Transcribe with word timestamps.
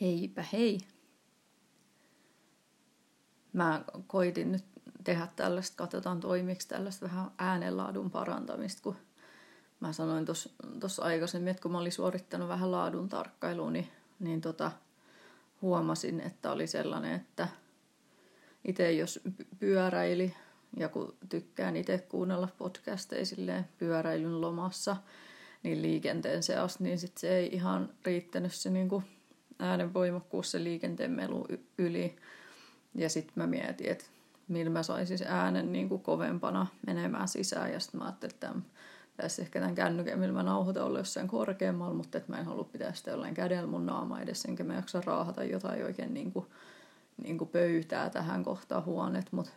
Heipä 0.00 0.44
hei. 0.52 0.78
Mä 3.52 3.84
koitin 4.06 4.52
nyt 4.52 4.64
tehdä 5.04 5.28
tällaista, 5.36 5.76
katsotaan 5.76 6.20
toimiksi 6.20 6.68
tällaista 6.68 7.06
vähän 7.06 7.30
äänenlaadun 7.38 8.10
parantamista, 8.10 8.82
kun 8.82 8.96
mä 9.80 9.92
sanoin 9.92 10.24
tuossa 10.80 11.02
aikaisemmin, 11.02 11.50
että 11.50 11.62
kun 11.62 11.72
mä 11.72 11.78
olin 11.78 11.92
suorittanut 11.92 12.48
vähän 12.48 12.70
laadun 12.72 13.08
tarkkailua, 13.08 13.70
niin, 13.70 13.88
niin 14.18 14.40
tota, 14.40 14.72
huomasin, 15.62 16.20
että 16.20 16.52
oli 16.52 16.66
sellainen, 16.66 17.14
että 17.14 17.48
itse 18.64 18.92
jos 18.92 19.20
pyöräili 19.58 20.34
ja 20.76 20.88
kun 20.88 21.16
tykkään 21.28 21.76
itse 21.76 21.98
kuunnella 21.98 22.48
podcasteja 22.58 23.24
pyöräilyn 23.78 24.40
lomassa, 24.40 24.96
niin 25.62 25.82
liikenteen 25.82 26.42
seassa, 26.42 26.84
niin 26.84 26.98
sit 26.98 27.18
se 27.18 27.36
ei 27.36 27.48
ihan 27.52 27.94
riittänyt 28.04 28.54
se 28.54 28.70
niin 28.70 28.88
kuin 29.48 29.68
äänen 29.68 29.94
voimakkuus 29.94 30.50
se 30.50 30.64
liikenteen 30.64 31.10
melu 31.10 31.46
yli. 31.78 32.16
Ja 32.94 33.08
sitten 33.08 33.32
mä 33.36 33.46
mietin, 33.46 33.90
että 33.90 34.04
millä 34.48 34.70
mä 34.70 34.82
saisin 34.82 35.18
äänen 35.26 35.72
niin 35.72 35.88
kuin 35.88 36.02
kovempana 36.02 36.66
menemään 36.86 37.28
sisään. 37.28 37.72
Ja 37.72 37.80
sitten 37.80 38.00
mä 38.00 38.04
ajattelin, 38.04 38.34
että 38.34 38.52
tässä 39.16 39.42
ehkä 39.42 39.60
tämän 39.60 39.74
kännykän, 39.74 40.18
millä 40.18 40.34
mä 40.34 40.42
nauhoitan, 40.42 40.84
olla 40.84 40.98
jossain 40.98 41.28
korkeammalla, 41.28 41.94
mutta 41.94 42.18
että 42.18 42.32
mä 42.32 42.38
en 42.38 42.46
halua 42.46 42.64
pitää 42.64 42.92
sitä 42.92 43.10
jollain 43.10 43.34
kädellä 43.34 43.66
mun 43.66 43.86
naama 43.86 44.20
edessä, 44.20 44.48
enkä 44.48 44.64
mä 44.64 44.74
jaksa 44.74 45.00
raahata 45.00 45.44
jotain 45.44 45.84
oikein 45.84 46.14
niin 46.14 46.32
kuin, 46.32 46.46
niin 47.22 47.38
kuin 47.38 47.50
pöytää 47.50 48.10
tähän 48.10 48.44
kohtaan 48.44 48.84
huonet, 48.84 49.32
mutta 49.32 49.52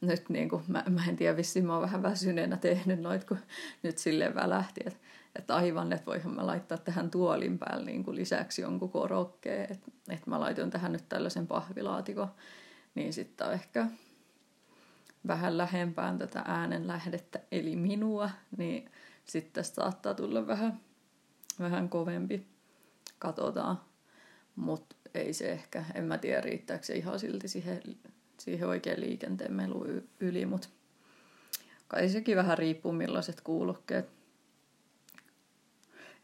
nyt 0.00 0.28
niin 0.28 0.48
kuin, 0.48 0.62
mä, 0.68 0.84
mä 0.88 1.04
en 1.08 1.16
tiedä, 1.16 1.36
vissiin 1.36 1.66
mä 1.66 1.72
oon 1.72 1.82
vähän 1.82 2.02
väsyneenä 2.02 2.56
tehnyt 2.56 3.00
noit, 3.00 3.24
kun 3.24 3.38
nyt 3.82 3.98
silleen 3.98 4.34
välähti, 4.34 4.80
että, 4.86 5.00
että 5.38 5.56
aivan, 5.56 5.92
että 5.92 6.06
voihan 6.06 6.34
mä 6.34 6.46
laittaa 6.46 6.78
tähän 6.78 7.10
tuolin 7.10 7.58
päälle 7.58 7.84
niin 7.84 8.04
kuin 8.04 8.16
lisäksi 8.16 8.62
jonkun 8.62 8.90
korokkeen, 8.90 9.72
että, 9.72 9.90
että 10.08 10.30
mä 10.30 10.40
laitoin 10.40 10.70
tähän 10.70 10.92
nyt 10.92 11.08
tällaisen 11.08 11.46
pahvilaatikon, 11.46 12.30
niin 12.94 13.12
sitten 13.12 13.52
ehkä 13.52 13.86
vähän 15.26 15.58
lähempään 15.58 16.18
tätä 16.18 16.42
äänen 16.46 16.86
lähdettä, 16.86 17.40
eli 17.52 17.76
minua, 17.76 18.30
niin 18.56 18.90
sitten 19.24 19.52
tästä 19.52 19.74
saattaa 19.74 20.14
tulla 20.14 20.46
vähän, 20.46 20.80
vähän 21.60 21.88
kovempi. 21.88 22.46
Katsotaan. 23.18 23.80
Mutta 24.56 24.96
ei 25.14 25.32
se 25.32 25.52
ehkä, 25.52 25.84
en 25.94 26.04
mä 26.04 26.18
tiedä 26.18 26.40
riittääkö 26.40 26.84
se 26.84 26.94
ihan 26.94 27.18
silti 27.18 27.48
siihen, 27.48 27.80
siihen 28.38 28.68
oikein 28.68 29.00
liikenteen 29.00 29.52
melu 29.52 29.84
yli, 30.20 30.46
mutta 30.46 30.68
kai 31.88 32.08
sekin 32.08 32.36
vähän 32.36 32.58
riippuu 32.58 32.92
millaiset 32.92 33.40
kuulokkeet. 33.40 34.17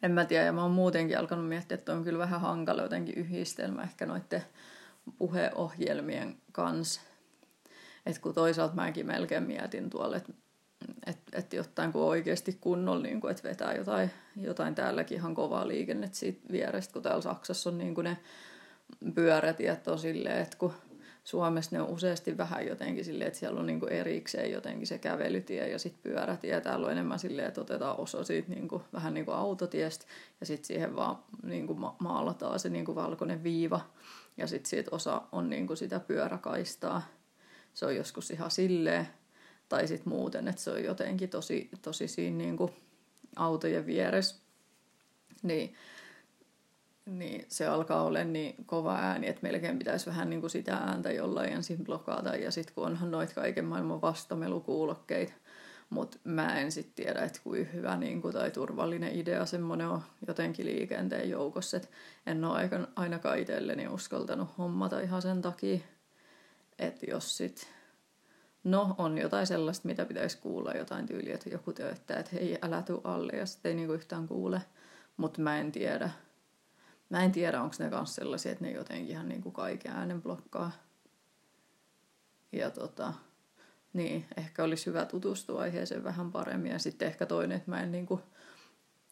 En 0.04 0.12
mä 0.12 0.24
tiedä, 0.24 0.44
ja 0.44 0.52
mä 0.52 0.62
oon 0.62 0.70
muutenkin 0.70 1.18
alkanut 1.18 1.48
miettiä, 1.48 1.74
että 1.74 1.92
on 1.92 2.04
kyllä 2.04 2.18
vähän 2.18 2.40
hankala 2.40 2.82
jotenkin 2.82 3.14
yhdistelmä 3.14 3.82
ehkä 3.82 4.06
noiden 4.06 4.44
puheohjelmien 5.18 6.36
kanssa. 6.52 7.00
Että 8.06 8.20
kun 8.20 8.34
toisaalta 8.34 8.74
mäkin 8.74 9.06
melkein 9.06 9.42
mietin 9.42 9.90
tuolla, 9.90 10.16
että 10.16 10.32
että 11.06 11.38
et 11.38 11.52
jotain 11.52 11.92
kun 11.92 12.02
oikeasti 12.02 12.58
kunnolla, 12.60 13.02
niin 13.02 13.20
kuin, 13.20 13.30
että 13.30 13.48
vetää 13.48 13.74
jotain, 13.74 14.10
jotain 14.36 14.74
täälläkin 14.74 15.18
ihan 15.18 15.34
kovaa 15.34 15.68
liikennettä 15.68 16.18
siitä 16.18 16.52
vierestä, 16.52 16.92
kun 16.92 17.02
täällä 17.02 17.20
Saksassa 17.20 17.70
on 17.70 17.78
niin 17.78 17.94
ne 18.02 18.16
pyörätiet 19.14 19.88
on 19.88 19.98
silleen, 19.98 20.42
että 20.42 20.56
kun 20.56 20.72
Suomessa 21.24 21.76
ne 21.76 21.82
on 21.82 21.88
useasti 21.88 22.36
vähän 22.36 22.66
jotenkin 22.66 23.04
silleen, 23.04 23.28
että 23.28 23.38
siellä 23.38 23.60
on 23.60 23.66
niin 23.66 23.88
erikseen 23.88 24.52
jotenkin 24.52 24.86
se 24.86 24.98
kävelytie 24.98 25.68
ja 25.68 25.78
sitten 25.78 26.02
pyörätie. 26.02 26.60
Täällä 26.60 26.86
on 26.86 26.92
enemmän 26.92 27.18
silleen, 27.18 27.48
että 27.48 27.60
otetaan 27.60 28.00
osa 28.00 28.24
siitä 28.24 28.48
niin 28.48 28.68
kuin, 28.68 28.82
vähän 28.92 29.14
niin 29.14 29.24
kuin 29.24 29.36
autotiestä 29.36 30.06
ja 30.40 30.46
sitten 30.46 30.66
siihen 30.66 30.96
vaan 30.96 31.18
niin 31.42 31.66
kuin 31.66 31.78
maalataan 31.98 32.60
se 32.60 32.68
niin 32.68 32.84
kuin 32.84 32.96
valkoinen 32.96 33.42
viiva 33.42 33.80
ja 34.36 34.46
sitten 34.46 34.70
siitä 34.70 34.90
osa 34.92 35.22
on 35.32 35.50
niin 35.50 35.66
kuin 35.66 35.76
sitä 35.76 36.00
pyöräkaistaa. 36.00 37.02
Se 37.74 37.86
on 37.86 37.96
joskus 37.96 38.30
ihan 38.30 38.50
silleen, 38.50 39.08
tai 39.68 39.88
sitten 39.88 40.12
muuten, 40.12 40.48
että 40.48 40.62
se 40.62 40.70
on 40.70 40.84
jotenkin 40.84 41.28
tosi, 41.28 41.70
tosi 41.82 42.08
siinä 42.08 42.36
niin 42.36 42.56
kuin 42.56 42.72
autojen 43.36 43.86
vieressä. 43.86 44.36
Niin, 45.42 45.74
niin 47.06 47.44
se 47.48 47.66
alkaa 47.66 48.02
olla 48.02 48.24
niin 48.24 48.54
kova 48.66 48.96
ääni, 48.96 49.28
että 49.28 49.42
melkein 49.42 49.78
pitäisi 49.78 50.06
vähän 50.06 50.30
niin 50.30 50.40
kuin 50.40 50.50
sitä 50.50 50.76
ääntä 50.76 51.12
jollain 51.12 51.52
ensin 51.52 51.84
blokata. 51.84 52.36
Ja 52.36 52.50
sitten 52.50 52.74
kun 52.74 52.86
onhan 52.86 53.10
noita 53.10 53.34
kaiken 53.34 53.64
maailman 53.64 54.02
vastamelukuulokkeita, 54.02 55.32
mutta 55.90 56.18
mä 56.24 56.60
en 56.60 56.72
sitten 56.72 57.04
tiedä, 57.04 57.20
että 57.20 57.40
kuin 57.44 57.72
hyvä 57.72 57.96
niin 57.96 58.22
kuin, 58.22 58.34
tai 58.34 58.50
turvallinen 58.50 59.14
idea 59.14 59.46
semmoinen 59.46 59.88
on 59.88 60.02
jotenkin 60.26 60.66
liikenteen 60.66 61.30
joukossa. 61.30 61.76
Et 61.76 61.90
en 62.26 62.44
ole 62.44 62.70
ainakaan 62.96 63.38
itselleni 63.38 63.88
uskaltanut 63.88 64.58
hommata 64.58 65.00
ihan 65.00 65.22
sen 65.22 65.42
takia, 65.42 65.78
että 66.78 67.06
jos 67.10 67.36
sitten 67.36 67.68
No, 68.64 68.94
on 68.98 69.18
jotain 69.18 69.46
sellaista, 69.46 69.88
mitä 69.88 70.04
pitäisi 70.04 70.38
kuulla, 70.38 70.72
jotain 70.72 71.06
tyyliä, 71.06 71.34
että 71.34 71.48
joku 71.48 71.72
tööttää, 71.72 72.18
että 72.18 72.30
hei, 72.32 72.58
älä 72.62 72.82
tuu 72.82 73.00
alle, 73.04 73.32
ja 73.32 73.46
sitten 73.46 73.68
ei 73.70 73.76
niinku 73.76 73.92
yhtään 73.92 74.28
kuule. 74.28 74.62
Mutta 75.16 75.40
mä 75.40 75.58
en 75.58 75.72
tiedä. 75.72 76.10
Mä 77.14 77.24
en 77.24 77.32
tiedä, 77.32 77.62
onko 77.62 77.76
ne 77.78 77.90
kanssa 77.90 78.14
sellaisia, 78.14 78.52
että 78.52 78.64
ne 78.64 78.70
jotenkin 78.70 79.10
ihan 79.10 79.28
niinku 79.28 79.50
kaiken 79.50 79.92
äänen 79.92 80.22
blokkaa. 80.22 80.72
Ja 82.52 82.70
tota, 82.70 83.12
niin, 83.92 84.26
ehkä 84.36 84.64
olisi 84.64 84.86
hyvä 84.86 85.04
tutustua 85.04 85.60
aiheeseen 85.60 86.04
vähän 86.04 86.32
paremmin. 86.32 86.72
Ja 86.72 86.78
sitten 86.78 87.08
ehkä 87.08 87.26
toinen, 87.26 87.56
että 87.56 87.70
mä 87.70 87.80
en, 87.80 87.92
niinku, 87.92 88.20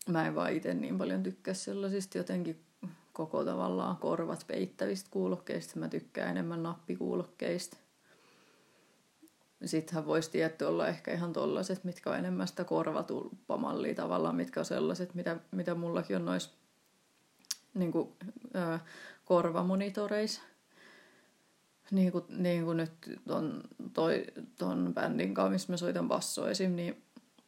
mä 0.09 0.27
en 0.27 0.35
vaan 0.35 0.53
itse 0.53 0.75
niin 0.75 0.99
paljon 0.99 1.23
tykkää 1.23 1.55
sellaisista 1.55 2.19
jotenkin 2.19 2.65
koko 3.13 3.45
tavallaan 3.45 3.97
korvat 3.97 4.45
peittävistä 4.47 5.11
kuulokkeista. 5.11 5.79
Mä 5.79 5.89
tykkään 5.89 6.31
enemmän 6.31 6.63
nappikuulokkeista 6.63 7.77
sittenhän 9.65 10.07
voisi 10.07 10.31
tietty 10.31 10.65
olla 10.65 10.89
ehkä 10.89 11.13
ihan 11.13 11.33
tollaiset, 11.33 11.85
mitkä 11.85 12.11
on 12.11 12.19
enemmän 12.19 12.49
sitä 12.49 12.65
korvatulppamallia 12.65 13.95
tavallaan, 13.95 14.37
mitkä 14.37 14.61
on 14.61 14.67
sellaiset, 14.67 15.15
mitä, 15.15 15.37
mitä 15.51 15.75
mullakin 15.75 16.17
on 16.17 16.25
noissa 16.25 16.62
niin 17.75 17.93
kuin, 17.93 18.09
ö, 18.55 18.79
korvamonitoreissa. 19.25 20.43
Niin 21.91 22.13
kuin, 22.13 22.25
niin 22.29 22.65
kuin 22.65 22.77
nyt 22.77 22.93
ton, 23.29 23.63
toi, 23.93 24.25
ton 24.59 24.93
bändin 24.95 25.35
kanssa, 25.35 25.53
missä 25.53 25.73
mä 25.73 25.77
soitan 25.77 26.09
basso 26.09 26.49
esim, 26.49 26.71
niin, 26.71 27.03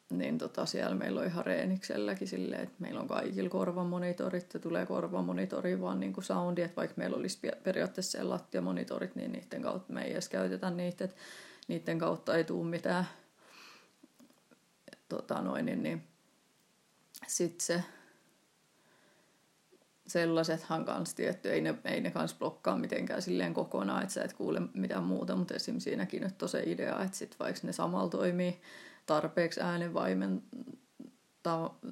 niin 0.09 0.37
tota, 0.37 0.65
siellä 0.65 0.95
meillä 0.95 1.19
on 1.21 1.27
ihan 1.27 1.45
reenikselläkin 1.45 2.27
silleen, 2.27 2.61
että 2.61 2.75
meillä 2.79 2.99
on 2.99 3.07
kaikilla 3.07 3.49
korvamonitorit 3.49 4.53
ja 4.53 4.59
tulee 4.59 4.85
korvamonitori 4.85 5.81
vaan 5.81 5.99
niin 5.99 6.13
kuin 6.13 6.23
soundi, 6.23 6.61
että 6.61 6.75
vaikka 6.75 6.93
meillä 6.97 7.17
olisi 7.17 7.39
periaatteessa 7.63 8.29
lattiamonitorit, 8.29 9.15
niin 9.15 9.31
niiden 9.31 9.61
kautta 9.61 9.93
me 9.93 10.03
ei 10.03 10.11
edes 10.11 10.29
käytetä 10.29 10.69
niitä, 10.69 11.03
että 11.03 11.17
niiden 11.67 11.99
kautta 11.99 12.35
ei 12.35 12.43
tule 12.43 12.67
mitään. 12.67 13.05
Tota 15.09 15.41
noin, 15.41 15.65
niin, 15.65 15.83
niin. 15.83 16.03
Sitten 17.27 17.65
se 17.65 17.83
sellaisethan 20.07 20.85
kanssa 20.85 21.15
tietty, 21.15 21.51
ei 21.51 21.61
ne, 21.61 21.75
ei 21.85 22.01
ne 22.01 22.11
kanssa 22.11 22.37
blokkaa 22.37 22.77
mitenkään 22.77 23.21
silleen 23.21 23.53
kokonaan, 23.53 24.03
että 24.03 24.13
sä 24.13 24.23
et 24.23 24.33
kuule 24.33 24.61
mitään 24.73 25.03
muuta, 25.03 25.35
mutta 25.35 25.53
esim. 25.53 25.79
siinäkin 25.79 26.21
nyt 26.21 26.43
on 26.43 26.49
se 26.49 26.63
idea, 26.65 27.03
että 27.03 27.17
sit 27.17 27.35
vaikka 27.39 27.61
ne 27.63 27.73
samalla 27.73 28.09
toimii 28.09 28.61
tarpeeksi 29.05 29.61
äänenvaimen 29.61 30.43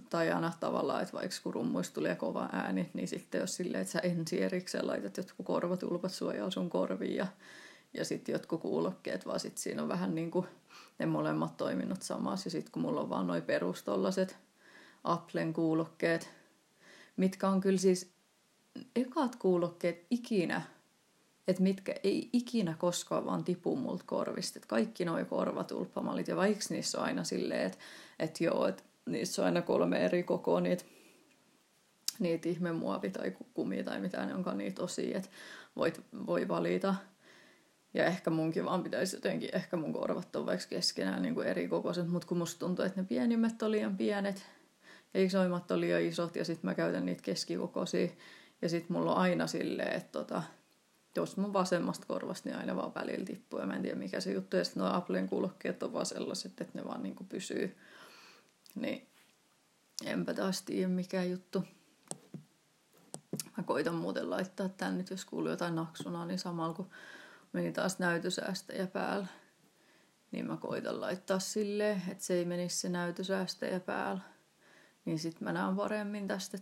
tajana 0.10 0.54
tavallaan, 0.60 1.02
että 1.02 1.14
vaikka 1.14 1.36
kun 1.44 1.54
rummuista 1.54 1.94
tulee 1.94 2.16
kova 2.16 2.50
ääni, 2.52 2.90
niin 2.94 3.08
sitten 3.08 3.42
jos 3.42 3.56
silleen, 3.56 3.82
että 3.82 3.92
sä 3.92 4.00
ensi 4.00 4.42
erikseen 4.42 4.88
laitat 4.88 5.18
jotkut 5.18 5.46
korvatulpat 5.46 6.12
suojaa 6.12 6.50
sun 6.50 6.70
korviin 6.70 7.16
ja 7.16 7.28
ja 7.98 8.06
sitten 8.06 8.34
jotkut 8.34 8.62
kuulokkeet, 8.62 9.26
vaan 9.26 9.40
sitten 9.40 9.62
siinä 9.62 9.82
on 9.82 9.90
vähän 9.90 10.16
niin 10.16 10.32
kuin 10.32 10.46
ne 11.00 11.06
molemmat 11.06 11.58
toiminnot 11.58 12.02
samassa. 12.02 12.48
Ja 12.48 12.52
sitten 12.52 12.72
kun 12.72 12.82
mulla 12.82 13.02
on 13.02 13.10
vaan 13.10 13.28
noin 13.28 13.44
perustollaset 13.44 14.38
Applen 15.04 15.54
kuulokkeet, 15.54 16.30
mitkä 17.18 17.50
on 17.50 17.62
kyllä 17.62 17.78
siis 17.78 18.14
ekat 18.96 19.36
kuulokkeet 19.36 20.06
ikinä, 20.10 20.62
että 21.48 21.64
mitkä 21.64 21.96
ei 22.04 22.30
ikinä 22.34 22.76
koskaan 22.78 23.26
vaan 23.26 23.44
tipu 23.44 23.76
multa 23.76 24.04
korvista. 24.08 24.60
Et 24.60 24.66
kaikki 24.66 25.06
nuo 25.06 25.26
korvatulppamallit, 25.26 26.28
ja 26.28 26.36
vaikka 26.36 26.66
niissä 26.70 27.00
on 27.00 27.06
aina 27.06 27.24
silleen, 27.24 27.66
että 27.66 27.78
et 28.20 28.42
joo, 28.42 28.68
että 28.68 28.84
niissä 29.06 29.42
on 29.42 29.46
aina 29.46 29.62
kolme 29.62 30.06
eri 30.06 30.24
kokoa 30.24 30.62
niitä, 30.62 30.84
niitä 32.20 32.50
ihmemuovi 32.50 33.10
tai 33.10 33.36
kumi 33.54 33.84
tai 33.84 34.00
mitä 34.00 34.26
ne 34.26 34.36
onkaan 34.36 34.58
niitä 34.58 34.84
osia, 34.84 35.18
että 35.18 35.30
voit, 35.76 36.02
voi 36.26 36.48
valita– 36.48 36.96
ja 37.94 38.06
ehkä 38.06 38.30
munkin 38.30 38.66
vaan 38.66 38.84
pitäisi 38.84 39.16
jotenkin, 39.16 39.50
ehkä 39.54 39.78
mun 39.78 39.94
korvat 39.94 40.36
on 40.36 40.46
vaikka 40.46 40.66
keskenään 40.70 41.22
niin 41.22 41.36
kuin 41.36 41.48
eri 41.48 41.68
kokoiset, 41.68 42.08
mutta 42.08 42.28
kun 42.28 42.38
musta 42.38 42.60
tuntuu, 42.60 42.86
että 42.86 43.02
ne 43.02 43.08
pienimmät 43.08 43.62
on 43.62 43.72
liian 43.72 43.98
pienet 43.98 44.46
ja 45.14 45.24
isoimmat 45.24 45.72
on 45.72 45.82
liian 45.82 46.02
isot 46.02 46.36
ja 46.36 46.46
sitten 46.46 46.70
mä 46.70 46.76
käytän 46.76 47.06
niitä 47.06 47.22
keskikokoisia. 47.22 48.08
Ja 48.62 48.70
sitten 48.70 48.98
mulla 48.98 49.12
on 49.12 49.18
aina 49.18 49.48
silleen, 49.48 49.96
että 49.96 50.12
tota, 50.12 50.44
jos 51.16 51.38
mun 51.38 51.54
vasemmasta 51.54 52.08
korvasta, 52.08 52.50
niin 52.50 52.60
aina 52.60 52.76
vaan 52.76 52.96
välillä 52.96 53.26
tippuu 53.26 53.60
ja 53.60 53.66
mä 53.66 53.76
en 53.76 53.82
tiedä 53.82 53.96
mikä 53.96 54.20
se 54.20 54.32
juttu. 54.32 54.58
Ja 54.58 54.64
sitten 54.64 54.84
nuo 54.84 54.94
Applen 54.94 55.30
kuulokkeet 55.30 55.84
on 55.84 55.94
vaan 55.94 56.06
sellaiset, 56.06 56.62
että 56.62 56.80
ne 56.80 56.86
vaan 56.86 57.04
niin 57.04 57.16
kuin 57.16 57.28
pysyy. 57.28 57.78
Niin 58.76 59.08
enpä 60.06 60.34
taas 60.34 60.62
tiedä 60.62 60.88
mikä 60.88 61.24
juttu. 61.24 61.64
Mä 63.58 63.64
koitan 63.64 63.96
muuten 63.96 64.30
laittaa 64.30 64.70
tän 64.70 64.98
nyt, 64.98 65.10
jos 65.10 65.26
kuuluu 65.26 65.50
jotain 65.50 65.76
naksunaa, 65.76 66.26
niin 66.26 66.40
samalla 66.40 66.74
kun 66.74 66.90
meni 67.54 67.72
taas 67.72 68.00
näytösäästäjä 68.00 68.88
päällä, 68.88 69.28
niin 70.32 70.48
mä 70.48 70.58
koitan 70.58 71.02
laittaa 71.02 71.40
silleen, 71.40 72.02
että 72.08 72.24
se 72.24 72.34
ei 72.34 72.46
menisi 72.46 72.78
se 72.78 72.90
näytösäästäjä 72.90 73.80
päällä. 73.80 74.33
Niin 75.06 75.20
sit 75.20 75.42
mä 75.42 75.54
näen 75.54 75.76
paremmin 75.76 76.28
tästä, 76.28 76.58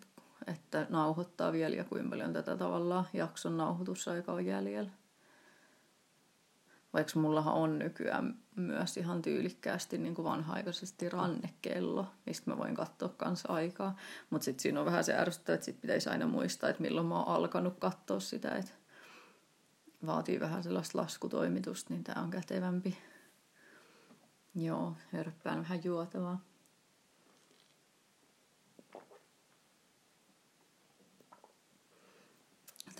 että 0.48 0.88
nauhoittaa 0.90 1.52
vielä 1.52 1.76
ja 1.76 1.84
kuinka 1.84 2.10
paljon 2.10 2.34
tätä 2.34 2.58
tavallaan 2.58 3.06
jakson 3.14 3.58
nauhoitusaika 3.58 4.34
on 4.34 4.46
jäljellä. 4.46 4.92
Vaikka 6.94 7.20
mullahan 7.20 7.54
on 7.54 7.80
nykyään 7.80 8.40
myös 8.56 8.98
ihan 8.98 9.22
tyylikkäästi 9.22 9.98
niin 9.98 10.16
kuin 10.16 10.26
vanha-aikaisesti 10.26 11.10
rannekello, 11.10 12.08
mistä 12.26 12.52
mä 12.52 12.58
voin 12.58 12.76
katsoa 12.76 13.10
kanssa 13.10 13.54
aikaa. 13.54 13.96
Mutta 14.30 14.46
sitten 14.46 14.62
siinä 14.62 14.80
on 14.80 14.86
vähän 14.86 15.04
se 15.04 15.16
ärsyttävä, 15.16 15.54
että 15.54 15.66
sit 15.66 15.82
pitäisi 15.82 16.10
aina 16.10 16.28
muistaa, 16.28 16.70
että 16.70 16.82
milloin 16.82 17.08
mä 17.08 17.20
oon 17.20 17.28
alkanut 17.28 17.80
katsoa 17.80 18.20
sitä. 18.20 18.50
Että 18.50 18.72
vaatii 20.06 20.40
vähän 20.40 20.64
sellaista 20.64 20.98
laskutoimitusta, 20.98 21.94
niin 21.94 22.04
tää 22.04 22.22
on 22.24 22.30
kätevämpi. 22.30 22.98
Joo, 24.56 24.96
hörppään 25.12 25.60
vähän 25.60 25.84
juotavaa. 25.84 26.51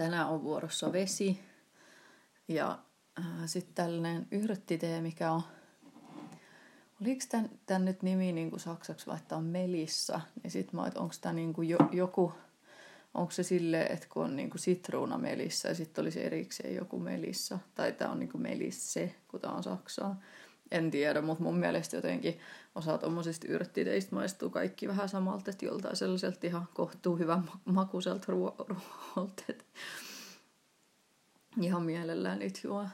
Tänään 0.02 0.30
on 0.30 0.44
vuorossa 0.44 0.92
vesi. 0.92 1.40
Ja 2.48 2.80
äh, 3.20 3.26
sitten 3.46 3.76
tällainen 3.76 4.28
yrttitee, 4.32 5.02
mikä 5.02 5.32
on, 5.32 5.42
oliko 7.02 7.26
tämän, 7.30 7.50
tämän 7.66 7.86
nyt 7.86 8.04
nimi 8.04 8.32
niin 8.32 8.50
kuin 8.50 8.60
saksaksi 8.60 9.08
vaikka 9.08 9.36
on 9.36 9.44
Melissa, 9.44 10.22
niin 10.44 10.52
sitten 10.52 10.76
mä 10.76 10.82
onko 10.82 11.14
tämä 11.22 11.34
niin 11.34 11.54
kuin 11.54 11.70
jo, 11.70 11.78
joku, 11.92 12.34
onko 13.14 13.32
se 13.32 13.44
silleen, 13.44 13.92
että 13.92 14.08
kun 14.10 14.24
on 14.24 14.36
niin 14.36 14.50
kuin 14.50 14.62
sitruuna 14.62 15.18
Melissa 15.18 15.68
ja 15.68 15.76
sitten 15.76 16.02
olisi 16.02 16.24
erikseen 16.24 16.76
joku 16.76 17.00
Melissa, 17.00 17.60
tai 17.76 17.92
tämä 17.92 18.12
on 18.12 18.20
niin 18.20 18.32
kuin 18.32 18.42
Melisse, 18.42 19.16
kun 19.28 19.40
tämä 19.40 19.54
on 19.54 19.64
saksaa. 19.64 20.22
En 20.72 20.92
tiedä, 20.92 21.22
mutta 21.22 21.44
mun 21.44 21.58
mielestä 21.58 21.96
jotenkin 21.96 22.40
osa 22.76 22.98
tuommoisista 22.98 23.48
yrttiteistä 23.48 24.16
maistuu 24.16 24.50
kaikki 24.50 24.88
vähän 24.88 25.10
samalta, 25.10 25.52
että 25.52 25.66
joltain 25.66 25.96
sellaiselta 25.96 26.48
ihan 26.48 26.68
kohtuu 26.74 27.18
hyvän 27.18 27.52
makuiselta 27.66 28.26
ruoalta. 28.28 29.44
Ihan 31.62 31.84
mielellään 31.84 32.40
niitä 32.40 32.60
juo. 32.64 32.86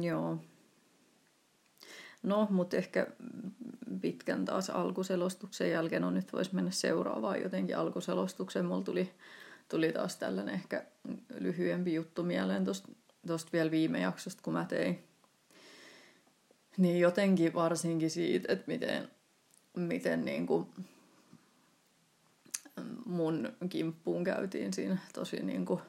Joo. 0.00 0.38
No, 2.22 2.46
mutta 2.50 2.76
ehkä 2.76 3.06
pitkän 4.00 4.44
taas 4.44 4.70
alkuselostuksen 4.70 5.70
jälkeen, 5.70 6.02
no 6.02 6.10
nyt 6.10 6.32
voisi 6.32 6.54
mennä 6.54 6.70
seuraavaan 6.70 7.42
jotenkin 7.42 7.76
alkuselostukseen. 7.76 8.64
Mulla 8.64 8.84
tuli, 8.84 9.10
tuli 9.68 9.92
taas 9.92 10.16
tällainen 10.16 10.54
ehkä 10.54 10.84
lyhyempi 11.38 11.94
juttu 11.94 12.22
mieleen 12.22 12.64
tuosta 12.64 12.88
vielä 13.52 13.70
viime 13.70 14.00
jaksosta, 14.00 14.42
kun 14.42 14.52
mä 14.52 14.64
tein. 14.64 15.04
Niin 16.76 17.00
jotenkin 17.00 17.54
varsinkin 17.54 18.10
siitä, 18.10 18.52
että 18.52 18.64
miten, 18.66 19.08
miten 19.76 20.24
niin 20.24 20.46
kuin 20.46 20.66
mun 23.06 23.52
kimppuun 23.68 24.24
käytiin 24.24 24.72
siinä 24.72 24.98
tosi 25.12 25.42
niin 25.42 25.66
kuin, 25.66 25.80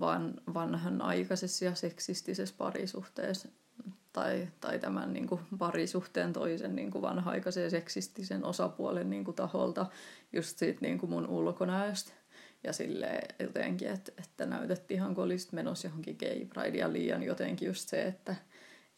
van, 0.00 0.34
vanhan 0.54 1.02
aikaisessa 1.02 1.64
ja 1.64 1.74
seksistisessä 1.74 2.54
parisuhteessa 2.58 3.48
tai, 4.12 4.48
tai 4.60 4.78
tämän 4.78 5.12
niin 5.12 5.26
kuin 5.26 5.40
parisuhteen 5.58 6.32
toisen 6.32 6.76
niin 6.76 6.90
kuin 6.90 7.02
vanha-aikaisen 7.02 7.70
seksistisen 7.70 8.44
osapuolen 8.44 9.10
niin 9.10 9.24
kuin 9.24 9.34
taholta 9.34 9.86
just 10.32 10.58
siitä 10.58 10.80
niin 10.80 10.98
kuin 10.98 11.10
mun 11.10 11.26
ulkonäöstä. 11.26 12.12
Ja 12.64 12.72
sille 12.72 13.20
jotenkin, 13.38 13.88
että, 13.88 14.12
että 14.18 14.46
näytettiin 14.46 14.98
ihan 14.98 15.14
kun 15.14 15.24
olisit 15.24 15.52
menossa 15.52 15.88
johonkin 15.88 16.16
gay 16.20 16.44
pride 16.44 16.78
ja 16.78 16.92
liian 16.92 17.22
jotenkin 17.22 17.66
just 17.66 17.88
se, 17.88 18.02
että 18.02 18.36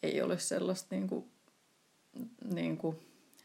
ei 0.03 0.21
ole 0.21 0.39
sellaista 0.39 0.95
niin 0.95 1.07
kuin, 1.07 1.25
niin 2.53 2.77
kuin, 2.77 2.97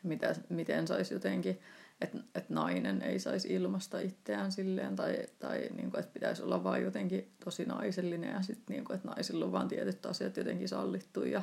mitä, 0.03 0.35
miten 0.49 0.87
saisi 0.87 1.15
jotenkin 1.15 1.61
että 2.01 2.19
et 2.35 2.51
nainen 2.51 3.03
ei 3.03 3.19
saisi 3.19 3.55
ilmasta 3.55 4.01
itseään 4.01 4.53
silleen, 4.53 4.97
tai, 4.97 5.19
tai 5.39 5.59
niin 5.59 5.91
kuin, 5.91 6.01
että 6.01 6.13
pitäisi 6.13 6.43
olla 6.43 6.65
vaan 6.65 6.83
jotenkin 6.83 7.33
tosi 7.45 7.65
naisellinen, 7.65 8.33
ja 8.33 8.43
sitten 8.43 8.75
niin 8.75 8.85
kuin, 8.85 8.97
että 8.97 9.09
naisilla 9.09 9.45
on 9.45 9.53
vaan 9.53 9.69
tietyt 9.69 10.07
asiat 10.07 10.37
jotenkin 10.37 10.69
sallittu, 10.69 11.25
ja, 11.25 11.43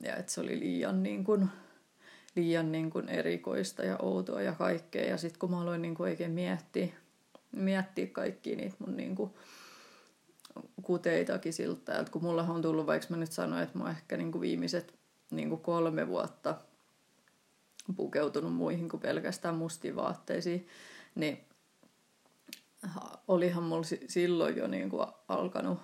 ja 0.00 0.16
että 0.16 0.32
se 0.32 0.40
oli 0.40 0.60
liian, 0.60 1.02
niin 1.02 1.24
kuin, 1.24 1.48
liian 2.36 2.72
niin 2.72 2.90
kuin 2.90 3.08
erikoista 3.08 3.84
ja 3.84 3.98
outoa 4.02 4.42
ja 4.42 4.52
kaikkea, 4.52 5.04
ja 5.10 5.16
sitten 5.16 5.38
kun 5.38 5.50
mä 5.50 5.60
aloin 5.60 5.82
niin 5.82 5.94
kuin 5.94 6.10
oikein 6.10 6.32
miettiä, 6.32 6.88
miettiä 7.56 8.06
kaikki 8.06 8.56
niitä 8.56 8.76
mun 8.78 8.96
niin 8.96 9.14
kuin, 9.16 9.30
kuteitakin 10.82 11.52
siltä, 11.52 11.98
että 11.98 12.12
kun 12.12 12.22
mulla 12.22 12.42
on 12.42 12.62
tullut, 12.62 12.86
vaikka 12.86 13.06
mä 13.10 13.16
nyt 13.16 13.32
sanoin, 13.32 13.62
että 13.62 13.78
mä 13.78 13.90
ehkä 13.90 14.16
niin 14.16 14.32
kuin 14.32 14.42
viimeiset 14.42 14.94
niin 15.30 15.48
kuin 15.48 15.60
kolme 15.60 16.08
vuotta– 16.08 16.54
pukeutunut 17.96 18.54
muihin 18.54 18.88
kuin 18.88 19.00
pelkästään 19.00 19.54
mustiin 19.54 19.96
vaatteisiin, 19.96 20.68
niin 21.14 21.40
olihan 23.28 23.62
mulla 23.62 23.86
silloin 24.08 24.56
jo 24.56 24.66
niin 24.66 24.90
kuin 24.90 25.06
alkanut 25.28 25.78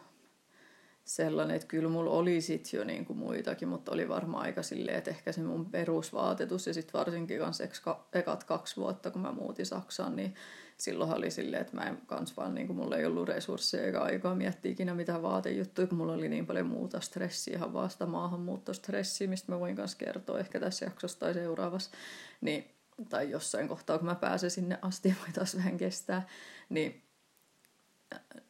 sellainen, 1.05 1.57
että 1.57 1.69
kyllä 1.69 1.89
mulla 1.89 2.11
oli 2.11 2.41
sit 2.41 2.73
jo 2.73 2.85
niin 2.85 3.05
kuin 3.05 3.19
muitakin, 3.19 3.69
mutta 3.69 3.93
oli 3.93 4.09
varmaan 4.09 4.45
aika 4.45 4.63
silleen, 4.63 4.99
että 4.99 5.11
ehkä 5.11 5.33
se 5.33 5.41
mun 5.41 5.71
perusvaatetus 5.71 6.67
ja 6.67 6.75
sitten 6.75 6.99
varsinkin 6.99 7.39
kanssa 7.39 7.65
ekat 8.13 8.45
kaksi 8.45 8.77
vuotta, 8.77 9.11
kun 9.11 9.23
mä 9.23 9.33
muutin 9.33 9.67
Saksaan, 9.67 10.17
niin 10.17 10.35
silloin 10.79 11.13
oli 11.13 11.31
silleen, 11.31 11.61
että 11.61 11.77
mä 11.77 11.83
en 11.83 11.99
kans 12.07 12.37
vaan, 12.37 12.55
niin 12.55 12.67
kuin 12.67 12.77
mulla 12.77 12.97
ei 12.97 13.07
ollut 13.07 13.29
resursseja 13.29 13.85
eikä 13.87 14.01
aikaa 14.01 14.35
miettiä 14.35 14.73
ikinä 14.73 14.95
mitään 14.95 15.23
vaatejuttuja, 15.23 15.87
kun 15.87 15.99
mulla 15.99 16.13
oli 16.13 16.29
niin 16.29 16.47
paljon 16.47 16.67
muuta 16.67 17.01
stressiä, 17.01 17.57
ihan 17.57 17.73
vasta 17.73 18.07
maahanmuuttostressiä, 18.07 19.29
mistä 19.29 19.53
mä 19.53 19.61
voin 19.61 19.77
kanssa 19.77 19.99
kertoa 19.99 20.39
ehkä 20.39 20.61
tässä 20.61 20.85
jaksossa 20.85 21.19
tai 21.19 21.35
seuraavassa, 21.35 21.91
niin, 22.41 22.65
tai 23.09 23.31
jossain 23.31 23.69
kohtaa, 23.69 23.99
kun 23.99 24.07
mä 24.07 24.15
pääsen 24.15 24.51
sinne 24.51 24.79
asti, 24.83 25.15
voi 25.21 25.33
taas 25.33 25.57
vähän 25.57 25.77
kestää, 25.77 26.27
niin 26.69 27.10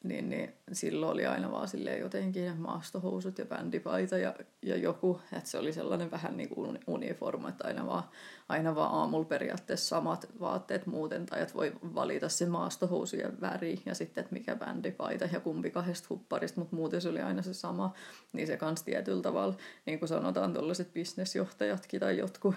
niin, 0.02 0.30
niin 0.30 0.54
silloin 0.72 1.12
oli 1.12 1.26
aina 1.26 1.50
vaan 1.50 1.68
silleen 1.68 2.00
jotenkin 2.00 2.56
maastohousut 2.56 3.38
ja 3.38 3.44
bändipaita 3.44 4.18
ja, 4.18 4.34
ja 4.62 4.76
joku, 4.76 5.20
että 5.32 5.50
se 5.50 5.58
oli 5.58 5.72
sellainen 5.72 6.10
vähän 6.10 6.36
niin 6.36 6.48
kuin 6.48 6.78
uniforma, 6.86 7.48
että 7.48 7.66
aina 7.66 7.86
vaan, 7.86 8.04
aina 8.48 8.74
vaan 8.74 8.94
aamulla 8.94 9.24
periaatteessa 9.24 9.88
samat 9.88 10.26
vaatteet 10.40 10.86
muuten, 10.86 11.26
tai 11.26 11.42
että 11.42 11.54
voi 11.54 11.72
valita 11.94 12.28
se 12.28 12.46
maastohousujen 12.46 13.40
väri 13.40 13.82
ja 13.86 13.94
sitten, 13.94 14.22
että 14.22 14.34
mikä 14.34 14.56
bändipaita 14.56 15.28
ja 15.32 15.40
kumpi 15.40 15.70
kahdesta 15.70 16.06
hupparista, 16.10 16.60
mutta 16.60 16.76
muuten 16.76 17.00
se 17.00 17.08
oli 17.08 17.20
aina 17.20 17.42
se 17.42 17.54
sama, 17.54 17.94
niin 18.32 18.46
se 18.46 18.56
kans 18.56 18.82
tietyllä 18.82 19.22
tavalla, 19.22 19.54
niin 19.86 19.98
kuin 19.98 20.08
sanotaan 20.08 20.52
tuollaiset 20.52 20.92
bisnesjohtajatkin 20.92 22.00
tai 22.00 22.18
jotkut, 22.18 22.54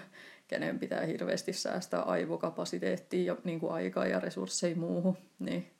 kenen 0.48 0.78
pitää 0.78 1.04
hirveästi 1.06 1.52
säästää 1.52 2.00
aivokapasiteettia 2.00 3.32
ja 3.32 3.36
niin 3.44 3.60
kuin 3.60 3.72
aikaa 3.72 4.06
ja 4.06 4.20
resursseja 4.20 4.76
muuhun, 4.76 5.16
niin 5.38 5.74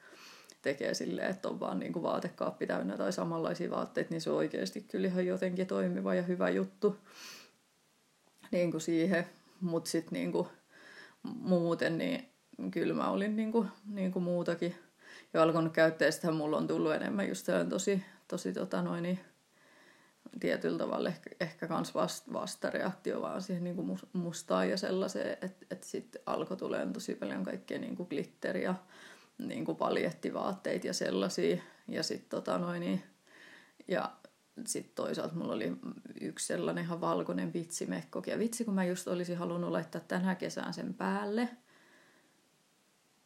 tekee 0.64 0.94
silleen, 0.94 1.30
että 1.30 1.48
on 1.48 1.60
vaan 1.60 1.78
niinku 1.78 2.02
vaatekaappi 2.02 2.66
täynnä 2.66 2.96
tai 2.96 3.12
samanlaisia 3.12 3.70
vaatteita, 3.70 4.10
niin 4.10 4.20
se 4.20 4.30
on 4.30 4.36
oikeasti 4.36 4.80
kyllä 4.80 5.08
ihan 5.08 5.26
jotenkin 5.26 5.66
toimiva 5.66 6.14
ja 6.14 6.22
hyvä 6.22 6.48
juttu 6.50 6.96
niin 8.50 8.70
kuin 8.70 8.80
siihen. 8.80 9.26
Mutta 9.60 9.90
sitten 9.90 10.12
niin 10.12 10.32
muuten, 11.22 11.98
niin 11.98 12.28
kyllä 12.70 12.94
mä 12.94 13.10
olin 13.10 13.36
niin 13.36 13.52
kuin, 13.52 13.68
niin 13.86 14.12
kuin 14.12 14.22
muutakin 14.22 14.74
jo 15.34 15.42
alkanut 15.42 15.72
käyttää. 15.72 16.10
Sitten 16.10 16.34
mulla 16.34 16.56
on 16.56 16.66
tullut 16.66 16.94
enemmän 16.94 17.28
just 17.28 17.46
tosi, 17.68 18.02
tosi 18.28 18.52
tota 18.52 18.82
noin, 18.82 19.02
niin 19.02 19.20
tietyllä 20.40 20.78
tavalla 20.78 21.08
ehkä, 21.08 21.30
ehkä 21.40 21.68
kans 21.68 21.94
vast, 21.94 22.32
vastareaktio 22.32 23.20
vaan 23.20 23.42
siihen 23.42 23.64
niin 23.64 23.76
kuin 23.76 23.98
mustaan 24.12 24.70
ja 24.70 24.76
sellaiseen, 24.76 25.36
että 25.42 25.66
et 25.70 25.82
sitten 25.82 26.22
alkoi 26.26 26.56
tulemaan 26.56 26.92
tosi 26.92 27.14
paljon 27.14 27.44
kaikkea 27.44 27.78
niin 27.78 27.96
kuin 27.96 28.08
glitteriä 28.08 28.74
niin 29.38 29.64
kuin 29.64 29.76
paljettivaatteita 29.76 30.86
ja 30.86 30.92
sellaisia. 30.92 31.62
Ja 31.88 32.02
sitten 32.02 32.30
tota 32.30 32.58
noin, 32.58 32.80
niin, 32.80 33.02
ja 33.88 34.12
sitten 34.66 34.94
toisaalta 34.94 35.34
mulla 35.34 35.52
oli 35.52 35.72
yksi 36.20 36.46
sellainen 36.46 36.84
ihan 36.84 37.00
valkoinen 37.00 37.52
vitsimekkokin. 37.52 38.32
Ja 38.32 38.38
vitsi, 38.38 38.64
kun 38.64 38.74
mä 38.74 38.84
just 38.84 39.08
olisin 39.08 39.38
halunnut 39.38 39.70
laittaa 39.70 40.00
tänä 40.00 40.34
kesään 40.34 40.74
sen 40.74 40.94
päälle. 40.94 41.48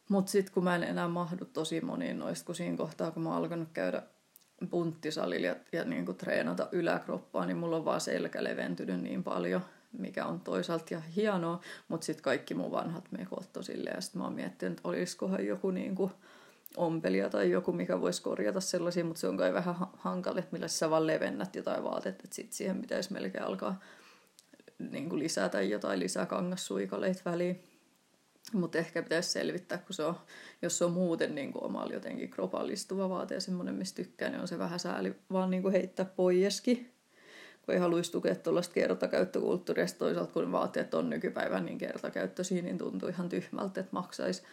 Mutta 0.09 0.31
sitten 0.31 0.53
kun 0.53 0.63
mä 0.63 0.75
en 0.75 0.83
enää 0.83 1.07
mahdu 1.07 1.45
tosi 1.45 1.81
moniin 1.81 2.19
noista, 2.19 2.45
kun 2.45 2.55
siinä 2.55 2.77
kohtaa, 2.77 3.11
kun 3.11 3.23
mä 3.23 3.29
oon 3.29 3.37
alkanut 3.37 3.69
käydä 3.73 4.03
punttisalilla 4.69 5.47
ja, 5.47 5.55
ja 5.71 5.83
niin 5.83 6.05
kuin 6.05 6.17
treenata 6.17 6.69
yläkroppaa, 6.71 7.45
niin 7.45 7.57
mulla 7.57 7.77
on 7.77 7.85
vaan 7.85 8.01
selkä 8.01 8.43
leventynyt 8.43 9.01
niin 9.01 9.23
paljon– 9.23 9.61
mikä 9.91 10.25
on 10.25 10.39
toisaalta 10.39 10.93
ja 10.93 10.99
hienoa, 10.99 11.61
mutta 11.87 12.05
sitten 12.05 12.23
kaikki 12.23 12.53
mun 12.53 12.71
vanhat 12.71 13.11
mekot 13.11 13.57
on 13.57 13.63
silleen, 13.63 13.95
ja 13.95 14.01
sitten 14.01 14.19
mä 14.19 14.25
oon 14.25 14.33
miettinyt, 14.33 14.77
että 14.77 14.87
olisikohan 14.87 15.45
joku 15.45 15.71
niin 15.71 15.95
kuin 15.95 16.11
ompelia 16.77 17.29
tai 17.29 17.51
joku, 17.51 17.71
mikä 17.71 18.01
voisi 18.01 18.21
korjata 18.21 18.61
sellaisia, 18.61 19.05
mutta 19.05 19.19
se 19.19 19.27
on 19.27 19.37
kai 19.37 19.53
vähän 19.53 19.75
hankala, 19.93 20.39
että 20.39 20.51
millä 20.51 20.67
sä 20.67 20.89
vaan 20.89 21.07
levennät 21.07 21.55
jotain 21.55 21.83
vaatetta, 21.83 22.23
että 22.23 22.35
sitten 22.35 22.57
siihen 22.57 22.81
pitäisi 22.81 23.13
melkein 23.13 23.43
alkaa 23.43 23.79
niin 24.79 25.09
kuin 25.09 25.19
lisätä 25.19 25.61
jotain 25.61 25.99
lisää 25.99 26.25
kangassuikaleita 26.25 27.21
väliin. 27.25 27.63
Mutta 28.53 28.77
ehkä 28.77 29.03
pitäisi 29.03 29.29
selvittää, 29.29 29.77
kun 29.77 29.93
se 29.93 30.03
on, 30.03 30.15
jos 30.61 30.77
se 30.77 30.85
on 30.85 30.91
muuten 30.91 31.35
niin 31.35 31.53
kuin 31.53 31.63
omalla 31.63 31.93
jotenkin 31.93 32.29
kropallistuva 32.29 33.09
vaate 33.09 33.33
ja 33.33 33.41
semmoinen, 33.41 33.75
mistä 33.75 33.95
tykkää, 33.95 34.29
niin 34.29 34.41
on 34.41 34.47
se 34.47 34.59
vähän 34.59 34.79
sääli 34.79 35.15
vaan 35.31 35.49
niin 35.49 35.61
kuin 35.61 35.71
heittää 35.71 36.05
poieskin. 36.05 36.98
Kun 37.69 37.73
ei 37.73 37.79
haluaisi 37.79 38.11
tukea 38.11 38.35
tuollaista 38.35 38.73
kertakäyttökulttuuria. 38.73 39.85
Toisaalta 39.97 40.33
kun 40.33 40.51
vaatteet 40.51 40.93
on 40.93 41.09
nykypäivän 41.09 41.65
niin 41.65 41.77
kertakäyttöisiä, 41.77 42.61
niin 42.61 42.77
tuntuu 42.77 43.09
ihan 43.09 43.29
tyhmältä, 43.29 43.79
että 43.79 43.89
maksaisi 43.91 44.43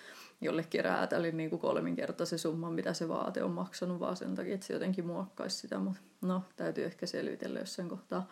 jollekin 0.40 0.84
räätälin 0.84 1.36
niin 1.36 1.50
kuin 1.50 1.60
kolminkertaisen 1.60 2.38
summan, 2.38 2.72
mitä 2.72 2.92
se 2.92 3.08
vaate 3.08 3.42
on 3.42 3.50
maksanut, 3.50 4.00
vaan 4.00 4.16
sen 4.16 4.34
takia, 4.34 4.54
että 4.54 4.66
se 4.66 4.72
jotenkin 4.72 5.06
muokkaisi 5.06 5.56
sitä. 5.56 5.78
Mutta 5.78 6.00
no, 6.22 6.42
täytyy 6.56 6.84
ehkä 6.84 7.06
selvitellä 7.06 7.58
jossain 7.58 7.88
kohtaa. 7.88 8.28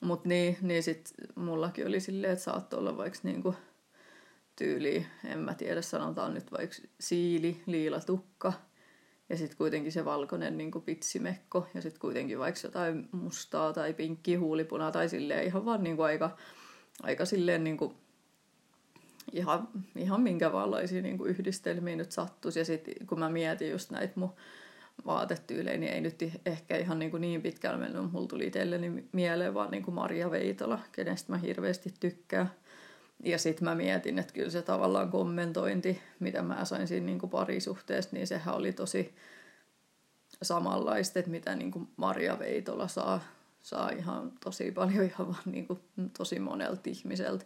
Mutta 0.00 0.28
niin, 0.28 0.56
niin 0.60 0.82
sitten 0.82 1.14
mullakin 1.34 1.86
oli 1.86 2.00
silleen, 2.00 2.32
että 2.32 2.44
saattoi 2.44 2.78
olla 2.78 2.96
vaikka 2.96 3.18
niinku 3.22 3.54
tyyli, 4.56 5.06
en 5.24 5.38
mä 5.38 5.54
tiedä, 5.54 5.82
sanotaan 5.82 6.34
nyt 6.34 6.52
vaikka 6.52 6.76
siili, 7.00 7.62
liila 7.66 8.00
tukka, 8.00 8.52
ja 9.28 9.36
sitten 9.36 9.58
kuitenkin 9.58 9.92
se 9.92 10.04
valkoinen 10.04 10.58
niin 10.58 10.70
pitsimekko, 10.84 11.66
ja 11.74 11.82
sitten 11.82 12.00
kuitenkin 12.00 12.38
vaikka 12.38 12.60
jotain 12.64 13.08
mustaa 13.12 13.72
tai 13.72 13.94
pinkki 13.94 14.34
huulipunaa, 14.34 14.92
tai 14.92 15.08
silleen 15.08 15.44
ihan 15.44 15.64
vaan 15.64 15.82
niin 15.82 15.96
kuin 15.96 16.06
aika, 16.06 16.36
aika 17.02 17.24
silleen 17.24 17.64
niin 17.64 17.76
kuin 17.76 17.94
ihan, 19.32 19.68
ihan 19.96 20.20
minkälaisia 20.20 21.02
niin 21.02 21.18
kuin 21.18 21.30
yhdistelmiä 21.30 21.96
nyt 21.96 22.12
sattuisi. 22.12 22.58
Ja 22.58 22.64
sitten 22.64 23.06
kun 23.06 23.18
mä 23.18 23.30
mietin 23.30 23.70
just 23.70 23.90
näitä 23.90 24.12
mun 24.16 24.32
vaatetyylejä, 25.06 25.78
niin 25.78 25.92
ei 25.92 26.00
nyt 26.00 26.24
ehkä 26.46 26.76
ihan 26.76 26.98
niin, 26.98 27.10
kuin 27.10 27.20
niin 27.20 27.42
pitkällä 27.42 27.78
mennyt. 27.78 28.12
Mulla 28.12 28.28
tuli 28.28 28.46
itselleni 28.46 29.04
mieleen 29.12 29.54
vaan 29.54 29.70
niin 29.70 29.82
kuin 29.82 29.94
Maria 29.94 30.30
Veitola, 30.30 30.78
kenestä 30.92 31.32
mä 31.32 31.38
hirveästi 31.38 31.94
tykkään. 32.00 32.50
Ja 33.24 33.38
sitten 33.38 33.64
mä 33.64 33.74
mietin, 33.74 34.18
että 34.18 34.32
kyllä 34.32 34.50
se 34.50 34.62
tavallaan 34.62 35.10
kommentointi, 35.10 36.00
mitä 36.20 36.42
mä 36.42 36.64
sain 36.64 36.88
siinä 36.88 37.06
niin 37.06 37.18
kuin 37.18 37.30
parisuhteesta, 37.30 38.16
niin 38.16 38.26
sehän 38.26 38.54
oli 38.54 38.72
tosi 38.72 39.14
samanlaista, 40.42 41.18
että 41.18 41.30
mitä 41.30 41.56
niin 41.56 41.70
kuin 41.70 41.88
Maria 41.96 42.38
Veitola 42.38 42.88
saa, 42.88 43.20
saa 43.62 43.90
ihan 43.90 44.32
tosi 44.44 44.72
paljon 44.72 45.04
ihan 45.04 45.28
vaan 45.28 45.42
niin 45.46 45.66
kuin 45.66 45.80
tosi 46.18 46.38
monelta 46.38 46.80
ihmiseltä. 46.84 47.44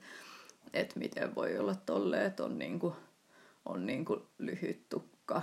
Että 0.72 0.98
miten 0.98 1.34
voi 1.34 1.58
olla 1.58 1.74
tolleen, 1.74 2.26
että 2.26 2.44
on, 2.44 2.58
niin 2.58 2.78
kuin, 2.78 2.94
on 3.64 3.86
niin 3.86 4.04
kuin 4.04 4.20
lyhyt 4.38 4.88
tukka 4.88 5.42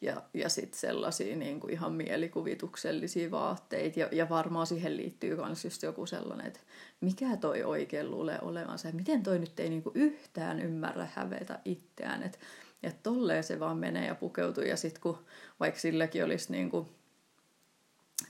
ja, 0.00 0.22
ja 0.34 0.48
sitten 0.48 0.80
sellaisia 0.80 1.36
niin 1.36 1.60
kuin 1.60 1.72
ihan 1.72 1.92
mielikuvituksellisia 1.92 3.30
vaatteita. 3.30 4.00
Ja, 4.00 4.08
ja 4.12 4.28
varmaan 4.28 4.66
siihen 4.66 4.96
liittyy 4.96 5.36
myös 5.36 5.64
just 5.64 5.82
joku 5.82 6.06
sellainen, 6.06 6.46
että 6.46 6.60
mikä 7.00 7.36
toi 7.36 7.62
oikein 7.62 8.10
luulee 8.10 8.38
olevansa. 8.42 8.88
Ja 8.88 8.94
miten 8.94 9.22
toi 9.22 9.38
nyt 9.38 9.60
ei 9.60 9.68
niin 9.68 9.82
kuin 9.82 9.96
yhtään 9.96 10.60
ymmärrä 10.60 11.08
hävetä 11.14 11.58
itseään. 11.64 12.22
Että 12.22 12.38
et 12.82 13.02
tolleen 13.02 13.44
se 13.44 13.60
vaan 13.60 13.76
menee 13.76 14.06
ja 14.06 14.14
pukeutuu. 14.14 14.64
Ja 14.64 14.76
sitten 14.76 15.02
kun 15.02 15.18
vaikka 15.60 15.80
silläkin 15.80 16.24
olisi 16.24 16.52
niin 16.52 16.70
kuin 16.70 16.86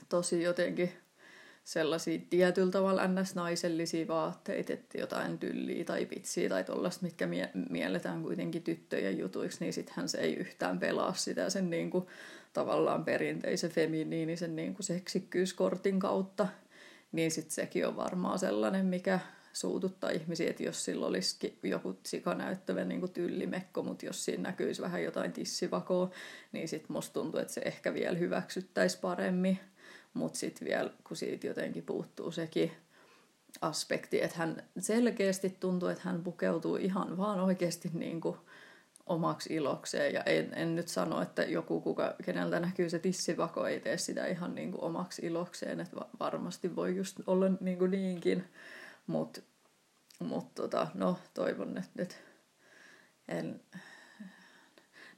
tosi 0.09 0.43
jotenkin 0.43 0.91
sellaisia 1.63 2.19
tietyllä 2.29 2.71
tavalla 2.71 3.07
ns-naisellisia 3.07 4.07
vaatteita, 4.07 4.73
että 4.73 4.97
jotain 4.97 5.39
tylliä 5.39 5.83
tai 5.83 6.05
pitsiä 6.05 6.49
tai 6.49 6.63
tollaista, 6.63 7.05
mitkä 7.05 7.27
mie- 7.27 7.51
mielletään 7.69 8.23
kuitenkin 8.23 8.63
tyttöjen 8.63 9.17
jutuiksi, 9.17 9.57
niin 9.59 9.73
sittenhän 9.73 10.09
se 10.09 10.17
ei 10.17 10.33
yhtään 10.33 10.79
pelaa 10.79 11.13
sitä 11.13 11.49
sen 11.49 11.69
niin 11.69 11.89
kuin, 11.89 12.07
tavallaan 12.53 13.05
perinteisen 13.05 13.71
feminiinisen 13.71 14.55
niin 14.55 14.73
kuin 14.73 14.83
seksikkyyskortin 14.83 15.99
kautta. 15.99 16.47
Niin 17.11 17.31
sitten 17.31 17.51
sekin 17.55 17.87
on 17.87 17.95
varmaan 17.95 18.39
sellainen, 18.39 18.85
mikä 18.85 19.19
suututtaa 19.53 20.09
ihmisiä, 20.09 20.49
että 20.49 20.63
jos 20.63 20.85
sillä 20.85 21.05
olisi 21.05 21.59
joku 21.63 21.99
sikanäyttävä 22.03 22.83
niin 22.83 22.99
kuin 22.99 23.11
tyllimekko, 23.11 23.83
mutta 23.83 24.05
jos 24.05 24.25
siinä 24.25 24.43
näkyisi 24.43 24.81
vähän 24.81 25.03
jotain 25.03 25.33
tissivakoa, 25.33 26.09
niin 26.51 26.67
sitten 26.67 26.91
musta 26.91 27.13
tuntuu, 27.13 27.39
että 27.39 27.53
se 27.53 27.61
ehkä 27.65 27.93
vielä 27.93 28.17
hyväksyttäisi 28.17 28.99
paremmin. 28.99 29.59
Mutta 30.13 30.39
sitten 30.39 30.67
vielä, 30.67 30.89
kun 31.03 31.17
siitä 31.17 31.47
jotenkin 31.47 31.83
puuttuu 31.83 32.31
sekin 32.31 32.71
aspekti, 33.61 34.23
että 34.23 34.37
hän 34.37 34.63
selkeästi 34.79 35.57
tuntuu, 35.59 35.89
että 35.89 36.03
hän 36.05 36.23
pukeutuu 36.23 36.75
ihan 36.75 37.17
vaan 37.17 37.39
oikeasti 37.39 37.91
niin 37.93 38.21
kuin 38.21 38.37
omaksi 39.05 39.53
ilokseen. 39.53 40.13
Ja 40.13 40.23
en, 40.23 40.53
en 40.53 40.75
nyt 40.75 40.87
sano, 40.87 41.21
että 41.21 41.43
joku, 41.43 41.81
kuka, 41.81 42.15
keneltä 42.25 42.59
näkyy 42.59 42.89
se 42.89 42.99
tissivako, 42.99 43.67
ei 43.67 43.79
tee 43.79 43.97
sitä 43.97 44.27
ihan 44.27 44.55
niin 44.55 44.71
kuin 44.71 44.83
omaksi 44.83 45.25
ilokseen. 45.25 45.79
Että 45.79 45.97
varmasti 46.19 46.75
voi 46.75 46.95
just 46.95 47.19
olla 47.27 47.45
niin 47.59 47.77
kuin 47.77 47.91
niinkin. 47.91 48.43
Mutta 49.07 49.41
mut 50.19 50.55
tota, 50.55 50.87
no, 50.93 51.17
toivon, 51.33 51.77
että 51.77 51.91
nyt 51.95 52.17
en, 53.27 53.61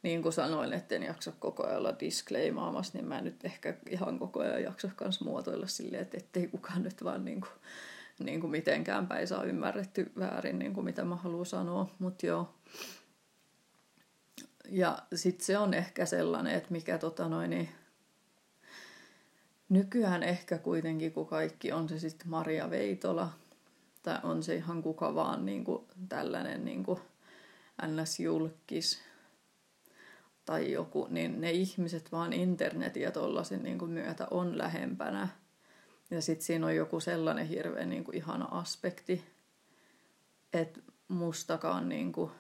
niin 0.03 0.22
kuin 0.22 0.33
sanoin, 0.33 0.74
etten 0.74 1.03
jaksa 1.03 1.31
koko 1.39 1.65
ajan 1.65 1.77
olla 1.77 2.00
disclaimaamassa, 2.00 2.98
niin 2.98 3.07
mä 3.07 3.22
nyt 3.22 3.45
ehkä 3.45 3.77
ihan 3.89 4.19
koko 4.19 4.39
ajan 4.39 4.63
jaksa 4.63 4.89
myös 5.01 5.22
muotoilla 5.22 5.67
silleen, 5.67 6.01
että 6.01 6.17
ettei 6.17 6.48
kukaan 6.48 6.83
nyt 6.83 7.03
vaan 7.03 7.25
niin 7.25 7.41
kuin, 7.41 7.51
niin 8.19 8.41
kuin 8.41 8.51
mitenkään 8.51 9.07
päin 9.07 9.27
saa 9.27 9.43
ymmärretty 9.43 10.12
väärin, 10.19 10.60
niin 10.60 10.74
kuin 10.74 10.86
mitä 10.86 11.05
mä 11.05 11.15
haluan 11.15 11.45
sanoa, 11.45 11.89
mutta 12.00 12.25
joo. 12.25 12.55
Ja 14.69 14.98
sitten 15.15 15.45
se 15.45 15.57
on 15.57 15.74
ehkä 15.74 16.05
sellainen, 16.05 16.53
että 16.53 16.72
mikä 16.72 16.98
tota 16.98 17.29
noin, 17.29 17.50
niin 17.50 17.69
nykyään 19.69 20.24
ehkä 20.24 20.57
kuitenkin, 20.57 21.12
kun 21.13 21.27
kaikki 21.27 21.72
on 21.72 21.89
se 21.89 22.00
sitten 22.00 22.29
Maria 22.29 22.69
Veitola, 22.69 23.29
tai 24.03 24.19
on 24.24 24.43
se 24.43 24.55
ihan 24.55 24.83
kuka 24.83 25.15
vaan 25.15 25.45
niin 25.45 25.63
kuin 25.63 25.86
tällainen 26.10 26.65
niin 26.65 26.83
kuin 26.83 27.00
ns-julkis, 27.88 29.12
tai 30.46 30.72
joku, 30.72 31.08
niin 31.10 31.42
ne 31.42 31.52
ihmiset 31.52 32.12
vaan 32.12 32.34
internetin 32.34 33.04
ja 33.04 33.12
tollasen 33.12 33.64
niin 33.64 33.80
kuin 33.80 33.92
myötä 33.92 34.28
on 34.32 34.58
lähempänä. 34.58 35.28
Ja 36.12 36.22
sitten 36.22 36.46
siinä 36.46 36.66
on 36.66 36.76
joku 36.76 37.00
sellainen 37.00 37.48
hirveän 37.48 37.90
niin 37.90 38.04
kuin 38.04 38.18
ihana 38.18 38.46
aspekti, 38.46 39.24
että 40.54 40.80
mustakaan 41.08 41.90
niin 41.90 42.12
kuin 42.12 42.32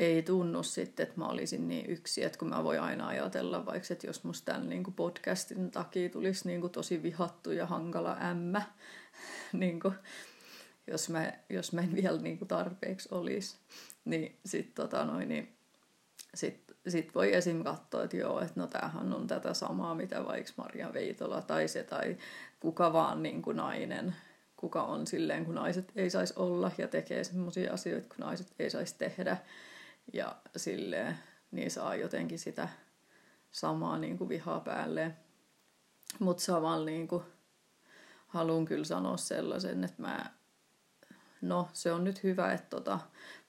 ei 0.00 0.22
tunnu 0.22 0.62
sitten, 0.62 1.04
että 1.04 1.18
mä 1.18 1.28
olisin 1.28 1.68
niin 1.68 1.90
yksi, 1.90 2.24
että 2.24 2.38
kun 2.38 2.48
mä 2.48 2.64
voin 2.64 2.80
aina 2.80 3.06
ajatella 3.06 3.66
vaikka, 3.66 3.88
että 3.90 4.06
jos 4.06 4.24
musta 4.24 4.52
tämän 4.52 4.68
niin 4.68 4.84
kuin 4.84 4.94
podcastin 4.94 5.70
takia 5.70 6.08
tulisi 6.08 6.48
niin 6.48 6.60
kuin 6.60 6.72
tosi 6.72 7.02
vihattu 7.02 7.52
ja 7.52 7.66
hankala 7.66 8.16
ämmä, 8.30 8.62
niin 9.52 9.80
kuin, 9.80 9.94
jos, 10.86 11.08
mä, 11.08 11.32
jos 11.50 11.72
mä 11.72 11.80
en 11.80 11.94
vielä 11.94 12.20
niin 12.20 12.38
kuin 12.38 12.48
tarpeeksi 12.48 13.08
olisi, 13.12 13.56
niin 14.04 14.38
sitten 14.44 14.74
tota 14.74 15.04
noin, 15.04 15.28
niin 15.28 15.59
sitten 16.34 16.76
sit 16.88 17.14
voi 17.14 17.34
esim. 17.34 17.64
katsoa, 17.64 18.04
että 18.04 18.16
joo, 18.16 18.40
että 18.40 18.60
no 18.60 18.66
tämähän 18.66 19.12
on 19.12 19.26
tätä 19.26 19.54
samaa, 19.54 19.94
mitä 19.94 20.24
vaikka 20.24 20.52
Maria 20.56 20.92
Veitola 20.92 21.42
tai 21.42 21.68
se 21.68 21.84
tai 21.84 22.16
kuka 22.60 22.92
vaan 22.92 23.22
niin 23.22 23.42
kuin 23.42 23.56
nainen, 23.56 24.16
kuka 24.56 24.82
on 24.82 25.06
silleen, 25.06 25.44
kun 25.44 25.54
naiset 25.54 25.92
ei 25.96 26.10
saisi 26.10 26.34
olla 26.36 26.70
ja 26.78 26.88
tekee 26.88 27.24
semmoisia 27.24 27.72
asioita, 27.72 28.08
kun 28.08 28.26
naiset 28.26 28.54
ei 28.58 28.70
saisi 28.70 28.94
tehdä. 28.98 29.36
Ja 30.12 30.36
silleen, 30.56 31.18
niin 31.50 31.70
saa 31.70 31.96
jotenkin 31.96 32.38
sitä 32.38 32.68
samaa 33.50 33.98
niin 33.98 34.18
kuin 34.18 34.28
vihaa 34.28 34.60
päälle. 34.60 35.14
Mutta 36.18 36.42
samalla 36.42 36.86
niin 36.86 37.08
kuin, 37.08 37.22
haluan 38.26 38.64
kyllä 38.64 38.84
sanoa 38.84 39.16
sellaisen, 39.16 39.84
että 39.84 40.02
mä 40.02 40.30
no 41.40 41.68
se 41.72 41.92
on 41.92 42.04
nyt 42.04 42.22
hyvä, 42.22 42.52
että 42.52 42.66
tota, 42.70 43.00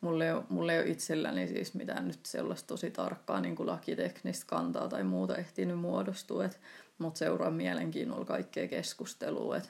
mulla, 0.02 0.26
ei 0.26 0.32
ole, 0.32 0.44
mulla 0.50 0.74
ei 0.74 0.80
ole 0.80 0.90
itselläni 0.90 1.48
siis 1.48 1.74
mitään 1.74 2.08
nyt 2.08 2.26
sellaista 2.26 2.68
tosi 2.68 2.92
tarkkaa 2.92 3.42
niin 3.42 3.56
kuin 3.56 3.68
lakiteknistä 3.68 4.46
kantaa 4.48 4.88
tai 4.88 5.04
muuta 5.04 5.38
ehtinyt 5.38 5.80
muodostua, 5.80 6.46
et, 6.46 6.60
mutta 6.98 7.18
seuraan 7.18 7.54
mielenkiinnolla 7.54 8.26
kaikkea 8.26 8.68
keskustelua, 8.68 9.58
että 9.58 9.70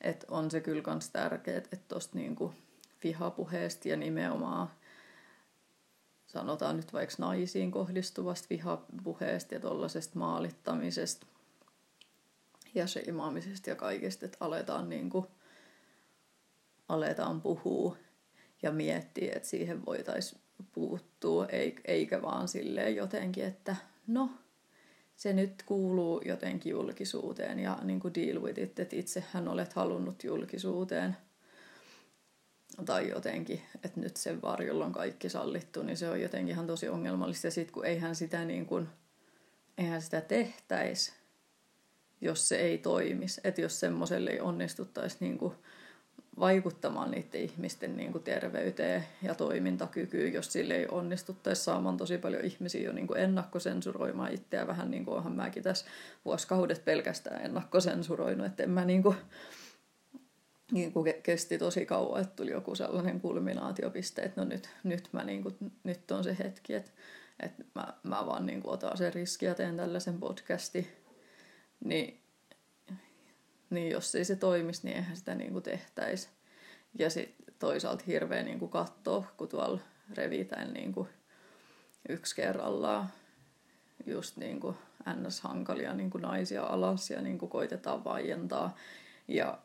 et 0.00 0.24
on 0.28 0.50
se 0.50 0.60
kyllä 0.60 0.82
myös 0.86 1.10
tärkeää, 1.10 1.58
että 1.58 1.78
tuosta 1.88 2.18
niin 2.18 2.36
vihapuheesta 3.04 3.88
ja 3.88 3.96
nimenomaan 3.96 4.70
sanotaan 6.26 6.76
nyt 6.76 6.92
vaikka 6.92 7.14
naisiin 7.18 7.70
kohdistuvasta 7.70 8.46
vihapuheesta 8.50 9.54
ja 9.54 9.60
tuollaisesta 9.60 10.18
maalittamisesta 10.18 11.26
ja 12.74 12.86
seimaamisesta 12.86 13.70
ja 13.70 13.76
kaikesta, 13.76 14.26
että 14.26 14.38
aletaan 14.40 14.88
niin 14.88 15.10
kuin 15.10 15.26
aletaan 16.90 17.40
puhua 17.40 17.96
ja 18.62 18.72
miettiä, 18.72 19.32
että 19.36 19.48
siihen 19.48 19.86
voitaisiin 19.86 20.40
puuttua, 20.72 21.46
eikä 21.84 22.22
vaan 22.22 22.48
silleen 22.48 22.96
jotenkin, 22.96 23.44
että 23.44 23.76
no, 24.06 24.30
se 25.16 25.32
nyt 25.32 25.62
kuuluu 25.66 26.22
jotenkin 26.24 26.70
julkisuuteen 26.70 27.58
ja 27.58 27.78
niin 27.82 28.00
kuin 28.00 28.14
deal 28.14 28.42
with 28.42 28.58
it, 28.58 28.78
että 28.78 28.96
itsehän 28.96 29.48
olet 29.48 29.72
halunnut 29.72 30.24
julkisuuteen 30.24 31.16
tai 32.84 33.08
jotenkin, 33.08 33.62
että 33.84 34.00
nyt 34.00 34.16
sen 34.16 34.42
varjolla 34.42 34.86
on 34.86 34.92
kaikki 34.92 35.28
sallittu, 35.28 35.82
niin 35.82 35.96
se 35.96 36.08
on 36.08 36.20
jotenkin 36.20 36.52
ihan 36.52 36.66
tosi 36.66 36.88
ongelmallista. 36.88 37.46
Ja 37.46 37.50
sitten 37.50 37.74
kun 37.74 37.86
eihän 37.86 38.14
sitä, 38.14 38.44
niin 38.44 38.66
kuin, 38.66 38.88
eihän 39.78 40.02
sitä 40.02 40.20
tehtäisi, 40.20 41.12
jos 42.20 42.48
se 42.48 42.56
ei 42.56 42.78
toimisi. 42.78 43.40
Että 43.44 43.60
jos 43.60 43.80
semmoiselle 43.80 44.30
ei 44.30 44.40
onnistuttaisi 44.40 45.16
niin 45.20 45.38
kuin 45.38 45.54
vaikuttamaan 46.40 47.10
niiden 47.10 47.40
ihmisten 47.40 47.96
niin 47.96 48.12
kuin 48.12 48.24
terveyteen 48.24 49.04
ja 49.22 49.34
toimintakykyyn, 49.34 50.32
jos 50.32 50.52
sille 50.52 50.74
ei 50.74 50.86
onnistuttaisi 50.90 51.64
saamaan 51.64 51.96
tosi 51.96 52.18
paljon 52.18 52.44
ihmisiä 52.44 52.82
jo 52.82 52.92
niin 52.92 53.06
kuin 53.06 53.20
ennakkosensuroimaan 53.20 54.32
itseä. 54.32 54.66
Vähän 54.66 54.90
niin 54.90 55.04
kuin 55.04 55.16
onhan 55.16 55.36
mäkin 55.36 55.62
tässä 55.62 55.86
vuosikaudet 56.24 56.84
pelkästään 56.84 57.44
ennakkosensuroinut, 57.44 58.46
että 58.46 58.62
en 58.62 58.70
mä 58.70 58.84
niin 58.84 59.02
kuin, 59.02 59.16
niin 60.72 60.92
kuin 60.92 61.14
kesti 61.22 61.58
tosi 61.58 61.86
kauan, 61.86 62.20
että 62.20 62.36
tuli 62.36 62.50
joku 62.50 62.74
sellainen 62.74 63.20
kulminaatiopiste, 63.20 64.22
että 64.22 64.40
no 64.40 64.48
nyt, 64.48 64.68
nyt, 64.84 65.08
mä 65.12 65.24
niin 65.24 65.42
kuin, 65.42 65.56
nyt 65.84 66.10
on 66.10 66.24
se 66.24 66.36
hetki, 66.38 66.74
että, 66.74 66.90
että 67.40 67.64
mä, 67.74 67.94
mä 68.02 68.26
vaan 68.26 68.46
niin 68.46 68.62
kuin 68.62 68.72
otan 68.74 68.96
sen 68.96 69.14
riski 69.14 69.46
ja 69.46 69.54
teen 69.54 69.76
tällaisen 69.76 70.18
podcasti, 70.18 70.88
niin 71.84 72.19
niin 73.70 73.90
jos 73.90 74.14
ei 74.14 74.24
se 74.24 74.36
toimisi, 74.36 74.80
niin 74.84 74.96
eihän 74.96 75.16
sitä 75.16 75.34
niin 75.34 75.52
kuin 75.52 75.62
tehtäisi. 75.62 76.28
Ja 76.98 77.10
sitten 77.10 77.54
toisaalta 77.58 78.04
hirveä 78.06 78.42
niin 78.42 78.58
kuin 78.58 78.70
katsoa, 78.70 79.24
kun 79.36 79.48
tuolla 79.48 79.80
revitään 80.14 80.72
niin 80.72 80.92
kuin 80.92 81.08
yksi 82.08 82.36
kerrallaan 82.36 83.08
just 84.06 84.36
niin 84.36 84.60
kuin 84.60 84.76
ns-hankalia 85.14 85.94
niin 85.94 86.10
kuin 86.10 86.22
naisia 86.22 86.62
alas 86.62 87.10
ja 87.10 87.22
niin 87.22 87.38
kuin 87.38 87.50
koitetaan 87.50 88.04
vaientaa. 88.04 88.76
Ja, 89.28 89.58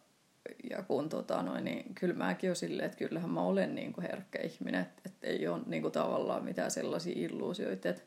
ja 0.69 0.83
kun 0.83 1.09
tota 1.09 1.43
noin, 1.43 1.63
niin 1.63 1.95
kyllä 1.95 2.13
mäkin 2.13 2.47
olen 2.49 2.55
silleen, 2.55 2.85
että 2.85 2.97
kyllähän 2.97 3.29
mä 3.29 3.41
olen 3.41 3.75
niin 3.75 3.93
kuin 3.93 4.07
herkkä 4.07 4.39
ihminen, 4.41 4.81
että, 4.81 5.01
että 5.05 5.27
ei 5.27 5.47
ole 5.47 5.61
niin 5.65 5.81
kuin 5.81 5.91
tavallaan 5.91 6.43
mitään 6.43 6.71
sellaisia 6.71 7.13
illuusioita, 7.15 7.89
että 7.89 8.03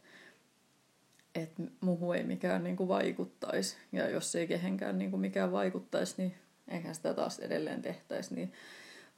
että 1.43 1.63
muuhun 1.81 2.17
ei 2.17 2.25
mikään 2.25 2.65
niin 2.65 2.77
kuin 2.77 2.89
vaikuttaisi. 2.89 3.77
Ja 3.93 4.11
jos 4.11 4.35
ei 4.35 4.47
kehenkään 4.47 4.99
niin 4.99 5.11
kuin 5.11 5.21
mikään 5.21 5.53
vaikuttaisi, 5.53 6.15
niin 6.19 6.35
eihän 6.69 6.95
sitä 6.95 7.15
taas 7.15 7.39
edelleen 7.39 7.83
tehtäisi. 7.83 8.35
Niin 8.35 8.53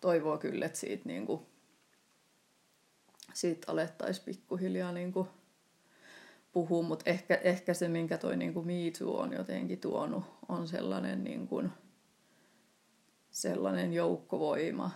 toivoo 0.00 0.38
kyllä, 0.38 0.66
että 0.66 0.78
siitä, 0.78 1.02
niin 1.06 1.26
kuin, 1.26 1.40
siitä 3.34 3.72
alettaisiin 3.72 4.24
pikkuhiljaa 4.24 4.92
niin 4.92 5.12
kuin 5.12 5.28
puhua. 6.52 6.82
Mutta 6.82 7.10
ehkä, 7.10 7.34
ehkä 7.34 7.74
se, 7.74 7.88
minkä 7.88 8.18
toi 8.18 8.36
niin 8.36 8.54
kuin 8.54 8.66
Me 8.66 8.72
Too 8.98 9.20
on 9.20 9.32
jotenkin 9.32 9.80
tuonut, 9.80 10.24
on 10.48 10.68
sellainen, 10.68 11.24
niin 11.24 11.48
kuin, 11.48 11.70
sellainen 13.30 13.92
joukkovoima. 13.92 14.90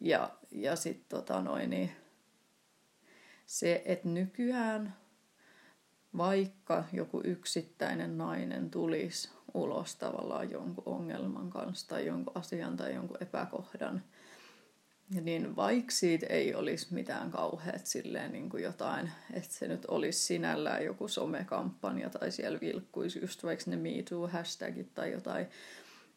Ja, 0.00 0.30
ja 0.50 0.76
sitten 0.76 1.08
tota 1.08 1.42
niin 1.66 1.90
se, 3.46 3.82
että 3.84 4.08
nykyään 4.08 4.96
vaikka 6.18 6.84
joku 6.92 7.20
yksittäinen 7.24 8.18
nainen 8.18 8.70
tulisi 8.70 9.30
ulos 9.54 9.96
tavallaan 9.96 10.50
jonkun 10.50 10.84
ongelman 10.86 11.50
kanssa 11.50 11.88
tai 11.88 12.06
jonkun 12.06 12.36
asian 12.36 12.76
tai 12.76 12.94
jonkun 12.94 13.16
epäkohdan, 13.20 14.02
niin 15.20 15.56
vaikka 15.56 15.90
siitä 15.90 16.26
ei 16.26 16.54
olisi 16.54 16.94
mitään 16.94 17.30
kauheat 17.30 17.86
silleen 17.86 18.32
niin 18.32 18.50
kuin 18.50 18.62
jotain, 18.62 19.10
että 19.32 19.54
se 19.54 19.68
nyt 19.68 19.84
olisi 19.88 20.18
sinällään 20.18 20.84
joku 20.84 21.08
somekampanja 21.08 22.10
tai 22.10 22.30
siellä 22.30 22.58
vilkkuisi 22.60 23.20
just 23.20 23.44
vaikka 23.44 23.70
ne 23.70 23.76
MeToo-hashtagit 23.76 24.94
tai 24.94 25.12
jotain, 25.12 25.46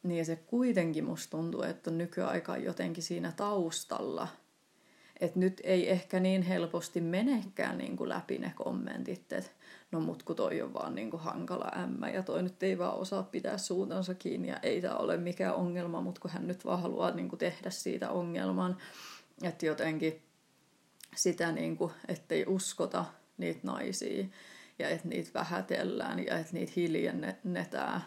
niin 0.03 0.25
se 0.25 0.36
kuitenkin 0.36 1.03
musta 1.03 1.31
tuntuu, 1.31 1.62
että 1.62 1.89
on 1.89 1.98
nykyaika 1.98 2.58
jotenkin 2.58 3.03
siinä 3.03 3.34
taustalla– 3.38 4.27
että 5.22 5.39
nyt 5.39 5.62
ei 5.63 5.91
ehkä 5.91 6.20
niin 6.20 6.41
helposti 6.41 7.01
menekään 7.01 7.77
niin 7.77 7.98
kuin 7.98 8.10
läpi 8.10 8.38
ne 8.38 8.51
kommentit, 8.55 9.34
että 9.34 9.51
no 9.91 10.00
mut 10.00 10.24
kun 10.24 10.36
toi 10.36 10.62
on 10.62 10.74
vaan 10.74 10.95
niin 10.95 11.10
kuin 11.10 11.21
hankala 11.21 11.71
ämmä 11.83 12.10
ja 12.10 12.24
toi 12.24 12.43
nyt 12.43 12.63
ei 12.63 12.77
vaan 12.77 12.95
osaa 12.95 13.24
pitää 13.24 13.57
suuntansa 13.57 14.13
kiinni 14.13 14.48
ja 14.48 14.57
ei 14.57 14.81
tämä 14.81 14.95
ole 14.95 15.17
mikään 15.17 15.55
ongelma, 15.55 16.01
mutta 16.01 16.21
kun 16.21 16.31
hän 16.31 16.48
nyt 16.48 16.65
vaan 16.65 16.81
haluaa 16.81 17.12
niin 17.12 17.29
kuin 17.29 17.39
tehdä 17.39 17.69
siitä 17.69 18.10
ongelman, 18.10 18.77
että 19.43 19.65
jotenkin 19.65 20.21
sitä, 21.15 21.51
niin 21.51 21.77
kuin, 21.77 21.91
ettei 22.07 22.45
uskota 22.48 23.05
niitä 23.38 23.60
naisia 23.63 24.25
ja 24.79 24.89
että 24.89 25.07
niitä 25.07 25.29
vähätellään 25.33 26.25
ja 26.25 26.37
että 26.37 26.53
niitä 26.53 26.74
hiljennetään 26.75 28.01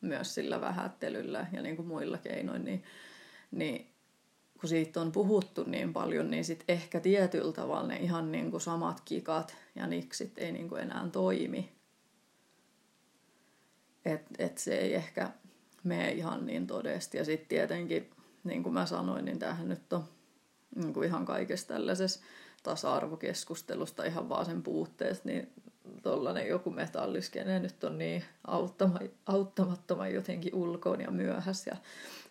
myös 0.00 0.34
sillä 0.34 0.60
vähättelyllä 0.60 1.46
ja 1.52 1.62
niin 1.62 1.76
kuin 1.76 1.88
muilla 1.88 2.18
keinoin, 2.18 2.64
niin, 2.64 2.84
niin 3.50 3.93
kun 4.64 4.68
siitä 4.68 5.00
on 5.00 5.12
puhuttu 5.12 5.64
niin 5.66 5.92
paljon, 5.92 6.30
niin 6.30 6.44
sitten 6.44 6.74
ehkä 6.74 7.00
tietyllä 7.00 7.52
tavalla 7.52 7.86
ne 7.86 7.96
ihan 7.96 8.32
niin 8.32 8.50
kuin 8.50 8.60
samat 8.60 9.00
kikat 9.04 9.56
ja 9.74 9.86
niksit 9.86 10.32
ei 10.38 10.52
niin 10.52 10.68
kuin 10.68 10.82
enää 10.82 11.08
toimi. 11.12 11.72
Että 14.04 14.30
et 14.38 14.58
se 14.58 14.76
ei 14.76 14.94
ehkä 14.94 15.30
mene 15.82 16.12
ihan 16.12 16.46
niin 16.46 16.66
todesti. 16.66 17.18
Ja 17.18 17.24
sitten 17.24 17.48
tietenkin, 17.48 18.10
niin 18.44 18.62
kuin 18.62 18.72
mä 18.72 18.86
sanoin, 18.86 19.24
niin 19.24 19.38
tämähän 19.38 19.68
nyt 19.68 19.92
on 19.92 20.04
niin 20.76 20.94
kuin 20.94 21.06
ihan 21.06 21.24
kaikessa 21.24 21.68
tällaisessa 21.68 22.20
tasa-arvokeskustelusta 22.62 24.04
ihan 24.04 24.28
vaan 24.28 24.46
sen 24.46 24.62
puutteesta, 24.62 25.28
niin 25.28 25.52
tuollainen 26.02 26.48
joku 26.48 26.70
metalliskene 26.70 27.58
nyt 27.58 27.84
on 27.84 27.98
niin 27.98 28.24
auttama, 28.46 28.98
auttamattoman 29.26 30.14
jotenkin 30.14 30.54
ulkoon 30.54 31.00
ja 31.00 31.10
myöhässä 31.10 31.70
ja 31.70 31.76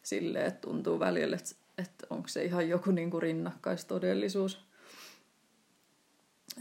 silleen, 0.04 0.46
että 0.46 0.62
tuntuu 0.62 1.00
välillä, 1.00 1.36
että 1.36 1.63
että 1.78 2.08
onko 2.10 2.28
se 2.28 2.44
ihan 2.44 2.70
joku 2.70 2.92
niin 2.92 3.12
kuin 3.12 3.22
rinnakkaistodellisuus. 3.22 4.66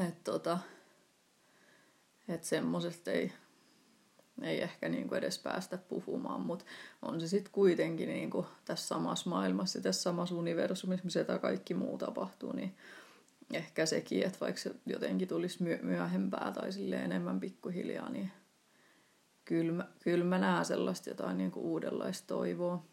Että 0.01 0.33
tota, 0.33 0.59
et 2.29 2.45
semmoisesta 2.45 3.11
ei, 3.11 3.33
ei 4.43 4.63
ehkä 4.63 4.89
niin 4.89 5.09
kuin 5.09 5.19
edes 5.19 5.39
päästä 5.39 5.79
puhumaan, 5.79 6.41
mutta 6.41 6.65
on 7.03 7.21
se 7.21 7.29
sitten 7.29 7.53
kuitenkin 7.53 8.09
niin 8.09 8.31
kuin 8.31 8.47
tässä 8.65 8.87
samassa 8.87 9.31
maailmassa, 9.31 9.81
tässä 9.81 10.03
samassa 10.03 10.35
universumissa, 10.35 11.05
missä 11.05 11.25
tämä 11.25 11.39
kaikki 11.39 11.75
muu 11.75 11.99
tapahtuu, 11.99 12.53
niin 12.53 12.77
ehkä 13.53 13.87
sekin, 13.87 14.27
että 14.27 14.41
vaikka 14.41 14.61
se 14.61 14.75
jotenkin 14.87 15.29
tulisi 15.29 15.65
myöhempää 15.83 16.53
tai 16.55 16.73
sille 16.73 16.97
enemmän 16.97 17.41
pikkuhiljaa, 17.41 18.11
niin 18.11 18.33
kyllä 19.45 19.73
mä, 19.73 19.89
kyllä 20.01 20.25
mä 20.25 20.39
näen 20.39 20.65
sellaista 20.65 21.11
jotain 21.11 21.39
niin 21.39 21.51
kuin 21.51 21.67
uudenlaista 21.67 22.27
toivoa. 22.27 22.85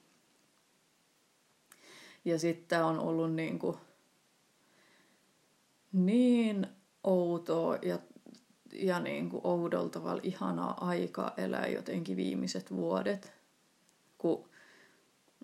Ja 2.29 2.39
sitten 2.39 2.83
on 2.83 2.99
ollut 2.99 3.33
niin, 3.33 3.59
kuin 3.59 3.77
niin 5.91 6.67
outoa 7.03 7.75
ja, 7.75 7.99
ja 8.71 8.99
niin 8.99 9.29
kuin 9.29 9.41
oudolla 9.43 9.89
tavalla 9.89 10.21
ihanaa 10.23 10.87
aikaa 10.87 11.33
elää 11.37 11.67
jotenkin 11.67 12.17
viimeiset 12.17 12.71
vuodet, 12.71 13.33
kun 14.17 14.49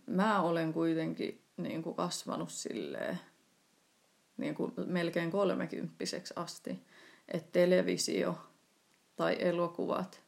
mä 0.06 0.42
olen 0.42 0.74
kuitenkin 0.74 1.42
niin 1.58 1.84
kuin 1.84 1.96
kasvanut 1.96 2.50
silleen 2.50 3.20
niin 4.38 4.56
kuin 4.56 4.74
melkein 4.86 5.32
kolmekymppiseksi 5.32 6.34
asti, 6.38 6.80
että 7.28 7.52
televisio 7.52 8.38
tai 9.16 9.38
elokuvat 9.40 10.22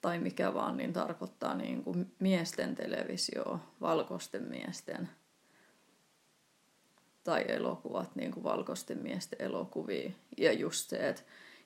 tai 0.00 0.18
mikä 0.18 0.54
vaan, 0.54 0.76
niin 0.76 0.92
tarkoittaa 0.92 1.54
niin 1.54 1.84
kuin 1.84 2.14
miesten 2.18 2.74
televisio, 2.74 3.60
valkoisten 3.80 4.42
miesten– 4.42 5.08
tai 7.24 7.44
elokuvat, 7.48 8.16
niin 8.16 8.32
kuin 8.32 8.44
valkoisten 8.44 8.98
miesten 9.02 9.42
elokuvia. 9.42 10.10
Ja 10.38 10.52
just 10.52 10.88
se, 10.88 11.08
että 11.08 11.22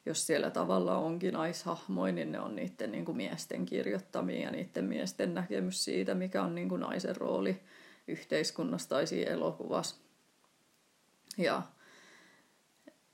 jos 0.07 0.27
siellä 0.27 0.51
tavalla 0.51 0.97
onkin 0.97 1.35
naishahmoja, 1.35 2.12
niin 2.12 2.33
ne 2.33 2.40
on 2.40 2.57
niiden 2.57 2.93
niin 2.93 3.05
kuin 3.05 3.17
miesten 3.17 3.67
kirjoittamia 3.67 4.40
ja 4.40 4.51
niiden 4.51 4.85
miesten 4.85 5.35
näkemys 5.35 5.85
siitä, 5.85 6.14
mikä 6.14 6.43
on 6.43 6.55
niin 6.55 6.69
kuin 6.69 6.81
naisen 6.81 7.17
rooli 7.17 7.61
yhteiskunnassa 8.09 8.88
tai 8.88 9.07
siinä 9.07 9.31
elokuvassa. 9.31 9.97
Ja, 11.38 11.62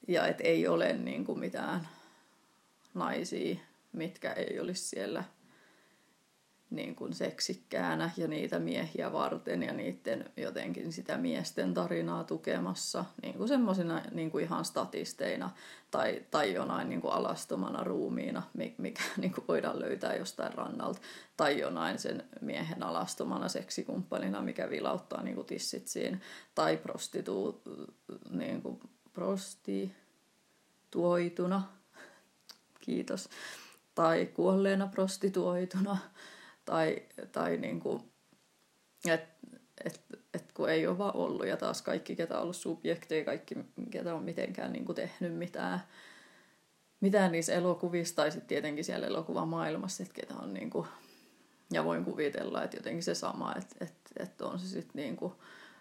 ja 0.09 0.27
et 0.27 0.41
ei 0.41 0.69
ole 0.69 0.93
niin 0.93 1.25
kuin 1.25 1.39
mitään 1.39 1.89
naisia, 2.95 3.57
mitkä 3.93 4.33
ei 4.33 4.61
olisi 4.61 4.85
siellä– 4.85 5.25
niin 6.71 6.95
kuin 6.95 7.13
seksikkäänä 7.13 8.11
ja 8.17 8.29
niitä 8.29 8.59
miehiä 8.59 9.13
varten 9.13 9.63
ja 9.63 9.73
niiden 9.73 10.31
jotenkin 10.37 10.93
sitä 10.93 11.19
miesten 11.19 11.75
tarinaa 11.75 12.25
tukemassa 12.25 13.05
niin 13.23 13.35
kuin 13.35 13.49
semmoisina 13.49 14.03
niin 14.11 14.31
kuin 14.31 14.45
ihan 14.45 14.65
statisteina 14.65 15.51
tai, 15.91 16.23
tai 16.31 16.55
jonain 16.55 16.89
niin 16.89 17.01
kuin 17.01 17.13
alastomana 17.13 17.85
ruumiina, 17.85 18.43
mikä 18.79 19.03
niin 19.17 19.33
kuin 19.33 19.45
voidaan 19.49 19.81
löytää 19.81 20.15
jostain 20.15 20.55
rannalta, 20.55 21.01
tai 21.37 21.59
jonain 21.59 21.99
sen 21.99 22.25
miehen 22.41 22.83
alastomana 22.83 23.49
seksikumppanina, 23.49 24.43
mikä 24.43 24.71
vilauttaa 24.71 25.23
niin 25.23 25.35
kuin 25.35 25.47
tissit 25.47 25.89
siinä, 25.89 26.19
tai 26.55 26.77
prostitu, 26.77 27.63
niin 28.31 28.63
kuin 28.63 28.81
prostituoituna, 29.13 31.63
kiitos, 32.81 33.29
tai 33.95 34.27
kuolleena 34.27 34.87
prostituoituna, 34.87 35.99
tai, 36.65 37.03
tai 37.33 37.57
niin 37.57 37.81
kuin, 37.81 38.03
että 39.09 39.37
et, 39.85 40.01
et 40.35 40.53
kun 40.53 40.71
ei 40.71 40.87
ole 40.87 40.99
vaan 40.99 41.17
ollut 41.17 41.47
ja 41.47 41.57
taas 41.57 41.83
kaikki, 41.83 42.17
ketä 42.17 42.37
on 42.37 42.43
ollut 42.43 42.57
subjekteja, 42.57 43.25
kaikki, 43.25 43.55
ketä 43.91 44.15
on 44.15 44.23
mitenkään 44.23 44.73
niin 44.73 44.85
kuin 44.85 44.97
tehnyt 44.97 45.35
mitään, 45.35 45.81
mitään 47.01 47.33
niissä 47.33 47.53
elokuvissa 47.53 48.17
tai 48.17 48.31
sitten 48.31 48.49
tietenkin 48.49 48.85
siellä 48.85 49.07
elokuvamaailmassa, 49.07 50.03
että 50.03 50.15
ketä 50.15 50.35
on 50.35 50.55
niin 50.55 50.71
kuin 50.71 50.87
Ja 51.73 51.85
voin 51.85 52.05
kuvitella, 52.05 52.63
että 52.63 52.77
jotenkin 52.77 53.03
se 53.03 53.15
sama, 53.15 53.55
että, 53.59 53.77
että, 53.85 54.11
että 54.17 54.47
on 54.47 54.59
se 54.59 54.67
sitten 54.67 55.03
niin 55.03 55.17
kuin, 55.17 55.33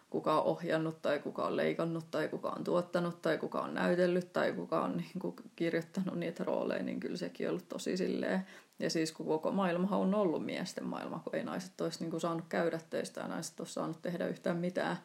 kuka 0.10 0.42
on 0.42 0.46
ohjannut 0.46 1.02
tai 1.02 1.20
kuka 1.20 1.46
on 1.46 1.58
leikannut 1.58 2.12
tai 2.12 2.28
kuka 2.28 2.50
on 2.50 2.64
tuottanut 2.64 3.22
tai 3.22 3.38
kuka 3.38 3.62
on 3.62 3.74
näytellyt 3.74 4.34
tai 4.34 4.54
kuka 4.54 4.82
on 4.82 4.98
niin 4.98 5.20
kuin, 5.20 5.36
kirjoittanut 5.56 6.16
niitä 6.16 6.44
rooleja, 6.44 6.84
niin 6.84 7.00
kyllä 7.00 7.18
sekin 7.18 7.48
on 7.48 7.50
ollut 7.50 7.70
tosi 7.70 7.98
silleen. 7.98 8.46
Ja 8.80 8.90
siis 8.90 9.12
kun 9.12 9.26
koko 9.26 9.52
maailma 9.52 9.98
on 9.98 10.16
ollut 10.16 10.46
miesten 10.46 10.86
maailma, 10.86 11.20
kun 11.20 11.36
ei 11.36 11.44
naiset 11.44 11.82
olisi 11.82 12.00
niin 12.00 12.12
kuin, 12.12 12.22
saanut 12.22 12.46
käydä 12.50 12.80
töistä 12.90 13.22
ja 13.22 13.28
naiset 13.28 13.60
olisi 13.60 13.74
saanut 13.74 14.02
tehdä 14.02 14.28
yhtään 14.28 14.58
mitään, 14.58 14.98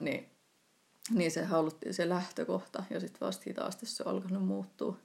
niin, 0.00 0.30
niin 1.10 1.30
se 1.30 1.46
ollut 1.52 1.78
se 1.90 2.08
lähtökohta 2.08 2.84
ja 2.90 3.00
sitten 3.00 3.26
vasta 3.26 3.42
hitaasti 3.46 3.86
se 3.86 4.02
on 4.06 4.12
alkanut 4.12 4.46
muuttua. 4.46 4.96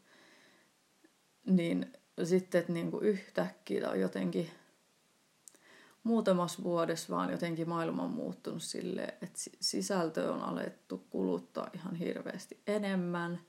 Niin 1.45 1.93
sitten, 2.23 2.61
että 2.61 2.73
niin 2.73 2.91
kuin 2.91 3.03
yhtäkkiä 3.03 3.89
on 3.89 3.99
jotenkin 3.99 4.49
muutamassa 6.03 6.63
vuodessa 6.63 7.15
vaan 7.15 7.31
jotenkin 7.31 7.69
maailma 7.69 8.03
on 8.03 8.11
muuttunut 8.11 8.63
silleen, 8.63 9.13
että 9.21 9.39
sisältö 9.59 10.33
on 10.33 10.41
alettu 10.41 11.05
kuluttaa 11.09 11.69
ihan 11.73 11.95
hirveästi 11.95 12.61
enemmän 12.67 13.39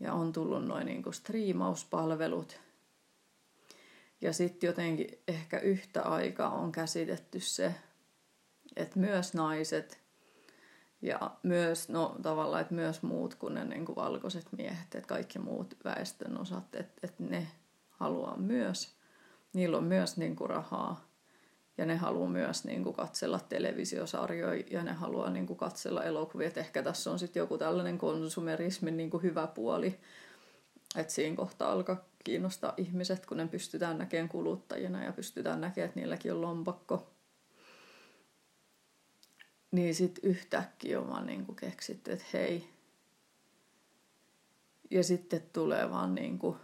ja 0.00 0.12
on 0.12 0.32
tullut 0.32 0.64
noin 0.64 0.86
niin 0.86 1.02
kuin 1.02 1.14
striimauspalvelut. 1.14 2.60
Ja 4.24 4.32
sitten 4.32 4.66
jotenkin 4.66 5.18
ehkä 5.28 5.58
yhtä 5.58 6.02
aikaa 6.02 6.50
on 6.50 6.72
käsitetty 6.72 7.40
se, 7.40 7.74
että 8.76 8.98
myös 8.98 9.34
naiset 9.34 10.00
ja 11.02 11.30
myös, 11.42 11.88
no 11.88 12.16
tavallaan, 12.22 12.62
että 12.62 12.74
myös 12.74 13.02
muut 13.02 13.34
kuin 13.34 13.54
ne 13.54 13.64
niin 13.64 13.86
kuin 13.86 13.96
valkoiset 13.96 14.46
miehet, 14.56 14.94
että 14.94 15.08
kaikki 15.08 15.38
muut 15.38 15.76
väestön 15.84 16.40
osat, 16.40 16.74
että, 16.74 17.00
että 17.02 17.22
ne 17.22 17.46
haluaa 17.90 18.36
myös, 18.36 18.96
niillä 19.52 19.76
on 19.76 19.84
myös 19.84 20.16
niin 20.16 20.36
kuin 20.36 20.50
rahaa 20.50 21.08
ja 21.78 21.86
ne 21.86 21.96
haluaa 21.96 22.30
myös 22.30 22.64
niin 22.64 22.82
kuin 22.82 22.96
katsella 22.96 23.40
televisiosarjoja 23.48 24.64
ja 24.70 24.82
ne 24.82 24.92
haluaa 24.92 25.30
niin 25.30 25.46
kuin 25.46 25.56
katsella 25.56 26.04
elokuvia. 26.04 26.48
Et 26.48 26.58
ehkä 26.58 26.82
tässä 26.82 27.10
on 27.10 27.18
sitten 27.18 27.40
joku 27.40 27.58
tällainen 27.58 27.98
konsumerismin 27.98 28.96
niin 28.96 29.10
kuin 29.10 29.22
hyvä 29.22 29.46
puoli, 29.46 30.00
että 30.96 31.12
siinä 31.12 31.36
kohtaa 31.36 31.72
alkaa 31.72 32.13
kiinnostaa 32.24 32.74
ihmiset, 32.76 33.26
kun 33.26 33.36
ne 33.36 33.48
pystytään 33.48 33.98
näkemään 33.98 34.28
kuluttajina 34.28 35.04
ja 35.04 35.12
pystytään 35.12 35.60
näkemään, 35.60 35.88
että 35.88 36.00
niilläkin 36.00 36.32
on 36.32 36.40
lompakko. 36.40 37.10
Niin 39.70 39.94
sitten 39.94 40.30
yhtäkkiä 40.30 41.00
on 41.00 41.08
vaan 41.08 41.26
niin 41.26 41.46
kuin 41.46 41.56
keksitty, 41.56 42.12
että 42.12 42.24
hei. 42.32 42.68
Ja 44.90 45.04
sitten 45.04 45.42
tulee 45.52 45.90
vaan 45.90 46.14
niin 46.14 46.38
kuin 46.38 46.56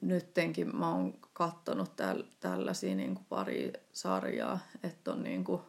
nyttenkin 0.00 0.76
mä 0.76 0.90
oon 0.90 1.18
kattonut 1.32 1.96
täl, 1.96 2.22
tällaisia 2.40 2.94
niin 2.94 3.14
kuin 3.14 3.26
pari 3.28 3.72
sarjaa, 3.92 4.58
että 4.82 5.12
on 5.12 5.22
niin 5.22 5.44
kuin, 5.44 5.62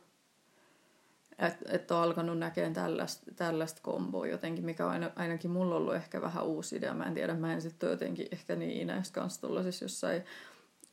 että 1.39 1.65
et 1.69 1.91
on 1.91 1.97
alkanut 1.97 2.39
näkemään 2.39 2.73
tällaista, 2.73 3.31
tällaista 3.35 3.81
komboa 3.83 4.27
jotenkin, 4.27 4.65
mikä 4.65 4.85
on 4.85 4.91
aina, 4.91 5.11
ainakin 5.15 5.51
mulla 5.51 5.75
ollut 5.75 5.95
ehkä 5.95 6.21
vähän 6.21 6.45
uusi 6.45 6.75
idea. 6.75 6.93
Mä 6.93 7.05
en 7.05 7.13
tiedä, 7.13 7.33
mä 7.33 7.53
en 7.53 7.61
sitten 7.61 7.89
jotenkin 7.89 8.27
ehkä 8.31 8.55
niin 8.55 8.81
Ines 8.81 9.11
kanssa 9.11 9.41
tuollaisessa 9.41 9.85
jossain 9.85 10.23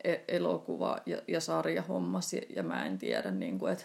e, 0.05 0.15
elokuva- 0.29 1.01
ja, 1.07 1.19
ja 1.29 1.41
sarjahommassa, 1.41 2.37
ja 2.57 2.63
mä 2.63 2.87
en 2.87 2.99
tiedä, 2.99 3.31
niin 3.31 3.59
kuin, 3.59 3.73
että 3.73 3.85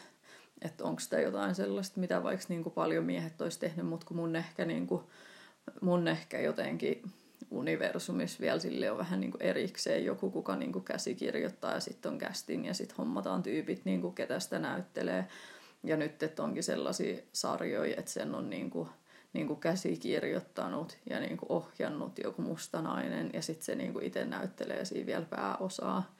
että 0.62 0.84
onko 0.84 1.00
sitä 1.00 1.22
jotain 1.22 1.56
sellaista, 1.56 2.00
mitä 2.00 2.24
vaikka 2.24 2.46
niin 2.50 2.64
kuin 2.64 2.74
paljon 2.74 3.06
miehet 3.06 3.42
olisi 3.42 3.60
tehnyt, 3.60 3.86
mutta 3.86 4.06
kun 4.06 4.18
mun 4.18 4.36
ehkä, 4.36 4.66
niin 4.66 4.88
kuin, 4.88 5.04
mun 5.82 6.08
ehkä 6.08 6.40
jotenkin 6.40 7.04
universumissa 7.52 8.40
vielä 8.42 8.60
sille 8.60 8.92
on 8.92 8.98
vähän 8.98 9.20
niin 9.20 9.32
kuin 9.32 9.42
erikseen 9.42 10.06
joku, 10.06 10.32
kuka 10.32 10.56
niin 10.56 10.72
kuin 10.72 10.86
käsikirjoittaa 10.86 11.74
ja 11.74 11.80
sitten 11.80 12.12
on 12.12 12.18
casting 12.18 12.68
ja 12.68 12.74
sitten 12.74 12.98
hommataan 12.98 13.44
tyypit, 13.44 13.86
niin 13.86 14.02
kuin 14.02 14.16
ketä 14.16 14.40
sitä 14.40 14.60
näyttelee. 14.60 15.28
Ja 15.84 15.98
nyt 15.98 16.24
että 16.24 16.44
onkin 16.44 16.64
sellaisia 16.64 17.22
sarjoja, 17.34 17.96
että 17.98 18.12
sen 18.12 18.36
on 18.36 18.50
niin 18.50 18.70
kuin, 18.70 18.90
niin 19.34 19.48
kuin 19.48 19.60
käsikirjoittanut 19.60 20.98
ja 21.10 21.20
niin 21.20 21.38
kuin 21.38 21.52
ohjannut 21.52 22.20
joku 22.24 22.42
mustanainen 22.42 23.30
ja 23.34 23.42
sitten 23.42 23.66
se 23.66 23.76
niin 23.76 23.94
kuin 23.94 24.06
itse 24.06 24.26
näyttelee 24.26 24.86
siinä 24.86 25.06
vielä 25.06 25.26
pääosaa. 25.26 26.16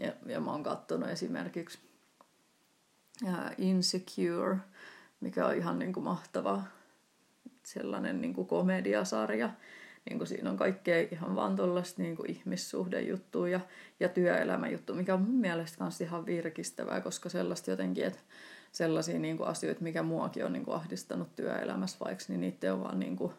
Ja, 0.00 0.12
ja 0.26 0.40
mä 0.40 0.50
oon 0.50 0.62
katsonut 0.62 1.08
esimerkiksi 1.08 1.78
Insecure, 3.58 4.56
mikä 5.20 5.46
on 5.46 5.54
ihan 5.54 5.78
niin 5.78 5.92
kuin 5.92 6.04
mahtava 6.04 6.62
sellainen 7.62 8.20
niin 8.20 8.34
kuin 8.34 8.46
komediasarja 8.46 9.50
niin 10.10 10.18
kuin 10.18 10.28
siinä 10.28 10.50
on 10.50 10.56
kaikkea 10.56 11.08
ihan 11.10 11.36
vaan 11.36 11.56
tuollaista 11.56 12.02
niin 12.02 12.16
ihmissuhdejuttua 12.28 13.48
ja, 13.48 13.60
ja 14.00 14.08
työelämäjuttua, 14.08 14.96
mikä 14.96 15.14
on 15.14 15.22
mun 15.22 15.40
mielestä 15.40 15.84
myös 15.84 16.00
ihan 16.00 16.26
virkistävää, 16.26 17.00
koska 17.00 17.28
sellaista 17.28 17.70
jotenkin, 17.70 18.04
että 18.04 18.20
sellaisia 18.74 19.18
niin 19.18 19.36
kuin 19.36 19.48
asioita, 19.48 19.82
mikä 19.82 20.02
muakin 20.02 20.44
on 20.44 20.52
niin 20.52 20.64
kuin 20.64 20.74
ahdistanut 20.74 21.36
työelämässä 21.36 21.98
vaikka, 22.04 22.24
niin 22.28 22.40
niitä 22.40 22.74
on 22.74 22.82
vaan 22.82 23.00
niin 23.00 23.16
kuin, 23.16 23.32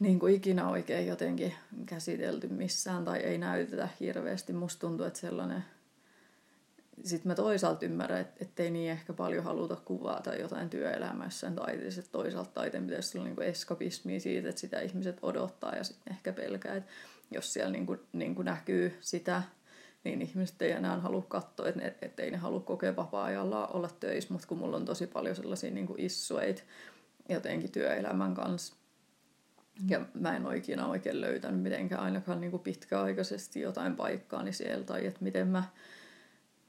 niin 0.00 0.18
kuin 0.18 0.34
ikinä 0.34 0.68
oikein 0.68 1.06
jotenkin 1.06 1.54
käsitelty 1.86 2.48
missään 2.48 3.04
tai 3.04 3.18
ei 3.18 3.38
näytetä 3.38 3.88
hirveästi. 4.00 4.52
Musta 4.52 4.80
tuntuu, 4.80 5.06
että 5.06 5.18
sellainen 5.18 5.64
sitten 7.04 7.30
mä 7.30 7.34
toisaalta 7.34 7.84
ymmärrän, 7.84 8.20
että 8.20 8.44
ettei 8.44 8.70
niin 8.70 8.90
ehkä 8.90 9.12
paljon 9.12 9.44
haluta 9.44 9.76
kuvata 9.76 10.34
jotain 10.34 10.70
työelämässä 10.70 11.50
taiteessa. 11.50 12.02
Toisaalta 12.12 12.50
taiteen 12.50 12.86
pitäisi 12.86 13.18
olla 13.18 13.28
niin 13.28 13.42
eskapismia 13.42 14.20
siitä, 14.20 14.48
että 14.48 14.60
sitä 14.60 14.80
ihmiset 14.80 15.18
odottaa 15.22 15.76
ja 15.76 15.84
sitten 15.84 16.12
ehkä 16.12 16.32
pelkää, 16.32 16.76
että 16.76 16.90
jos 17.30 17.52
siellä 17.52 17.72
niin 17.72 17.86
kuin, 17.86 18.00
niin 18.12 18.34
kuin 18.34 18.44
näkyy 18.44 18.98
sitä, 19.00 19.42
niin 20.04 20.22
ihmiset 20.22 20.62
ei 20.62 20.70
enää 20.70 21.00
halua 21.00 21.22
katsoa, 21.28 21.68
että, 21.68 21.80
ne, 21.80 21.96
että 22.02 22.22
ei 22.22 22.30
ne 22.30 22.36
halua 22.36 22.60
kokea 22.60 22.96
vapaa-ajalla 22.96 23.66
olla 23.66 23.90
töissä, 24.00 24.32
mutta 24.32 24.48
kun 24.48 24.58
mulla 24.58 24.76
on 24.76 24.84
tosi 24.84 25.06
paljon 25.06 25.36
sellaisia 25.36 25.70
niin 25.70 25.86
kuin 25.86 26.00
issueita 26.00 26.62
jotenkin 27.28 27.72
työelämän 27.72 28.34
kanssa, 28.34 28.74
ja 29.88 30.06
mä 30.14 30.36
en 30.36 30.46
oikein 30.46 30.80
oikein 30.80 31.20
löytänyt 31.20 31.62
mitenkään 31.62 32.02
ainakaan 32.02 32.40
niin 32.40 32.50
kuin 32.50 32.62
pitkäaikaisesti 32.62 33.60
jotain 33.60 33.96
paikkaa 33.96 34.42
niin 34.42 34.54
siellä, 34.54 34.84
tai 34.84 35.06
että 35.06 35.24
miten 35.24 35.48
mä 35.48 35.64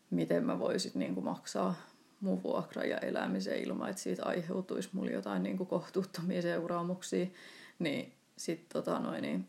miten 0.10 0.46
mä 0.46 0.60
voisin 0.60 0.92
niin 0.96 1.14
kuin 1.14 1.24
maksaa 1.24 1.76
mun 2.20 2.44
vuokra 2.44 2.84
ja 2.84 2.98
elämisen 2.98 3.60
ilman, 3.60 3.90
että 3.90 4.02
siitä 4.02 4.26
aiheutuisi 4.26 4.90
mulle 4.94 5.12
jotain 5.12 5.44
niin 5.44 5.58
kuin 5.58 5.68
kohtuuttomia 5.68 6.42
seuraamuksia, 6.42 7.26
niin 7.80 8.14
sitten 8.38 8.74
tota 8.74 9.00
noin, 9.00 9.22
niin, 9.22 9.48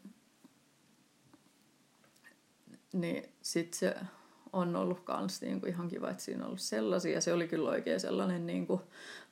niin 3.01 3.25
sit 3.43 3.75
se 3.75 3.95
on 4.53 4.77
ollut 4.77 5.01
kans 5.01 5.43
niin 5.43 5.61
kuin 5.61 5.73
ihan 5.73 5.89
kiva, 5.89 6.11
että 6.11 6.23
siinä 6.23 6.43
on 6.43 6.47
ollut 6.47 6.61
sellaisia. 6.61 7.13
Ja 7.13 7.21
se 7.21 7.33
oli 7.33 7.49
kyllä 7.49 7.71
oikein 7.71 8.01
sellainen, 8.01 8.47
niin 8.47 8.67
kuin, 8.67 8.81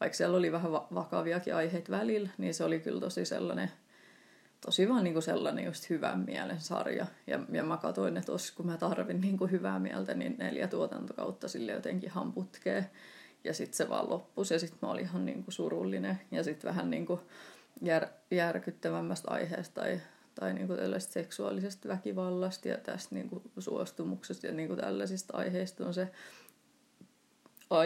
vaikka 0.00 0.16
siellä 0.16 0.36
oli 0.36 0.52
vähän 0.52 0.72
vakaviakin 0.72 1.54
aiheita 1.54 1.92
välillä, 1.92 2.30
niin 2.38 2.54
se 2.54 2.64
oli 2.64 2.80
kyllä 2.80 3.00
tosi 3.00 3.24
sellainen 3.24 3.70
tosi 4.64 4.88
vaan 4.88 5.04
niin 5.04 5.14
kuin 5.14 5.22
sellainen 5.22 5.64
just 5.64 5.90
hyvän 5.90 6.24
mielen 6.26 6.60
sarja. 6.60 7.06
Ja, 7.26 7.40
ja 7.52 7.62
mä 7.64 7.76
katsoin, 7.76 8.16
että 8.16 8.32
tos, 8.32 8.52
kun 8.52 8.66
mä 8.66 8.76
tarvin 8.76 9.20
niin 9.20 9.38
kuin 9.38 9.50
hyvää 9.50 9.78
mieltä, 9.78 10.14
niin 10.14 10.36
neljä 10.38 10.68
tuotantokautta 10.68 11.48
sille 11.48 11.72
jotenkin 11.72 12.10
hamputkee. 12.10 12.90
Ja 13.44 13.54
sitten 13.54 13.76
se 13.76 13.88
vaan 13.88 14.10
loppui 14.10 14.44
ja 14.50 14.58
sitten 14.58 14.78
mä 14.82 14.90
olin 14.90 15.04
ihan 15.04 15.24
niin 15.24 15.44
kuin 15.44 15.54
surullinen. 15.54 16.20
Ja 16.30 16.44
sitten 16.44 16.68
vähän 16.68 16.90
niin 16.90 17.06
kuin 17.06 17.20
jär, 17.82 18.06
järkyttävämmästä 18.30 19.30
aiheesta 19.30 19.80
tai, 19.80 20.00
tai 20.34 20.54
niin 20.54 20.66
kuin 20.66 20.78
tällaisesta 20.78 21.12
seksuaalisesta 21.12 21.88
väkivallasta 21.88 22.68
ja 22.68 22.78
tästä 22.78 23.14
niin 23.14 23.28
kuin 23.28 23.42
suostumuksesta 23.58 24.46
ja 24.46 24.52
niin 24.52 24.68
kuin 24.68 24.80
tällaisista 24.80 25.36
aiheista 25.36 25.86
on 25.86 25.94
se 25.94 26.08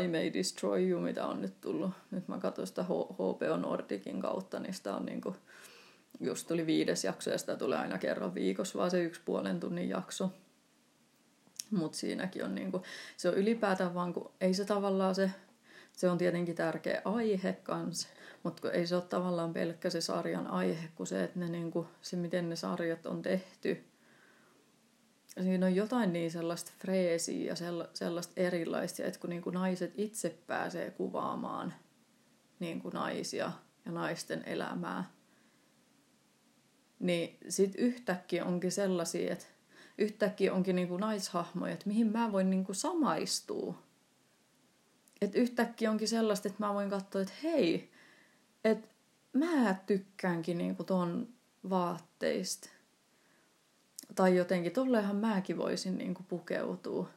I 0.04 0.08
May 0.08 0.32
Destroy 0.32 0.88
You, 0.88 1.00
mitä 1.00 1.26
on 1.26 1.40
nyt 1.40 1.60
tullut. 1.60 1.90
Nyt 2.10 2.28
mä 2.28 2.38
katsoin 2.38 2.68
sitä 2.68 2.82
HBO 2.82 3.56
Nordicin 3.56 4.20
kautta, 4.20 4.60
niin 4.60 4.74
sitä 4.74 4.96
on 4.96 5.06
niin 5.06 5.20
kuin 5.20 5.34
just 6.20 6.48
tuli 6.48 6.66
viides 6.66 7.04
jakso 7.04 7.30
ja 7.30 7.38
sitä 7.38 7.56
tulee 7.56 7.78
aina 7.78 7.98
kerran 7.98 8.34
viikossa, 8.34 8.78
vaan 8.78 8.90
se 8.90 9.02
yksi 9.02 9.20
puolen 9.24 9.60
tunnin 9.60 9.88
jakso. 9.88 10.30
Mutta 11.70 11.98
siinäkin 11.98 12.44
on 12.44 12.54
niinku, 12.54 12.82
se 13.16 13.28
on 13.28 13.34
ylipäätään 13.34 13.94
vaan, 13.94 14.12
kun 14.12 14.30
ei 14.40 14.54
se 14.54 14.64
tavallaan 14.64 15.14
se, 15.14 15.30
se 15.92 16.10
on 16.10 16.18
tietenkin 16.18 16.54
tärkeä 16.54 17.02
aihe 17.04 17.52
kanssa, 17.52 18.08
mutta 18.42 18.72
ei 18.72 18.86
se 18.86 18.96
ole 18.96 19.04
tavallaan 19.04 19.52
pelkkä 19.52 19.90
se 19.90 20.00
sarjan 20.00 20.46
aihe, 20.46 20.88
kuin 20.94 21.06
se, 21.06 21.24
että 21.24 21.38
ne 21.38 21.48
niinku, 21.48 21.86
se 22.02 22.16
miten 22.16 22.48
ne 22.48 22.56
sarjat 22.56 23.06
on 23.06 23.22
tehty. 23.22 23.84
Siinä 25.42 25.66
on 25.66 25.74
jotain 25.74 26.12
niin 26.12 26.30
sellaista 26.30 26.72
freesiä 26.78 27.46
ja 27.46 27.54
sellaista 27.94 28.32
erilaista, 28.36 29.04
että 29.04 29.20
kun 29.20 29.30
niinku 29.30 29.50
naiset 29.50 29.92
itse 29.96 30.38
pääsee 30.46 30.90
kuvaamaan 30.90 31.74
niinku 32.60 32.90
naisia 32.90 33.52
ja 33.86 33.92
naisten 33.92 34.42
elämää, 34.46 35.04
niin 36.98 37.38
sitten 37.48 37.80
yhtäkkiä 37.80 38.44
onkin 38.44 38.72
sellaisia, 38.72 39.32
että 39.32 39.46
yhtäkkiä 39.98 40.54
onkin 40.54 40.76
niinku 40.76 40.96
naishahmoja, 40.96 41.72
että 41.72 41.88
mihin 41.88 42.12
mä 42.12 42.32
voin 42.32 42.50
niinku 42.50 42.74
samaistua. 42.74 43.82
Että 45.20 45.38
yhtäkkiä 45.38 45.90
onkin 45.90 46.08
sellaista, 46.08 46.48
että 46.48 46.66
mä 46.66 46.74
voin 46.74 46.90
katsoa, 46.90 47.22
että 47.22 47.34
hei, 47.42 47.90
että 48.64 48.88
mä 49.32 49.74
tykkäänkin 49.86 50.58
niinku 50.58 50.84
ton 50.84 51.28
vaatteista. 51.70 52.68
tai 54.14 54.36
jotenkin, 54.36 54.72
tolleenhan 54.72 55.16
mäkin 55.16 55.56
voisin 55.56 55.98
niin 55.98 56.14
kuin 56.14 56.26
pukeutua. 56.26 57.08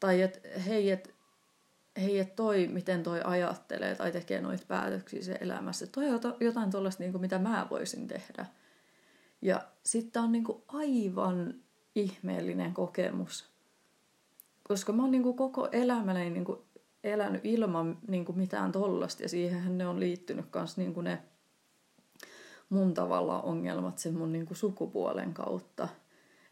Tai 0.00 0.22
että 0.22 0.48
hei, 0.66 0.90
että 0.90 1.10
hei, 1.96 2.18
et 2.18 2.36
toi, 2.36 2.66
miten 2.66 3.02
toi 3.02 3.20
ajattelee 3.24 3.94
tai 3.94 4.12
tekee 4.12 4.40
noita 4.40 4.64
päätöksiä 4.68 5.22
se 5.22 5.38
elämässä. 5.40 5.86
Toi 5.86 6.08
on 6.08 6.20
jotain 6.40 6.70
tuollaista, 6.70 7.02
niin 7.02 7.20
mitä 7.20 7.38
mä 7.38 7.66
voisin 7.70 8.08
tehdä. 8.08 8.46
Ja 9.42 9.66
sitten 9.84 10.22
on 10.22 10.32
niin 10.32 10.44
kuin 10.44 10.62
aivan 10.68 11.54
ihmeellinen 11.94 12.74
kokemus. 12.74 13.50
Koska 14.68 14.92
mä 14.92 15.02
oon 15.02 15.10
niin 15.10 15.22
kuin 15.22 15.36
koko 15.36 15.68
elämäni 15.72 16.30
niin 16.30 16.44
kuin 16.44 16.58
elänyt 17.06 17.40
ilman 17.44 17.98
niin 18.08 18.24
kuin 18.24 18.38
mitään 18.38 18.72
tollasta. 18.72 19.22
Ja 19.22 19.28
siihenhän 19.28 19.78
ne 19.78 19.86
on 19.86 20.00
liittynyt 20.00 20.46
myös 20.54 20.76
niin 20.76 20.94
ne 21.02 21.18
mun 22.68 22.94
tavallaan 22.94 23.44
ongelmat 23.44 23.98
sen 23.98 24.14
mun 24.14 24.32
niin 24.32 24.46
kuin 24.46 24.56
sukupuolen 24.56 25.34
kautta. 25.34 25.88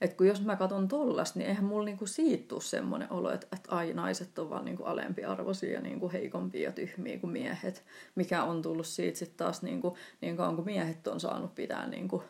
Et 0.00 0.14
kun 0.14 0.26
jos 0.26 0.42
mä 0.44 0.56
katson 0.56 0.88
tollasta, 0.88 1.38
niin 1.38 1.48
eihän 1.48 1.64
mulla 1.64 1.84
niinku 1.84 2.06
siitä 2.06 2.48
tule 2.48 2.60
semmoinen 2.60 3.12
olo, 3.12 3.30
että, 3.30 3.46
että 3.52 3.76
ai 3.76 3.92
naiset 3.92 4.38
on 4.38 4.50
vaan 4.50 4.64
niinku 4.64 4.84
alempiarvoisia 4.84 5.72
ja 5.72 5.80
niinku 5.80 6.10
heikompia 6.12 6.62
ja 6.62 6.72
tyhmiä 6.72 7.18
kuin 7.18 7.30
miehet. 7.32 7.84
Mikä 8.14 8.44
on 8.44 8.62
tullut 8.62 8.86
siitä 8.86 9.18
sitten 9.18 9.36
taas 9.36 9.62
niinku, 9.62 9.96
niin 10.20 10.36
kauan 10.36 10.54
kuin 10.56 10.66
miehet 10.66 11.06
on 11.06 11.20
saanut 11.20 11.54
pitää 11.54 11.88
niinku, 11.88 12.22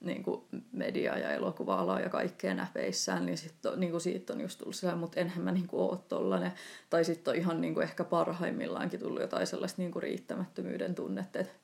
niinku 0.00 0.48
media- 0.72 1.18
ja 1.18 1.30
elokuva 1.30 2.00
ja 2.00 2.08
kaikkea 2.08 2.54
näpeissään, 2.54 3.26
niin, 3.26 3.38
sit 3.38 3.66
on, 3.66 3.80
niinku 3.80 4.00
siitä 4.00 4.32
on 4.32 4.40
just 4.40 4.58
tullut 4.58 4.74
sellainen, 4.74 5.00
mutta 5.00 5.20
enhän 5.20 5.44
mä 5.44 5.52
niinku 5.52 5.88
ole 5.90 5.98
tollanen. 6.08 6.52
Tai 6.90 7.04
sitten 7.04 7.32
on 7.32 7.38
ihan 7.38 7.60
niinku 7.60 7.80
ehkä 7.80 8.04
parhaimmillaankin 8.04 9.00
tullut 9.00 9.20
jotain 9.20 9.46
sellaista 9.46 9.82
niinku 9.82 10.00
riittämättömyyden 10.00 10.94
tunnetta, 10.94 11.38
että 11.38 11.54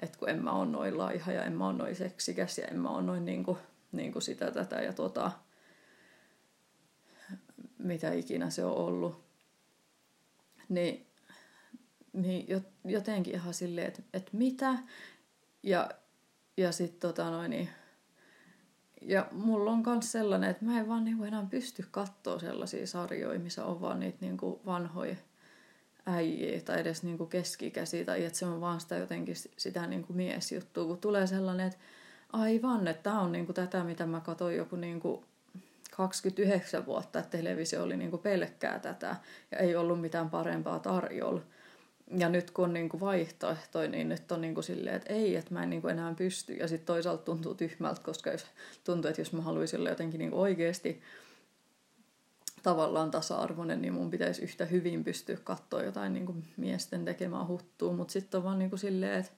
et 0.00 0.16
kun 0.16 0.28
en 0.28 0.44
mä 0.44 0.52
ole 0.52 0.66
noin 0.66 0.98
laiha 0.98 1.32
ja 1.32 1.44
en 1.44 1.52
mä 1.52 1.68
ole 1.68 1.78
noin 1.78 1.96
seksikäs 1.96 2.58
ja 2.58 2.66
en 2.66 2.78
mä 2.78 2.90
ole 2.90 3.02
noin 3.02 3.24
niinku, 3.24 3.58
niin 3.92 4.12
kuin 4.12 4.22
sitä, 4.22 4.50
tätä 4.50 4.76
ja 4.76 4.92
tota, 4.92 5.30
mitä 7.78 8.12
ikinä 8.12 8.50
se 8.50 8.64
on 8.64 8.76
ollut. 8.76 9.24
Niin, 10.68 11.06
niin 12.12 12.64
jotenkin 12.84 13.34
ihan 13.34 13.54
silleen, 13.54 13.86
että, 13.86 14.02
että 14.12 14.30
mitä. 14.32 14.78
Ja, 15.62 15.90
ja 16.58 16.72
sitten 16.72 17.00
tota 17.00 17.30
noin, 17.30 17.50
niin, 17.50 17.68
ja 19.02 19.26
mulla 19.32 19.70
on 19.70 19.82
myös 19.86 20.12
sellainen, 20.12 20.50
että 20.50 20.64
mä 20.64 20.80
en 20.80 20.88
vaan 20.88 21.04
niinku 21.04 21.24
enää 21.24 21.46
pysty 21.50 21.84
katsoa 21.90 22.38
sellaisia 22.38 22.86
sarjoja, 22.86 23.38
missä 23.38 23.64
on 23.64 23.80
vaan 23.80 24.00
niitä 24.00 24.18
niinku 24.20 24.60
vanhoja 24.66 25.16
äijiä 26.06 26.60
tai 26.60 26.80
edes 26.80 27.02
niinku 27.02 27.26
keskikäsiä, 27.26 28.04
tai 28.04 28.24
että 28.24 28.38
se 28.38 28.46
on 28.46 28.60
vaan 28.60 28.80
sitä 28.80 28.96
jotenkin 28.96 29.36
sitä 29.56 29.86
niinku 29.86 30.12
miesjuttua, 30.12 30.84
kun 30.84 30.98
tulee 30.98 31.26
sellainen, 31.26 31.66
että 31.66 31.78
Aivan, 32.32 32.88
että 32.88 33.02
tämä 33.02 33.20
on 33.20 33.32
niinku 33.32 33.52
tätä, 33.52 33.84
mitä 33.84 34.06
mä 34.06 34.20
katsoin 34.20 34.56
joku 34.56 34.76
niinku 34.76 35.24
29 35.90 36.86
vuotta, 36.86 37.18
että 37.18 37.38
televisio 37.38 37.82
oli 37.82 37.96
niinku 37.96 38.18
pelkkää 38.18 38.78
tätä 38.78 39.16
ja 39.50 39.58
ei 39.58 39.76
ollut 39.76 40.00
mitään 40.00 40.30
parempaa 40.30 40.78
tarjolla. 40.78 41.42
Ja 42.16 42.28
nyt 42.28 42.50
kun 42.50 42.64
on 42.64 42.72
niinku 42.72 43.00
vaihtoehtoja, 43.00 43.88
niin 43.88 44.08
nyt 44.08 44.32
on 44.32 44.40
niinku 44.40 44.62
silleen, 44.62 44.96
että 44.96 45.12
ei, 45.12 45.36
että 45.36 45.54
mä 45.54 45.62
en 45.62 45.70
niinku 45.70 45.88
enää 45.88 46.14
pysty. 46.14 46.52
Ja 46.52 46.68
sitten 46.68 46.86
toisaalta 46.86 47.22
tuntuu 47.22 47.54
tyhmältä, 47.54 48.00
koska 48.02 48.30
jos, 48.30 48.46
tuntuu, 48.84 49.08
että 49.08 49.20
jos 49.20 49.32
mä 49.32 49.42
haluaisin 49.42 49.80
olla 49.80 49.88
jotenkin 49.88 50.18
niinku 50.18 50.40
oikeasti 50.40 51.02
tavallaan 52.62 53.10
tasa-arvoinen, 53.10 53.82
niin 53.82 53.92
mun 53.92 54.10
pitäisi 54.10 54.42
yhtä 54.42 54.64
hyvin 54.64 55.04
pystyä 55.04 55.36
katsoa 55.44 55.82
jotain 55.82 56.12
niinku 56.12 56.36
miesten 56.56 57.04
tekemää 57.04 57.46
huttua. 57.46 57.92
Mutta 57.92 58.12
sitten 58.12 58.38
on 58.38 58.44
vaan 58.44 58.58
niinku 58.58 58.76
silleen, 58.76 59.18
että 59.18 59.32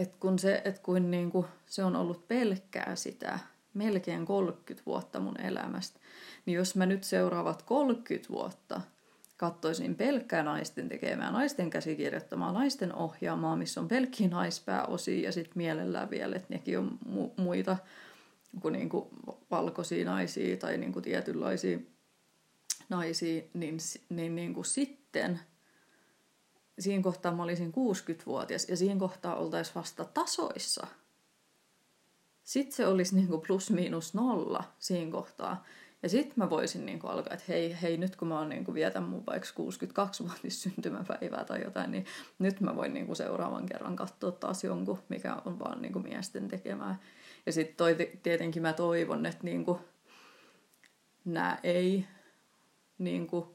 että 0.00 0.16
kun 0.20 0.38
se, 0.38 0.62
et 0.64 0.78
kuin 0.78 1.10
niinku, 1.10 1.46
se 1.66 1.84
on 1.84 1.96
ollut 1.96 2.28
pelkkää 2.28 2.96
sitä 2.96 3.38
melkein 3.74 4.26
30 4.26 4.86
vuotta 4.86 5.20
mun 5.20 5.40
elämästä, 5.40 6.00
niin 6.46 6.54
jos 6.54 6.76
mä 6.76 6.86
nyt 6.86 7.04
seuraavat 7.04 7.62
30 7.62 8.28
vuotta 8.28 8.80
katsoisin 9.40 9.94
pelkkää 9.94 10.42
naisten 10.42 10.88
tekemää, 10.88 11.30
naisten 11.30 11.70
käsikirjoittamaa, 11.70 12.52
naisten 12.52 12.94
ohjaamaa, 12.94 13.56
missä 13.56 13.80
on 13.80 13.88
pelkkiä 13.88 14.28
naispääosia 14.28 15.24
ja 15.24 15.32
sitten 15.32 15.52
mielellään 15.56 16.10
vielä, 16.10 16.36
että 16.36 16.54
nekin 16.54 16.78
on 16.78 16.98
mu- 17.06 17.42
muita 17.42 17.76
kuin 18.60 18.72
niinku 18.72 19.08
valkoisia 19.50 20.04
naisia 20.04 20.56
tai 20.56 20.78
niinku 20.78 21.00
tietynlaisia 21.00 21.78
naisia, 22.88 23.42
niin, 23.54 23.78
niin 24.08 24.34
niinku 24.34 24.64
sitten– 24.64 25.40
siinä 26.80 27.02
kohtaa 27.02 27.34
mä 27.34 27.42
olisin 27.42 27.72
60-vuotias 27.72 28.68
ja 28.68 28.76
siinä 28.76 29.00
kohtaa 29.00 29.36
oltaisiin 29.36 29.74
vasta 29.74 30.04
tasoissa. 30.04 30.86
Sitten 32.44 32.76
se 32.76 32.86
olisi 32.86 33.14
niin 33.14 33.28
kuin 33.28 33.40
plus 33.46 33.70
miinus 33.70 34.14
nolla 34.14 34.64
siinä 34.78 35.12
kohtaa. 35.12 35.64
Ja 36.02 36.08
sitten 36.08 36.34
mä 36.36 36.50
voisin 36.50 36.86
niin 36.86 37.00
kuin 37.00 37.10
alkaa, 37.10 37.34
että 37.34 37.44
hei, 37.48 37.76
hei, 37.82 37.96
nyt 37.96 38.16
kun 38.16 38.28
mä 38.28 38.38
oon 38.38 38.48
niin 38.48 38.64
kuin 38.64 38.74
vietän 38.74 39.02
mun 39.02 39.26
vaikka 39.26 39.48
62-vuotis 39.48 40.62
syntymäpäivää 40.62 41.44
tai 41.44 41.62
jotain, 41.64 41.90
niin 41.90 42.06
nyt 42.38 42.60
mä 42.60 42.76
voin 42.76 42.94
niin 42.94 43.06
kuin 43.06 43.16
seuraavan 43.16 43.66
kerran 43.66 43.96
katsoa 43.96 44.32
taas 44.32 44.64
jonkun, 44.64 44.98
mikä 45.08 45.36
on 45.44 45.58
vaan 45.58 45.82
niin 45.82 45.92
kuin 45.92 46.02
miesten 46.08 46.48
tekemää. 46.48 46.98
Ja 47.46 47.52
sitten 47.52 47.96
tietenkin 48.22 48.62
mä 48.62 48.72
toivon, 48.72 49.26
että 49.26 49.44
niin 49.44 49.64
kuin, 49.64 49.78
nämä 51.24 51.58
ei 51.62 52.06
niin 52.98 53.26
kuin, 53.26 53.46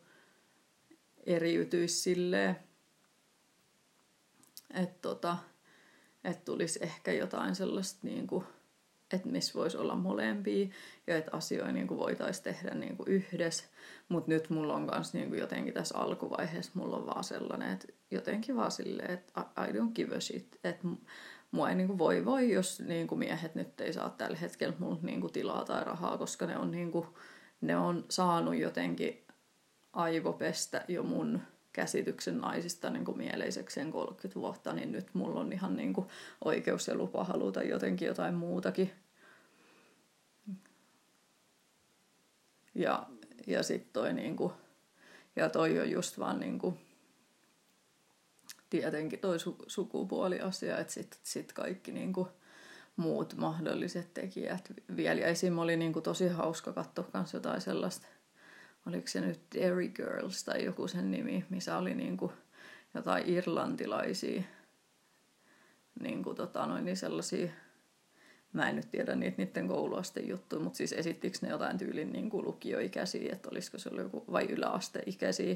eriytyisi 1.26 2.02
silleen, 2.02 2.56
että 4.74 4.98
tota, 5.02 5.38
et 6.24 6.46
tulisi 6.46 6.80
ehkä 6.82 7.12
jotain 7.12 7.56
sellaista, 7.56 8.00
niin 8.04 8.28
kuin, 8.28 8.46
että 9.16 9.30
missä 9.30 9.60
voisi 9.60 9.78
olla 9.78 9.96
molempia 9.96 10.68
ja 11.08 11.18
että 11.18 11.32
asioita 11.34 11.72
niin 11.72 11.90
voitaisiin 11.90 12.44
tehdä 12.44 12.74
niin 12.76 12.98
kuin 12.98 13.10
yhdessä. 13.10 13.66
Mutta 14.10 14.32
nyt 14.32 14.50
mulla 14.50 14.76
on 14.76 14.90
myös 14.94 15.14
niin 15.14 15.30
kuin 15.30 15.40
jotenkin 15.40 15.74
tässä 15.74 15.98
alkuvaiheessa 15.98 16.72
mulla 16.76 16.98
on 16.98 17.06
vaan 17.06 17.24
sellainen, 17.24 17.72
että 17.72 17.88
jotenkin 18.12 18.56
vaan 18.56 18.72
silleen, 18.72 19.12
että 19.12 19.42
I 19.42 19.72
don't 19.72 19.92
give 19.96 20.16
a 20.16 20.20
shit. 20.20 20.60
Että 20.64 20.88
mua 21.52 21.70
ei 21.70 21.76
niin 21.76 21.88
kuin 21.88 22.00
voi 22.00 22.26
voi, 22.26 22.52
jos 22.52 22.80
niin 22.80 23.08
kuin 23.08 23.20
miehet 23.20 23.56
nyt 23.56 23.82
ei 23.82 23.94
saa 23.94 24.10
tällä 24.10 24.38
hetkellä 24.38 24.76
mulla 24.80 25.00
niin 25.02 25.22
kuin 25.22 25.34
tilaa 25.34 25.66
tai 25.66 25.84
rahaa, 25.84 26.18
koska 26.18 26.46
ne 26.46 26.58
on, 26.58 26.72
niin 26.72 26.92
kuin, 26.92 27.08
ne 27.62 27.78
on 27.78 28.06
saanut 28.10 28.56
jotenkin 28.56 29.26
aivopestä 29.94 30.86
jo 30.88 31.04
mun 31.04 31.42
käsityksen 31.74 32.38
naisista 32.38 32.90
niin 32.90 33.06
kuin 33.06 33.18
mieleisekseen 33.18 33.92
30 33.92 34.40
vuotta, 34.40 34.74
niin 34.74 34.92
nyt 34.92 35.08
mulla 35.14 35.40
on 35.40 35.54
ihan 35.54 35.76
niin 35.76 35.94
kuin 35.94 36.08
oikeus 36.46 36.88
ja 36.88 36.96
lupa 36.96 37.24
haluta 37.24 37.64
jotenkin 37.64 38.08
jotain 38.08 38.34
muutakin. 38.34 38.92
Ja, 42.76 43.08
ja 43.48 43.64
sitten 43.64 43.94
toi 43.94 44.14
niin 44.14 44.36
kuin, 44.36 44.54
ja 45.36 45.50
toi 45.50 45.80
on 45.80 45.92
just 45.92 46.20
vaan 46.20 46.40
niin 46.40 46.60
kuin, 46.60 46.78
tietenkin 48.70 49.20
toi 49.20 49.40
su, 49.40 49.56
sukupuoliasia, 49.68 50.78
että 50.78 50.94
sitten 50.94 51.20
sit 51.24 51.54
kaikki 51.54 51.92
niin 51.92 52.14
kuin, 52.14 52.28
muut 52.96 53.34
mahdolliset 53.38 54.14
tekijät 54.14 54.74
vielä. 54.96 55.22
Ja 55.22 55.28
esim. 55.28 55.60
oli 55.60 55.78
niin 55.78 55.94
kuin 55.94 56.04
tosi 56.04 56.28
hauska 56.28 56.74
katsoa 56.74 57.06
kanssa 57.12 57.38
jotain 57.38 57.62
sellaista 57.62 58.08
oliko 58.86 59.08
se 59.08 59.22
nyt 59.22 59.40
Dairy 59.56 59.88
Girls 59.88 60.44
tai 60.44 60.66
joku 60.66 60.88
sen 60.88 61.12
nimi, 61.12 61.46
missä 61.50 61.78
oli 61.78 61.94
niin 61.94 62.18
kuin 62.18 62.32
jotain 62.94 63.30
irlantilaisia 63.30 64.44
niin 66.00 66.24
kuin 66.24 66.36
tota 66.36 66.66
noin, 66.66 66.86
niin 66.86 66.98
sellaisia, 66.98 67.52
mä 68.56 68.70
en 68.70 68.76
nyt 68.76 68.92
tiedä 68.92 69.16
niitä 69.16 69.38
niiden 69.38 69.68
kouluasten 69.68 70.28
juttuja, 70.28 70.62
mutta 70.62 70.78
siis 70.78 70.94
esittikö 70.94 71.38
ne 71.42 71.50
jotain 71.50 71.78
tyylin 71.78 72.14
niin 72.14 72.30
kuin 72.30 72.46
lukioikäisiä, 72.46 73.34
että 73.34 73.50
olisiko 73.52 73.78
se 73.78 73.90
ollut 73.90 74.04
joku, 74.04 74.24
vai 74.32 74.46
yläasteikäisiä, 74.46 75.56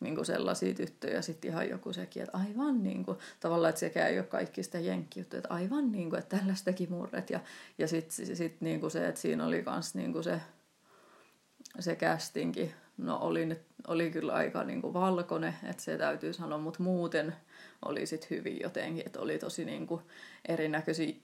niin 0.00 0.14
kuin 0.14 0.26
sellaisia 0.26 0.74
tyttöjä, 0.74 1.22
sitten 1.22 1.50
ihan 1.50 1.68
joku 1.68 1.92
sekin, 1.92 2.22
että 2.22 2.38
aivan 2.38 2.82
niin 2.82 3.04
kuin, 3.04 3.18
tavallaan, 3.40 3.68
että 3.68 3.80
sekään 3.80 4.10
ei 4.10 4.18
ole 4.18 4.26
kaikki 4.26 4.62
sitä 4.62 4.80
jenkkijuttuja, 4.80 5.38
että 5.38 5.54
aivan 5.54 5.92
niin 5.92 6.10
kuin, 6.10 6.18
että 6.18 6.36
tällaistakin 6.36 6.92
murret, 6.92 7.30
ja, 7.30 7.40
ja 7.78 7.88
sitten 7.88 8.36
sit, 8.36 8.60
niin 8.60 8.80
kuin 8.80 8.90
se, 8.90 9.08
että 9.08 9.20
siinä 9.20 9.46
oli 9.46 9.64
myös 9.66 9.94
niin 9.94 10.12
kuin 10.12 10.24
se, 10.24 10.40
se 11.80 11.96
kästinkin, 11.96 12.72
no 12.96 13.18
oli, 13.20 13.46
nyt, 13.46 13.60
oli 13.86 14.10
kyllä 14.10 14.32
aika 14.32 14.64
niin 14.64 14.82
kuin 14.82 14.94
valkoinen, 14.94 15.54
että 15.70 15.82
se 15.82 15.98
täytyy 15.98 16.32
sanoa, 16.32 16.58
mutta 16.58 16.82
muuten 16.82 17.34
oli 17.84 18.06
sit 18.06 18.30
hyvin 18.30 18.60
jotenkin, 18.60 19.06
että 19.06 19.20
oli 19.20 19.38
tosi 19.38 19.64
niin 19.64 19.86
kuin 19.86 20.00
erinäköisiä, 20.48 21.14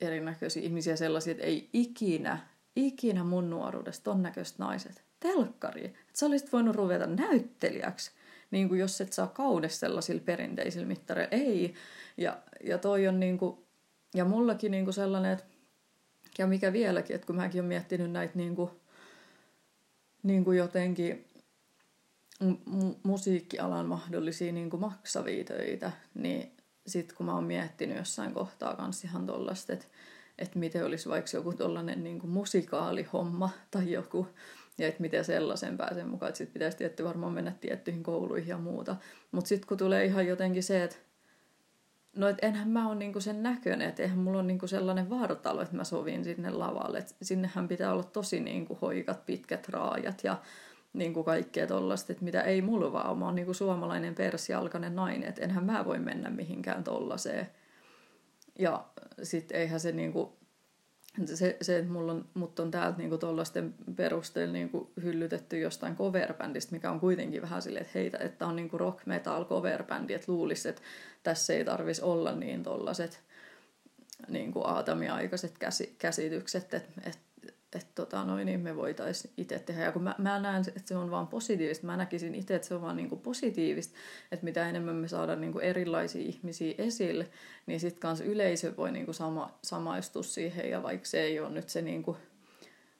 erinäköisiä 0.00 0.62
ihmisiä 0.62 0.96
sellaisia, 0.96 1.30
että 1.30 1.44
ei 1.44 1.70
ikinä, 1.72 2.38
ikinä 2.76 3.24
mun 3.24 3.50
nuoruudessa 3.50 4.04
ton 4.04 4.22
näköiset 4.22 4.58
naiset 4.58 5.04
telkkari, 5.20 5.84
että 5.84 6.12
sä 6.12 6.26
olisit 6.26 6.52
voinut 6.52 6.76
ruveta 6.76 7.06
näyttelijäksi, 7.06 8.10
niin 8.50 8.68
kuin 8.68 8.80
jos 8.80 9.00
et 9.00 9.12
saa 9.12 9.26
kaunis 9.26 9.80
sellaisilla 9.80 10.22
perinteisillä 10.24 10.86
mittareilla. 10.86 11.36
Ei. 11.36 11.74
Ja, 12.16 12.38
ja 12.64 12.78
toi 12.78 13.08
on 13.08 13.20
niin 13.20 13.38
kuin, 13.38 13.56
ja 14.14 14.24
mullakin 14.24 14.70
niin 14.70 14.84
kuin 14.84 14.94
sellainen, 14.94 15.32
että, 15.32 15.44
ja 16.38 16.46
mikä 16.46 16.72
vieläkin, 16.72 17.14
että 17.14 17.26
kun 17.26 17.36
mäkin 17.36 17.60
olen 17.60 17.68
miettinyt 17.68 18.10
näitä 18.10 18.32
niin 18.36 18.56
kuin, 18.56 18.70
niin 20.22 20.44
kuin 20.44 20.58
jotenkin 20.58 21.24
mu- 22.44 22.96
musiikkialan 23.02 23.86
mahdollisia 23.86 24.52
niin 24.52 24.70
kuin 24.70 24.80
maksavia 24.80 25.44
töitä, 25.44 25.92
niin 26.14 26.52
sitten 26.86 27.16
kun 27.16 27.26
mä 27.26 27.34
oon 27.34 27.44
miettinyt 27.44 27.96
jossain 27.96 28.34
kohtaa 28.34 28.76
kanssa 28.76 29.08
ihan 29.08 29.26
tollaista, 29.26 29.72
että 29.72 29.86
että 30.40 30.58
miten 30.58 30.86
olisi 30.86 31.08
vaikka 31.08 31.30
joku 31.34 31.52
tollainen 31.52 32.04
niin 32.04 32.18
kuin 32.18 32.30
musikaalihomma 32.30 33.50
tai 33.70 33.92
joku, 33.92 34.26
ja 34.78 34.88
että 34.88 35.00
miten 35.00 35.24
sellaisen 35.24 35.76
pääsen 35.76 36.08
mukaan, 36.08 36.28
että 36.28 36.38
sitten 36.38 36.52
pitäisi 36.52 36.76
tietty 36.76 37.04
varmaan 37.04 37.32
mennä 37.32 37.52
tiettyihin 37.60 38.02
kouluihin 38.02 38.48
ja 38.48 38.58
muuta. 38.58 38.96
Mutta 39.32 39.48
sitten 39.48 39.68
kun 39.68 39.78
tulee 39.78 40.04
ihan 40.04 40.26
jotenkin 40.26 40.62
se, 40.62 40.84
että 40.84 40.96
no 42.16 42.28
et 42.28 42.38
enhän 42.42 42.68
mä 42.68 42.88
ole 42.88 42.94
niinku 42.94 43.20
sen 43.20 43.42
näköinen, 43.42 43.88
että 43.88 44.02
eihän 44.02 44.18
mulla 44.18 44.38
ole 44.38 44.46
niinku 44.46 44.66
sellainen 44.66 45.10
vartalo, 45.10 45.62
että 45.62 45.76
mä 45.76 45.84
sovin 45.84 46.24
sinne 46.24 46.50
lavalle. 46.50 46.98
Et 46.98 47.16
sinnehän 47.22 47.68
pitää 47.68 47.92
olla 47.92 48.02
tosi 48.02 48.40
niinku 48.40 48.78
hoikat, 48.82 49.26
pitkät 49.26 49.68
raajat 49.68 50.24
ja 50.24 50.38
niinku 50.92 51.24
kaikkea 51.24 51.66
tollasta, 51.66 52.12
että 52.12 52.24
mitä 52.24 52.40
ei 52.40 52.62
mulla 52.62 52.92
vaan. 52.92 53.18
Mä 53.18 53.24
oon 53.24 53.34
niinku 53.34 53.54
suomalainen 53.54 54.14
persialkainen 54.14 54.96
nainen, 54.96 55.28
että 55.28 55.42
enhän 55.42 55.64
mä 55.64 55.84
voi 55.84 55.98
mennä 55.98 56.30
mihinkään 56.30 56.84
tollaseen. 56.84 57.50
Ja 58.58 58.84
sitten 59.22 59.60
eihän 59.60 59.80
se 59.80 59.92
niinku, 59.92 60.38
se, 61.24 61.56
se, 61.62 61.78
että 61.78 61.92
mulla 61.92 62.12
on, 62.12 62.28
mut 62.34 62.60
on 62.60 62.70
täältä 62.70 62.98
niinku 62.98 63.18
tollaisten 63.18 63.74
perusteella 63.96 64.52
niinku 64.52 64.92
hyllytetty 65.02 65.58
jostain 65.58 65.96
coverbändistä, 65.96 66.72
mikä 66.72 66.90
on 66.90 67.00
kuitenkin 67.00 67.42
vähän 67.42 67.62
silleen, 67.62 67.82
että 67.84 67.98
heitä, 67.98 68.18
että 68.18 68.46
on 68.46 68.56
niinku 68.56 68.78
rock 68.78 69.06
metal 69.06 69.44
coverbändi, 69.44 70.14
että 70.14 70.32
luulisi, 70.32 70.68
että 70.68 70.82
tässä 71.22 71.52
ei 71.52 71.64
tarvitsisi 71.64 72.04
olla 72.04 72.32
niin 72.32 72.62
tollaset 72.62 73.22
niinku 74.28 74.62
aatamiaikaiset 74.64 75.58
käsi, 75.58 75.94
käsitykset, 75.98 76.74
että 76.74 77.00
et, 77.04 77.18
et, 77.78 77.86
tota, 77.94 78.24
noin, 78.24 78.46
niin 78.46 78.60
me 78.60 78.76
voitaisiin 78.76 79.34
itse 79.36 79.58
tehdä. 79.58 79.82
Ja 79.82 79.92
kun 79.92 80.02
mä, 80.02 80.14
mä 80.18 80.40
näen, 80.40 80.64
että 80.68 80.82
se 80.84 80.96
on 80.96 81.10
vaan 81.10 81.26
positiivista, 81.26 81.86
mä 81.86 81.96
näkisin 81.96 82.34
itse, 82.34 82.54
että 82.54 82.68
se 82.68 82.74
on 82.74 82.82
vaan 82.82 82.96
niinku 82.96 83.16
positiivista, 83.16 83.98
että 84.32 84.44
mitä 84.44 84.68
enemmän 84.68 84.96
me 84.96 85.08
saadaan 85.08 85.40
niinku 85.40 85.58
erilaisia 85.58 86.22
ihmisiä 86.22 86.74
esille, 86.78 87.28
niin 87.66 87.80
sitten 87.80 88.00
kanssa 88.00 88.24
yleisö 88.24 88.76
voi 88.76 88.92
niinku 88.92 89.12
sama, 89.12 89.58
samaistua 89.64 90.22
siihen, 90.22 90.70
ja 90.70 90.82
vaikka 90.82 91.06
se 91.06 91.20
ei 91.20 91.40
ole 91.40 91.50
nyt 91.50 91.68
se 91.68 91.82
niinku 91.82 92.16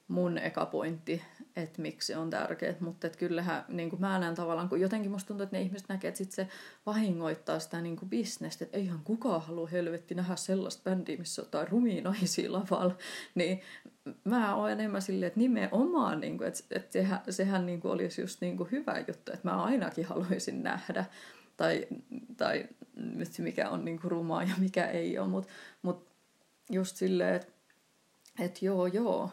mun 0.09 0.39
eka 0.39 0.67
pointti, 0.67 1.23
että 1.63 1.83
miksi 1.83 2.15
on 2.15 2.31
tärkeää, 2.31 2.75
mutta 2.81 3.07
että 3.07 3.19
kyllähän 3.19 3.65
niin 3.69 3.91
kuin 3.91 4.01
mä 4.01 4.19
näen 4.19 4.35
tavallaan, 4.35 4.69
kun 4.69 4.81
jotenkin 4.81 5.11
musta 5.11 5.29
tuntuu, 5.29 5.45
että 5.45 5.57
ne 5.57 5.63
ihmiset 5.63 5.89
näkee, 5.89 6.09
että 6.09 6.19
sit 6.19 6.33
se 6.33 6.49
vahingoittaa 6.87 7.59
sitä 7.59 7.81
niin 7.81 7.97
kuin 7.97 8.09
bisnestä, 8.09 8.65
että 8.65 8.77
eihän 8.77 9.01
kukaan 9.05 9.43
halua 9.43 9.67
helvetti 9.67 10.15
nähdä 10.15 10.37
sellaista 10.37 10.91
bändiä, 10.91 11.19
missä 11.19 11.43
on 11.43 11.47
jotain 11.47 11.69
rumia 11.69 12.03
naisia 12.03 12.53
lavalla, 12.53 12.97
niin 13.35 13.61
mä 14.25 14.55
oon 14.55 14.71
enemmän 14.71 15.03
silleen, 15.03 15.27
että 15.27 15.41
nimenomaan, 15.41 16.21
niin 16.21 16.39
kuin, 16.39 16.49
että, 16.49 16.61
että 16.71 16.93
sehän, 16.93 17.21
sehän 17.31 17.67
niin 17.67 17.81
kuin 17.81 17.93
olisi 17.93 18.21
just 18.21 18.41
niin 18.41 18.57
kuin 18.57 18.71
hyvä 18.71 18.99
juttu, 18.99 19.33
että 19.33 19.49
mä 19.49 19.63
ainakin 19.63 20.05
haluaisin 20.05 20.63
nähdä, 20.63 21.05
tai, 21.57 21.87
tai 22.37 22.69
mikä 23.39 23.71
on 23.71 23.85
niin 23.85 24.01
kuin 24.01 24.11
rumaa 24.11 24.43
ja 24.43 24.55
mikä 24.59 24.87
ei 24.87 25.19
ole, 25.19 25.29
mutta 25.29 25.53
mut 25.83 26.11
just 26.71 26.97
silleen, 26.97 27.35
että, 27.35 27.53
että 28.39 28.65
joo 28.65 28.87
joo, 28.87 29.31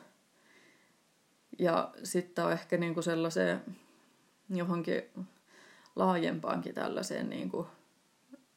ja 1.60 1.94
sitten 2.04 2.46
on 2.46 2.52
ehkä 2.52 2.78
niinku 2.78 3.02
sellaiseen 3.02 3.62
johonkin 4.50 5.04
laajempaankin 5.96 6.76
tällaiseen 6.76 7.30
niinku, 7.30 7.68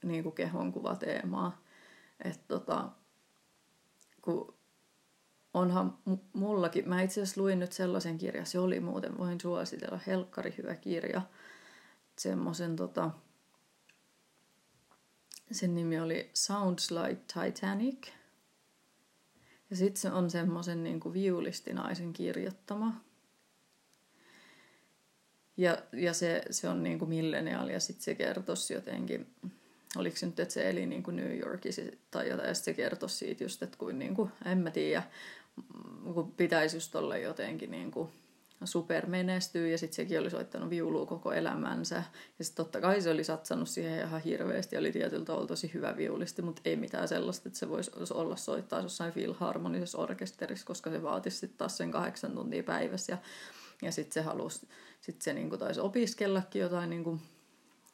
niinku 0.05 0.31
kehonkuvateemaan. 0.31 1.55
Että 2.25 2.45
tota, 2.49 2.89
kun 4.23 4.55
onhan 5.55 5.99
mullakin, 6.33 6.89
mä 6.89 7.03
itse 7.03 7.23
asiassa 7.23 7.41
luin 7.41 7.59
nyt 7.59 7.73
sellaisen 7.73 8.19
kirjan, 8.19 8.47
se 8.47 8.59
oli 8.59 8.81
muuten, 8.81 9.19
voin 9.19 9.41
suositella, 9.41 10.01
helkkari 10.07 10.55
hyvä 10.59 10.75
kirja. 10.75 11.23
Semmoisen 12.19 12.77
tota, 12.77 13.11
sen 15.53 15.75
nimi 15.75 16.01
oli 16.01 16.31
Sounds 16.35 16.91
Like 16.91 17.23
Titanic– 17.35 18.11
ja 19.71 19.77
sitten 19.77 20.01
se 20.01 20.11
on 20.11 20.31
semmoisen 20.31 20.83
niin 20.83 21.01
kuin 21.01 21.13
viulistinaisen 21.13 22.13
kirjoittama. 22.13 23.01
Ja, 25.57 25.79
ja 25.93 26.15
se, 26.15 26.43
se 26.51 26.69
on 26.69 26.83
niin 26.83 26.99
kuin 26.99 27.09
milleniaali 27.09 27.73
ja 27.73 27.81
sitten 27.81 28.05
se 28.05 28.15
kertoisi 28.15 28.75
jotenkin, 28.75 29.27
oliko 29.97 30.17
se 30.17 30.27
nyt, 30.27 30.41
että 30.41 30.55
se 30.55 30.71
eli 30.71 30.87
niin 30.87 31.03
kuin 31.03 31.17
New 31.17 31.39
Yorkissa 31.39 31.83
tai 32.11 32.29
jotain, 32.29 32.49
ja 32.49 32.55
se 32.55 32.75
kertoisi 32.75 33.17
siitä 33.17 33.45
just, 33.45 33.63
että 33.63 33.79
kuin, 33.79 33.99
niin 33.99 34.15
kuin, 34.15 34.31
en 34.45 34.59
mä 34.59 34.71
tiedä, 34.71 35.03
kun 36.15 36.33
pitäisi 36.33 36.77
just 36.77 36.95
olla 36.95 37.17
jotenkin 37.17 37.71
niin 37.71 37.91
kuin 37.91 38.09
supermenestyy 38.67 39.69
ja 39.71 39.79
sitten 39.79 39.97
sekin 39.97 40.21
oli 40.21 40.31
soittanut 40.31 40.71
viulua 40.71 41.07
koko 41.07 41.33
elämänsä. 41.33 42.03
Ja 42.39 42.45
sitten 42.45 42.65
totta 42.65 42.81
kai 42.81 43.01
se 43.01 43.11
oli 43.11 43.25
satsannut 43.25 43.69
siihen 43.69 44.07
ihan 44.07 44.21
hirveästi 44.21 44.77
oli 44.77 44.93
tietyllä 44.93 45.25
tavalla 45.25 45.47
tosi 45.47 45.71
hyvä 45.75 45.97
viulisti, 45.97 46.43
mutta 46.43 46.63
ei 46.65 46.77
mitään 46.77 47.09
sellaista, 47.09 47.49
että 47.49 47.59
se 47.59 47.69
voisi 47.69 47.91
olla 48.11 48.37
soittaa 48.37 48.81
jossain 48.81 49.13
filharmonisessa 49.13 49.99
orkesterissa, 49.99 50.67
koska 50.67 50.91
se 50.91 51.03
vaatisi 51.03 51.37
sitten 51.37 51.59
taas 51.59 51.77
sen 51.77 51.91
kahdeksan 51.91 52.33
tuntia 52.33 52.63
päivässä. 52.63 53.13
Ja, 53.13 53.19
ja 53.83 53.93
sitten 53.93 54.15
se 54.15 54.23
halusi, 54.23 54.69
sitten 55.01 55.25
se 55.25 55.33
niinku 55.33 55.57
taisi 55.57 55.81
opiskellakin 55.81 56.63
jotain 56.63 56.91
niinku 56.91 57.19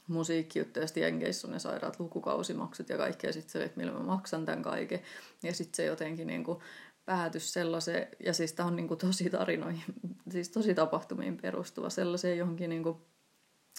musiikkijuttuja, 0.06 0.82
ja 0.82 0.86
sitten 0.86 1.02
Jenkeissä 1.02 1.46
on 1.46 1.52
ne 1.52 1.58
sairaat 1.58 2.00
lukukausimaksut 2.00 2.88
ja 2.88 2.96
kaikkea, 2.96 3.32
sitten 3.32 3.52
se, 3.52 3.64
että 3.64 3.80
millä 3.80 3.92
mä 3.92 3.98
maksan 3.98 4.44
tämän 4.44 4.62
kaiken. 4.62 5.00
Ja 5.42 5.54
sitten 5.54 5.76
se 5.76 5.84
jotenkin 5.84 6.26
niinku 6.26 6.62
päätys 7.06 7.52
sellaiseen, 7.52 8.08
ja 8.24 8.32
siis 8.32 8.52
tämä 8.52 8.66
on 8.66 8.76
niin 8.76 8.88
kuin 8.88 8.98
tosi 8.98 9.30
tarinoihin, 9.30 9.82
siis 10.30 10.48
tosi 10.48 10.74
tapahtumiin 10.74 11.36
perustuva, 11.36 11.90
sellaiseen 11.90 12.38
johonkin 12.38 12.70
niin 12.70 12.82
kuin 12.82 12.96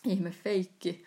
ihme 0.06 0.32
feikki 0.32 1.06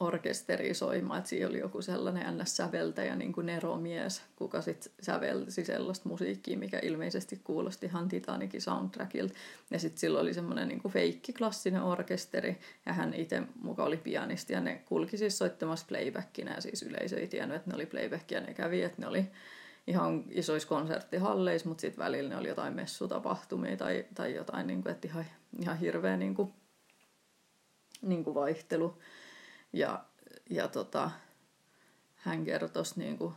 orkesteri 0.00 0.74
soimaan, 0.74 1.18
että 1.18 1.28
siinä 1.28 1.48
oli 1.48 1.58
joku 1.58 1.82
sellainen 1.82 2.38
ns-säveltäjä, 2.38 3.16
niin 3.16 3.32
kuin 3.32 3.46
Nero-mies, 3.46 4.22
kuka 4.36 4.62
sitten 4.62 4.92
sävelsi 5.00 5.64
sellaista 5.64 6.08
musiikkia, 6.08 6.58
mikä 6.58 6.78
ilmeisesti 6.82 7.40
kuulosti 7.44 7.86
ihan 7.86 8.08
Titanikin 8.08 8.62
soundtrackilta. 8.62 9.34
Ja 9.70 9.78
sitten 9.78 10.00
sillä 10.00 10.20
oli 10.20 10.34
semmoinen 10.34 10.68
niin 10.68 10.80
feikki 10.88 11.32
klassinen 11.32 11.82
orkesteri, 11.82 12.58
ja 12.86 12.92
hän 12.92 13.14
itse 13.14 13.42
muka 13.62 13.84
oli 13.84 13.96
pianisti, 13.96 14.52
ja 14.52 14.60
ne 14.60 14.82
kulki 14.86 15.16
siis 15.16 15.38
soittamassa 15.38 15.86
playbackina, 15.88 16.54
ja 16.54 16.60
siis 16.60 16.82
yleisö 16.82 17.20
ei 17.20 17.26
tiennyt, 17.26 17.56
että 17.56 17.70
ne 17.70 17.76
oli 17.76 17.86
playbackia, 17.86 18.40
ne 18.40 18.54
kävi, 18.54 18.82
että 18.82 19.00
ne 19.00 19.06
oli 19.06 19.26
ihan 19.86 20.24
isoissa 20.30 20.68
konserttihalleissa, 20.68 21.68
mutta 21.68 21.80
sitten 21.80 22.04
välillä 22.04 22.30
ne 22.30 22.36
oli 22.36 22.48
jotain 22.48 22.74
messutapahtumia 22.74 23.76
tai, 23.76 24.06
tai 24.14 24.34
jotain, 24.34 24.66
niin 24.66 24.82
kuin, 24.82 24.92
että 24.92 25.08
ihan, 25.08 25.24
ihan 25.60 25.78
hirveä 25.78 26.16
niin 26.16 26.34
kuin, 26.34 26.52
niin 28.02 28.24
kuin 28.24 28.34
vaihtelu. 28.34 28.98
Ja, 29.72 30.04
ja 30.50 30.68
tota, 30.68 31.10
hän 32.14 32.44
kertoi 32.44 32.82
niin 32.96 33.18
kuin, 33.18 33.34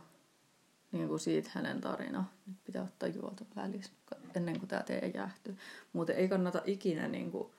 niin 0.92 1.08
kuin 1.08 1.20
siitä 1.20 1.50
hänen 1.52 1.80
tarina. 1.80 2.24
Nyt 2.46 2.56
pitää 2.64 2.82
ottaa 2.82 3.08
juoto 3.08 3.46
välissä 3.56 3.92
ennen 4.34 4.58
kuin 4.58 4.68
tämä 4.68 4.82
tee 4.82 5.12
jäähtyy. 5.14 5.56
Muuten 5.92 6.16
ei 6.16 6.28
kannata 6.28 6.62
ikinä 6.66 7.08
niin 7.08 7.30
kuin, 7.30 7.50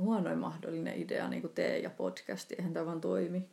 huonoin 0.00 0.38
mahdollinen 0.38 1.02
idea 1.02 1.28
niin 1.28 1.42
kuin 1.42 1.52
tee 1.52 1.78
ja 1.78 1.90
podcasti, 1.90 2.54
eihän 2.58 2.72
tämä 2.72 2.86
vaan 2.86 3.00
toimi. 3.00 3.48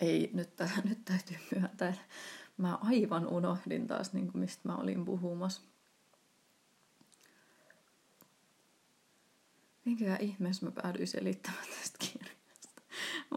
Ei, 0.00 0.30
nyt, 0.32 0.50
nyt 0.88 1.04
täytyy 1.04 1.36
myöntää, 1.54 1.94
mä 2.56 2.78
aivan 2.82 3.26
unohdin 3.26 3.86
taas, 3.86 4.12
niin 4.12 4.32
kuin 4.32 4.40
mistä 4.40 4.68
mä 4.68 4.76
olin 4.76 5.04
puhumassa. 5.04 5.62
Minkä 9.84 10.16
ihmeessä 10.16 10.66
mä 10.66 10.72
päädyin 10.72 11.08
selittämään 11.08 11.66
tästä 11.80 11.98
kirjasta? 11.98 12.82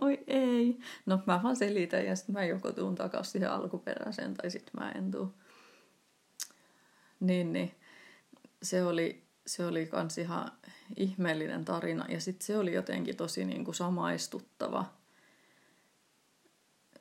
Oi 0.01 0.23
ei. 0.27 0.79
No 1.05 1.19
mä 1.25 1.39
vaan 1.43 1.55
selitän 1.55 2.05
ja 2.05 2.15
sitten 2.15 2.33
mä 2.33 2.45
joko 2.45 2.71
tuun 2.71 2.95
takaisin 2.95 3.31
siihen 3.31 3.51
alkuperäiseen 3.51 4.33
tai 4.33 4.51
sitten 4.51 4.73
mä 4.79 4.91
en 4.91 5.11
tuu. 5.11 5.33
Niin, 7.19 7.53
niin. 7.53 7.75
Se 8.63 8.83
oli, 8.83 9.23
se 9.47 9.65
oli 9.65 9.85
kans 9.85 10.17
ihan 10.17 10.51
ihmeellinen 10.95 11.65
tarina 11.65 12.05
ja 12.09 12.21
sitten 12.21 12.45
se 12.45 12.57
oli 12.57 12.73
jotenkin 12.73 13.17
tosi 13.17 13.45
niin 13.45 13.65
kuin 13.65 13.75
samaistuttava– 13.75 14.85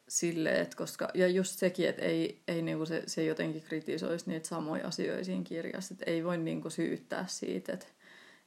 silleen, 0.09 0.61
että 0.61 0.77
koska, 0.77 1.09
ja 1.15 1.29
just 1.29 1.59
sekin, 1.59 1.89
että 1.89 2.03
ei, 2.03 2.43
ei 2.49 2.63
niinku 2.63 2.87
se, 2.87 3.03
se 3.07 3.25
jotenkin 3.25 3.63
kritisoisi 3.63 4.31
niitä 4.31 4.49
samoja 4.49 4.87
asioita 4.89 5.25
siinä 5.25 5.43
kirjassa, 5.45 5.95
että 5.95 6.11
ei 6.11 6.25
voi 6.25 6.39
niinku 6.39 6.71
syyttää 6.71 7.25
siitä, 7.29 7.73
että, 7.73 7.87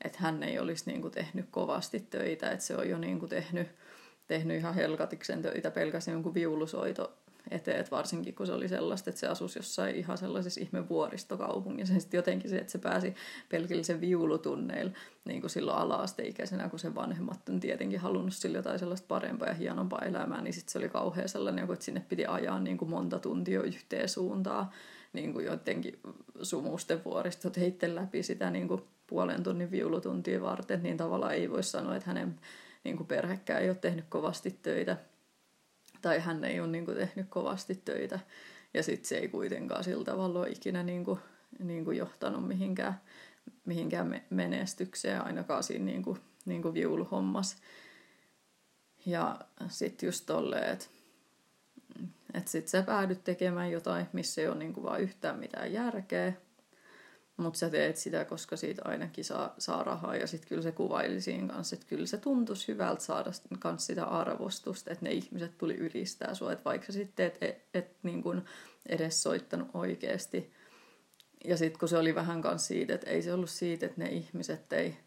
että 0.05 0.19
hän 0.21 0.43
ei 0.43 0.59
olisi 0.59 0.83
niinku 0.85 1.09
tehnyt 1.09 1.45
kovasti 1.51 1.99
töitä, 1.99 2.51
että 2.51 2.65
se 2.65 2.75
on 2.75 2.89
jo 2.89 2.97
niinku 2.97 3.27
tehnyt, 3.27 3.67
tehnyt 4.27 4.57
ihan 4.57 4.75
helkatiksen 4.75 5.41
töitä 5.41 5.71
pelkästään 5.71 6.15
jonkun 6.15 6.33
viulusoito 6.33 7.20
eteet, 7.51 7.91
varsinkin 7.91 8.35
kun 8.35 8.47
se 8.47 8.53
oli 8.53 8.67
sellaista, 8.67 9.09
että 9.09 9.19
se 9.19 9.27
asusi 9.27 9.59
jossain 9.59 9.95
ihan 9.95 10.17
sellaisessa 10.17 10.61
ihme 10.61 10.89
vuoristokaupungissa. 10.89 11.99
Sitten 11.99 12.17
jotenkin 12.17 12.49
se, 12.49 12.57
että 12.57 12.71
se 12.71 12.77
pääsi 12.77 13.15
pelkillä 13.49 13.83
sen 13.83 14.01
viulutunneilla 14.01 14.91
niin 15.25 15.41
kuin 15.41 15.51
silloin 15.51 15.77
ala-asteikäisenä, 15.77 16.69
kun 16.69 16.79
se 16.79 16.95
vanhemmat 16.95 17.49
on 17.49 17.59
tietenkin 17.59 17.99
halunnut 17.99 18.33
sille 18.33 18.57
jotain 18.57 18.79
sellaista 18.79 19.07
parempaa 19.07 19.47
ja 19.47 19.53
hienompaa 19.53 20.01
elämää, 20.05 20.41
niin 20.41 20.53
sitten 20.53 20.71
se 20.71 20.77
oli 20.77 20.89
kauhean 20.89 21.29
sellainen, 21.29 21.71
että 21.73 21.85
sinne 21.85 22.05
piti 22.09 22.25
ajaa 22.25 22.59
niin 22.59 22.77
kuin 22.77 22.89
monta 22.89 23.19
tuntia 23.19 23.61
yhteen 23.61 24.09
suuntaan 24.09 24.69
niin 25.13 25.33
kuin 25.33 25.45
jotenkin 25.45 25.99
sumusten 26.41 27.03
vuoristot 27.05 27.57
heitte 27.57 27.95
läpi 27.95 28.23
sitä 28.23 28.49
niin 28.49 28.67
kuin 28.67 28.81
puolen 29.07 29.43
tunnin 29.43 29.71
viulutuntia 29.71 30.41
varten, 30.41 30.83
niin 30.83 30.97
tavallaan 30.97 31.33
ei 31.33 31.49
voi 31.49 31.63
sanoa, 31.63 31.95
että 31.95 32.07
hänen 32.07 32.39
niin 32.83 32.97
kuin 32.97 33.07
perhekään 33.07 33.61
ei 33.61 33.69
ole 33.69 33.77
tehnyt 33.77 34.05
kovasti 34.09 34.59
töitä 34.61 34.97
tai 36.01 36.19
hän 36.19 36.43
ei 36.43 36.59
ole 36.59 36.67
niin 36.67 36.85
kuin, 36.85 36.97
tehnyt 36.97 37.29
kovasti 37.29 37.75
töitä 37.75 38.19
ja 38.73 38.83
sitten 38.83 39.07
se 39.07 39.17
ei 39.17 39.27
kuitenkaan 39.27 39.83
sillä 39.83 40.05
tavalla 40.05 40.39
ole 40.39 40.49
ikinä 40.49 40.83
niin 40.83 41.05
kuin, 41.05 41.19
niin 41.59 41.85
kuin 41.85 41.97
johtanut 41.97 42.47
mihinkään, 42.47 43.01
mihinkään 43.65 44.21
menestykseen 44.29 45.25
ainakaan 45.25 45.63
siinä 45.63 45.85
niin 45.85 46.03
kuin, 46.03 46.19
niin 46.45 46.61
kuin 46.61 46.73
viuluhommas. 46.73 47.57
Ja 49.05 49.39
sitten 49.67 50.07
just 50.07 50.25
tolleen, 50.25 50.73
että 50.73 50.85
että 52.33 52.51
sit 52.51 52.67
sä 52.67 52.83
päädyt 52.83 53.23
tekemään 53.23 53.71
jotain, 53.71 54.07
missä 54.13 54.41
ei 54.41 54.47
ole 54.47 54.57
niinku 54.57 54.83
vaan 54.83 55.01
yhtään 55.01 55.39
mitään 55.39 55.73
järkeä, 55.73 56.33
mutta 57.41 57.59
sä 57.59 57.69
teet 57.69 57.97
sitä, 57.97 58.25
koska 58.25 58.55
siitä 58.55 58.81
ainakin 58.85 59.25
saa, 59.25 59.55
saa 59.57 59.83
rahaa. 59.83 60.15
Ja 60.15 60.27
sitten 60.27 60.49
kyllä 60.49 60.61
se 60.61 60.71
kuvaili 60.71 61.21
siinä 61.21 61.53
kanssa, 61.53 61.75
että 61.75 61.87
kyllä 61.87 62.05
se 62.05 62.17
tuntuisi 62.17 62.67
hyvältä 62.67 63.03
saada 63.03 63.31
kans 63.59 63.85
sitä 63.85 64.05
arvostusta, 64.05 64.91
että 64.91 65.05
ne 65.05 65.11
ihmiset 65.11 65.57
tuli 65.57 65.75
ylistää 65.75 66.33
sua. 66.33 66.51
Että 66.51 66.65
vaikka 66.65 66.91
sitten 66.91 67.25
et, 67.25 67.37
et, 67.41 67.65
et 67.73 67.97
niin 68.03 68.23
kun 68.23 68.45
edes 68.89 69.23
soittanut 69.23 69.67
oikeasti. 69.73 70.53
Ja 71.45 71.57
sitten 71.57 71.79
kun 71.79 71.89
se 71.89 71.97
oli 71.97 72.15
vähän 72.15 72.41
kanssa 72.41 72.67
siitä, 72.67 72.93
että 72.93 73.09
ei 73.09 73.21
se 73.21 73.33
ollut 73.33 73.49
siitä, 73.49 73.85
että 73.85 74.01
ne 74.01 74.09
ihmiset 74.09 74.73
ei, 74.73 74.97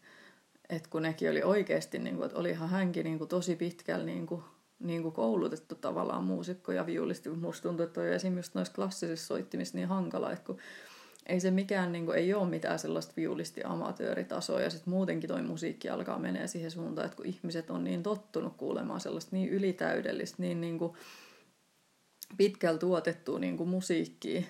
että 0.69 0.89
kun 0.89 1.01
nekin 1.01 1.31
oli 1.31 1.43
oikeasti, 1.43 1.99
niin 1.99 2.15
kuin, 2.15 2.25
että 2.25 2.39
olihan 2.39 2.69
hänkin 2.69 3.03
niin 3.03 3.17
kuin 3.17 3.27
tosi 3.27 3.55
pitkällä 3.55 4.05
niin 4.05 4.27
kuin 4.27 4.43
niin 4.79 5.03
kuin 5.03 5.13
koulutettu 5.13 5.75
tavallaan 5.75 6.23
muusikko 6.23 6.71
ja 6.71 6.85
viulisti. 6.85 7.29
Musta 7.29 7.63
tuntuu, 7.63 7.83
että 7.83 7.93
toi 7.93 8.13
esimerkiksi 8.13 8.51
noissa 8.53 8.73
klassisissa 8.73 9.27
soittimissa 9.27 9.77
niin 9.77 9.87
hankala, 9.87 10.31
että 10.31 10.45
kun 10.45 10.57
ei 11.25 11.39
se 11.39 11.51
mikään, 11.51 11.91
niin 11.91 12.05
kuin, 12.05 12.17
ei 12.17 12.33
ole 12.33 12.49
mitään 12.49 12.79
sellaista 12.79 13.13
viulisti 13.17 13.61
amatööritasoa 13.63 14.61
ja 14.61 14.69
sitten 14.69 14.93
muutenkin 14.93 15.27
toi 15.27 15.41
musiikki 15.41 15.89
alkaa 15.89 16.19
menee 16.19 16.47
siihen 16.47 16.71
suuntaan, 16.71 17.05
että 17.05 17.17
kun 17.17 17.25
ihmiset 17.25 17.69
on 17.69 17.83
niin 17.83 18.03
tottunut 18.03 18.53
kuulemaan 18.57 18.99
sellaista 18.99 19.35
niin 19.35 19.49
ylitäydellistä, 19.49 20.41
niin, 20.41 20.61
niin 20.61 20.79
kuin 20.79 20.93
pitkällä 22.37 22.79
tuotettua 22.79 23.39
niin 23.39 23.57
kuin 23.57 23.69
musiikkia, 23.69 24.41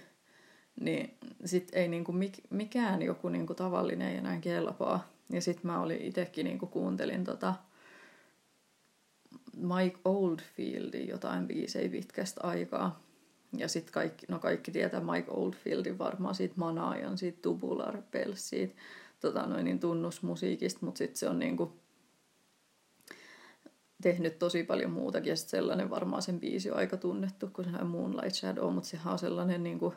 niin 0.80 1.18
sitten 1.46 1.82
ei 1.82 1.88
niin 1.88 2.04
kuin 2.04 2.32
mikään 2.50 3.02
joku 3.02 3.30
niin 3.30 3.48
kuin 3.48 3.58
tavallinen 3.58 4.08
ei 4.08 4.18
enää 4.18 4.40
kelpaa. 4.40 5.10
Ja 5.30 5.42
sitten 5.42 5.68
mä 5.68 5.82
olin 5.82 6.02
itsekin 6.02 6.44
niin 6.44 6.60
kuin 6.60 6.70
kuuntelin 6.70 7.24
tota, 7.24 7.54
Mike 9.56 10.00
Oldfieldin 10.06 11.08
jotain 11.08 11.48
biisejä 11.48 11.90
pitkästä 11.90 12.42
aikaa. 12.44 13.06
Ja 13.60 13.68
sitten 13.68 13.94
kaikki, 13.94 14.26
no 14.30 14.40
kaikki 14.40 14.72
tietää 14.72 15.00
Mike 15.00 15.32
Oldfieldin 15.32 15.98
varmaan 15.98 16.36
siitä 16.36 16.54
Manaajan, 16.58 17.18
siitä 17.18 17.40
Tubular 17.42 18.02
Bells, 18.12 18.50
siitä 18.50 18.76
tota 19.20 19.46
noin, 19.46 19.66
niin 19.66 19.80
tunnusmusiikista, 19.80 20.86
mutta 20.86 20.98
sitten 20.98 21.18
se 21.18 21.30
on 21.30 21.40
niinku 21.40 21.80
tehnyt 24.02 24.40
tosi 24.40 24.64
paljon 24.64 24.92
muutakin 24.92 25.30
ja 25.30 25.36
sellainen 25.36 25.90
varmaan 25.90 26.22
sen 26.22 26.40
biisi 26.40 26.72
on 26.72 26.78
aika 26.78 26.98
tunnettu, 26.98 27.48
kun 27.54 27.66
se 27.66 27.70
on 27.82 27.88
Moonlight 27.88 28.36
Shadow, 28.36 28.74
mutta 28.74 28.90
sehän 28.90 29.14
on 29.14 29.20
sellainen 29.20 29.64
niinku, 29.64 29.94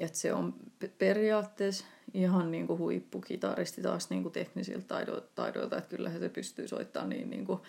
että 0.00 0.18
se 0.18 0.32
on 0.32 0.54
periaatteessa 0.98 1.84
ihan 2.14 2.50
niinku 2.50 2.78
huippukitaristi 2.78 3.82
taas 3.82 4.10
niinku 4.10 4.30
teknisiltä 4.30 5.04
taidoilta, 5.34 5.78
että 5.78 5.96
kyllä 5.96 6.10
se 6.10 6.28
pystyy 6.28 6.68
soittamaan 6.68 7.08
niin 7.08 7.30
niinku 7.30 7.60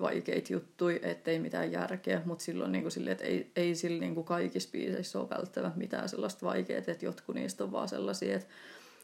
vaikeita 0.00 0.52
juttuja, 0.52 0.98
ettei 1.02 1.38
mitään 1.38 1.72
järkeä, 1.72 2.22
mutta 2.24 2.44
silloin 2.44 2.72
niin 2.72 2.82
kuin 2.82 2.92
sille, 2.92 3.10
että 3.10 3.24
ei, 3.24 3.50
ei 3.56 3.74
sillä 3.74 4.00
niin 4.00 4.14
kuin 4.14 4.24
kaikissa 4.24 4.68
biiseissä 4.72 5.20
ole 5.20 5.30
välttämättä 5.30 5.78
mitään 5.78 6.08
sellaista 6.08 6.46
vaikeaa, 6.46 6.78
että 6.78 7.04
jotkut 7.04 7.34
niistä 7.34 7.64
on 7.64 7.72
vaan 7.72 7.88
sellaisia, 7.88 8.36
että 8.36 8.48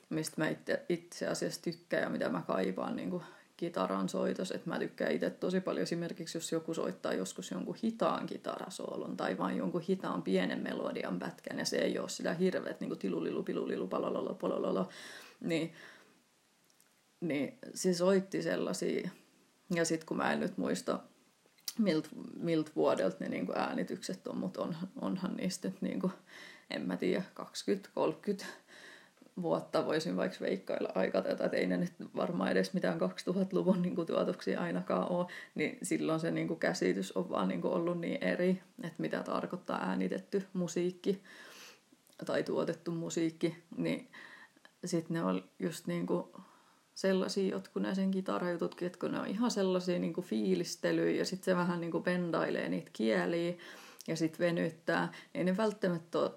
mistä 0.09 0.35
mä 0.37 0.49
itse, 0.49 0.83
itse 0.89 1.27
asiassa 1.27 1.63
tykkään 1.63 2.03
ja 2.03 2.09
mitä 2.09 2.29
mä 2.29 2.43
kaipaan 2.47 2.97
niin 2.97 3.11
kuin 3.11 3.23
kitaran 3.57 4.09
soitos, 4.09 4.51
että 4.51 4.71
mä 4.71 4.79
tykkään 4.79 5.13
itse 5.13 5.31
tosi 5.31 5.61
paljon 5.61 5.83
esimerkiksi, 5.83 6.39
jos 6.39 6.53
joku 6.53 6.75
soittaa 6.75 7.13
joskus 7.13 7.51
jonkun 7.51 7.77
hitaan 7.83 8.27
kitarasoolon 8.27 9.17
tai 9.17 9.39
vain 9.39 9.57
jonkun 9.57 9.81
hitaan 9.81 10.23
pienen 10.23 10.59
melodian 10.63 11.19
pätkän 11.19 11.59
ja 11.59 11.65
se 11.65 11.77
ei 11.77 11.99
ole 11.99 12.09
sitä 12.09 12.35
hirveät 12.35 12.81
niin 12.81 12.89
kuin 12.89 12.99
tilulilu, 12.99 13.43
pilulilu, 13.43 13.87
palololo, 13.87 14.35
polololo, 14.35 14.89
niin, 15.41 15.73
niin 17.21 17.59
se 17.75 17.95
soitti 17.95 18.43
sellaisia 18.43 19.11
ja 19.75 19.85
sitten 19.85 20.07
kun 20.07 20.17
mä 20.17 20.33
en 20.33 20.41
nyt 20.41 20.59
muista, 20.59 21.01
miltä 21.79 22.09
milt 22.37 22.77
vuodelta 22.77 23.17
ne 23.21 23.29
niinku 23.29 23.53
äänitykset 23.57 24.27
on, 24.27 24.37
mutta 24.37 24.63
on, 24.63 24.77
onhan 25.01 25.37
niistä 25.37 25.69
nyt, 25.69 25.83
niinku, 25.83 26.11
en 26.71 26.83
mä 26.83 26.97
tiedä, 26.97 27.23
20-30 28.41 28.45
vuotta 29.43 29.87
voisin 29.87 30.17
vaikka 30.17 30.39
veikkailla 30.41 31.23
tätä, 31.23 31.45
että 31.45 31.57
ei 31.57 31.67
ne 31.67 31.77
nyt 31.77 31.93
varmaan 32.17 32.51
edes 32.51 32.73
mitään 32.73 33.01
2000-luvun 33.01 33.83
niin 33.83 34.07
tuotoksia 34.07 34.61
ainakaan 34.61 35.11
ole, 35.11 35.27
niin 35.55 35.79
silloin 35.83 36.21
se 36.21 36.31
niin 36.31 36.49
kuin, 36.49 36.61
käsitys 36.61 37.13
on 37.13 37.31
vaan 37.31 37.49
niin 37.49 37.61
kuin, 37.61 37.75
ollut 37.75 38.01
niin 38.01 38.25
eri, 38.25 38.63
että 38.83 39.03
mitä 39.03 39.23
tarkoittaa 39.23 39.89
äänitetty 39.89 40.47
musiikki 40.53 41.23
tai 42.27 42.43
tuotettu 42.43 42.91
musiikki, 42.91 43.57
niin 43.77 44.09
sitten 44.85 45.15
ne 45.15 45.23
on 45.23 45.45
just 45.59 45.87
niin 45.87 46.07
kuin, 46.07 46.25
sellaisia 46.95 47.51
jotkut 47.51 47.83
ne 47.83 47.95
sen 47.95 48.11
kitarajututkin, 48.11 48.87
että 48.87 48.99
kun 48.99 49.13
ne 49.13 49.21
on 49.21 49.27
ihan 49.27 49.51
sellaisia 49.51 49.99
niin 49.99 50.13
kuin 50.13 50.25
fiilistelyjä 50.25 51.19
ja 51.19 51.25
sitten 51.25 51.45
se 51.45 51.57
vähän 51.57 51.81
niin 51.81 51.91
kuin 51.91 52.05
bendailee 52.05 52.69
niitä 52.69 52.91
kieliä 52.93 53.55
ja 54.09 54.17
sitten 54.17 54.47
venyttää. 54.47 55.13
Ei 55.35 55.45
ne 55.45 55.57
välttämättä 55.57 56.19
ole 56.19 56.31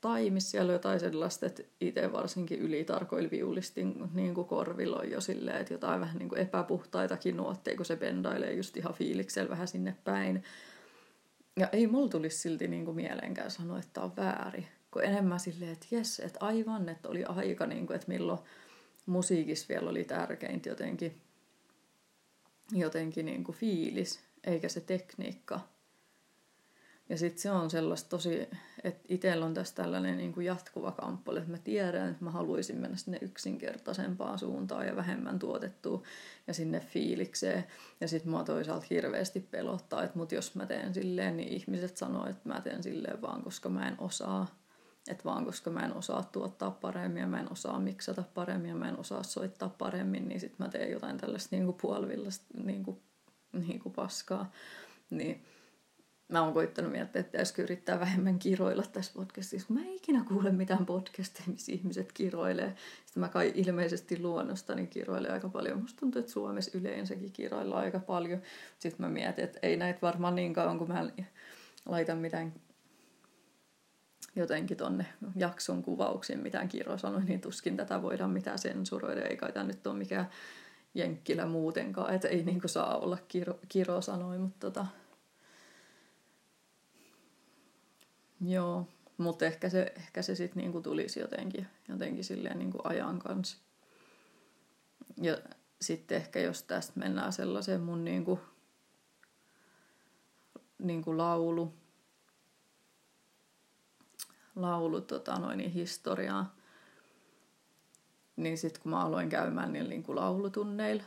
taimis, 0.00 0.50
siellä 0.50 0.72
jotain 0.72 1.00
sellaista, 1.00 1.46
että 1.46 1.62
itse 1.80 2.12
varsinkin 2.12 2.58
ylitarkoilla 2.58 3.30
viulistin 3.30 4.10
niin 4.14 4.34
kuin 4.34 4.48
korvilla 4.48 4.98
on 4.98 5.10
jo 5.10 5.20
silleen, 5.20 5.60
että 5.60 5.74
jotain 5.74 6.00
vähän 6.00 6.18
niin 6.18 6.28
kuin 6.28 6.40
epäpuhtaitakin 6.40 7.36
nuotteja, 7.36 7.76
kun 7.76 7.86
se 7.86 7.96
bendailee 7.96 8.52
just 8.52 8.76
ihan 8.76 8.94
fiiliksellä 8.94 9.50
vähän 9.50 9.68
sinne 9.68 9.96
päin. 10.04 10.44
Ja 11.56 11.68
ei 11.68 11.86
mulla 11.86 12.08
tulisi 12.08 12.38
silti 12.38 12.68
niin 12.68 12.84
kuin 12.84 12.96
mieleenkään 12.96 13.50
sanoa, 13.50 13.78
että 13.78 13.90
tämä 13.92 14.04
on 14.04 14.16
väärin. 14.16 14.66
Kun 14.90 15.04
enemmän 15.04 15.40
silleen, 15.40 15.72
että 15.72 15.86
jes, 15.90 16.20
että 16.20 16.38
aivan, 16.46 16.88
että 16.88 17.08
oli 17.08 17.24
aika, 17.24 17.66
niin 17.66 17.86
kuin, 17.86 17.94
että 17.94 18.08
milloin 18.08 18.38
musiikissa 19.06 19.66
vielä 19.68 19.90
oli 19.90 20.04
tärkeintä 20.04 20.68
jotenkin, 20.68 21.20
jotenkin 22.72 23.26
niin 23.26 23.44
kuin 23.44 23.56
fiilis, 23.56 24.20
eikä 24.44 24.68
se 24.68 24.80
tekniikka. 24.80 25.60
Ja 27.08 27.18
sitten 27.18 27.42
se 27.42 27.50
on 27.50 27.70
sellaista 27.70 28.08
tosi, 28.08 28.48
että 28.84 29.04
itsellä 29.08 29.46
on 29.46 29.54
tässä 29.54 29.74
tällainen 29.74 30.16
niin 30.16 30.32
kuin 30.32 30.46
jatkuva 30.46 30.92
kamppailu, 30.92 31.38
että 31.38 31.50
mä 31.50 31.58
tiedän, 31.58 32.10
että 32.10 32.24
mä 32.24 32.30
haluaisin 32.30 32.76
mennä 32.76 32.96
sinne 32.96 33.18
yksinkertaisempaan 33.20 34.38
suuntaan 34.38 34.86
ja 34.86 34.96
vähemmän 34.96 35.38
tuotettua 35.38 36.02
ja 36.46 36.54
sinne 36.54 36.80
fiilikseen. 36.80 37.64
Ja 38.00 38.08
sitten 38.08 38.30
mua 38.30 38.44
toisaalta 38.44 38.86
hirveästi 38.90 39.40
pelottaa, 39.40 40.04
että 40.04 40.18
mut 40.18 40.32
jos 40.32 40.54
mä 40.54 40.66
teen 40.66 40.94
silleen, 40.94 41.36
niin 41.36 41.48
ihmiset 41.48 41.96
sanoo, 41.96 42.26
että 42.26 42.48
mä 42.48 42.60
teen 42.60 42.82
silleen 42.82 43.22
vaan, 43.22 43.42
koska 43.42 43.68
mä 43.68 43.88
en 43.88 43.96
osaa. 43.98 44.61
Että 45.08 45.24
vaan 45.24 45.44
koska 45.44 45.70
mä 45.70 45.80
en 45.80 45.94
osaa 45.94 46.22
tuottaa 46.22 46.70
paremmin 46.70 47.20
ja 47.20 47.26
mä 47.26 47.40
en 47.40 47.52
osaa 47.52 47.80
miksata 47.80 48.24
paremmin 48.34 48.68
ja 48.68 48.74
mä 48.74 48.88
en 48.88 48.98
osaa 48.98 49.22
soittaa 49.22 49.68
paremmin, 49.68 50.28
niin 50.28 50.40
sitten 50.40 50.66
mä 50.66 50.70
teen 50.70 50.90
jotain 50.90 51.18
tällaista 51.18 51.56
niinku 51.56 51.72
puolivillasta 51.72 52.46
niinku, 52.64 53.02
niinku 53.52 53.90
paskaa. 53.90 54.50
Niin 55.10 55.44
mä 56.32 56.42
oon 56.42 56.52
koittanut 56.52 56.92
miettiä, 56.92 57.20
että 57.20 57.30
pitäisikö 57.32 57.62
yrittää 57.62 58.00
vähemmän 58.00 58.38
kiroilla 58.38 58.82
tässä 58.92 59.12
podcastissa, 59.14 59.66
kun 59.66 59.76
mä 59.76 59.82
en 59.82 59.94
ikinä 59.94 60.24
kuule 60.28 60.50
mitään 60.50 60.86
podcasteja, 60.86 61.44
missä 61.46 61.72
ihmiset 61.72 62.12
kiroilee. 62.12 62.74
Sitten 63.04 63.20
mä 63.20 63.28
kai 63.28 63.52
ilmeisesti 63.54 64.20
luonnostani 64.20 64.86
kiroilen 64.86 65.32
aika 65.32 65.48
paljon. 65.48 65.80
Musta 65.80 66.00
tuntuu, 66.00 66.20
että 66.20 66.32
Suomessa 66.32 66.78
yleensäkin 66.78 67.32
kiroillaan 67.32 67.84
aika 67.84 67.98
paljon. 67.98 68.42
Sitten 68.78 69.06
mä 69.06 69.12
mietin, 69.12 69.44
että 69.44 69.58
ei 69.62 69.76
näitä 69.76 69.98
varmaan 70.02 70.34
niin 70.34 70.54
kauan, 70.54 70.78
kun 70.78 70.88
mä 70.88 71.10
laitan 71.86 72.18
mitään 72.18 72.52
jotenkin 74.36 74.76
tonne 74.76 75.06
jakson 75.36 75.82
kuvauksiin 75.82 76.40
mitään 76.40 76.68
sanoi, 76.96 77.24
niin 77.24 77.40
tuskin 77.40 77.76
tätä 77.76 78.02
voidaan 78.02 78.30
mitään 78.30 78.58
sensuroida, 78.58 79.22
eikä 79.22 79.52
tämä 79.52 79.66
nyt 79.66 79.86
ole 79.86 79.98
mikään 79.98 80.30
jenkkilä 80.94 81.46
muutenkaan, 81.46 82.14
että 82.14 82.28
ei 82.28 82.42
niinku 82.44 82.68
saa 82.68 82.98
olla 82.98 83.18
Kiro, 83.28 83.58
Kiro 83.68 84.00
sanoi, 84.00 84.38
mutta 84.38 84.70
tota... 84.70 84.86
Joo, 88.46 88.88
mutta 89.18 89.44
ehkä 89.44 89.68
se, 89.68 89.92
ehkä 89.96 90.22
se 90.22 90.34
sitten 90.34 90.62
niinku 90.62 90.80
tulisi 90.80 91.20
jotenkin, 91.20 91.66
jotenkin 91.88 92.24
silleen 92.24 92.58
niinku 92.58 92.78
ajan 92.84 93.18
kanssa. 93.18 93.58
Ja 95.20 95.38
sitten 95.80 96.16
ehkä 96.16 96.40
jos 96.40 96.62
tästä 96.62 96.92
mennään 97.00 97.32
sellaiseen 97.32 97.80
mun 97.80 98.04
niinku, 98.04 98.40
niinku 100.78 101.16
laulu, 101.16 101.74
laulu 104.56 105.00
tota, 105.00 105.38
noin, 105.38 105.58
niin 105.58 105.70
historiaa. 105.70 106.56
Niin 108.36 108.58
sitten 108.58 108.82
kun 108.82 108.90
mä 108.90 109.04
aloin 109.04 109.28
käymään 109.28 109.72
niillä 109.72 109.88
niin 109.88 110.02
kuin 110.02 110.16
laulutunneilla, 110.16 111.02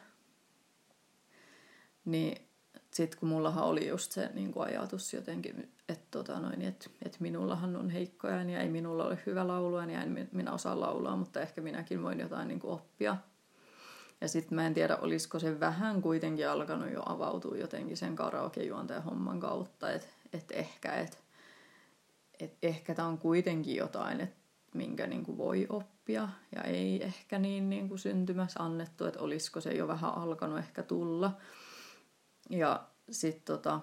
niin 2.05 2.47
sitten 2.91 3.19
kun 3.19 3.29
mullahan 3.29 3.63
oli 3.63 3.87
just 3.87 4.11
se 4.11 4.29
niin 4.33 4.51
kuin 4.51 4.67
ajatus 4.67 5.13
jotenkin, 5.13 5.73
että 5.89 6.05
tota 6.11 6.33
et, 6.59 6.91
et 7.05 7.19
minullahan 7.19 7.75
on 7.75 7.89
heikko 7.89 8.27
ja 8.27 8.59
ei 8.59 8.69
minulla 8.69 9.05
ole 9.05 9.19
hyvä 9.25 9.47
laulu 9.47 9.75
ja 9.75 10.01
en 10.01 10.29
minä 10.31 10.51
osaa 10.51 10.79
laulaa, 10.79 11.15
mutta 11.15 11.41
ehkä 11.41 11.61
minäkin 11.61 12.03
voin 12.03 12.19
jotain 12.19 12.47
niin 12.47 12.59
kuin 12.59 12.73
oppia. 12.73 13.17
Ja 14.21 14.27
sitten 14.27 14.55
mä 14.55 14.67
en 14.67 14.73
tiedä, 14.73 14.97
olisiko 14.97 15.39
se 15.39 15.59
vähän 15.59 16.01
kuitenkin 16.01 16.49
alkanut 16.49 16.91
jo 16.91 17.03
avautua 17.05 17.57
jotenkin 17.57 17.97
sen 17.97 18.15
karaokejuontajan 18.15 19.03
homman 19.03 19.39
kautta, 19.39 19.91
että 19.91 20.07
et 20.33 20.51
ehkä, 20.51 20.93
että 20.93 21.17
et 22.39 22.57
ehkä 22.61 22.95
tämä 22.95 23.07
on 23.07 23.17
kuitenkin 23.17 23.75
jotain, 23.75 24.21
että 24.21 24.35
minkä 24.73 25.07
niin 25.07 25.23
kuin 25.23 25.37
voi 25.37 25.65
oppia 25.69 26.29
ja 26.55 26.61
ei 26.61 27.03
ehkä 27.03 27.39
niin, 27.39 27.69
niin 27.69 27.89
kuin 27.89 27.99
syntymässä 27.99 28.63
annettu, 28.63 29.05
että 29.05 29.19
olisiko 29.19 29.61
se 29.61 29.73
jo 29.73 29.87
vähän 29.87 30.13
alkanut 30.15 30.59
ehkä 30.59 30.83
tulla. 30.83 31.37
Ja 32.49 32.87
sitten 33.11 33.45
tota, 33.45 33.81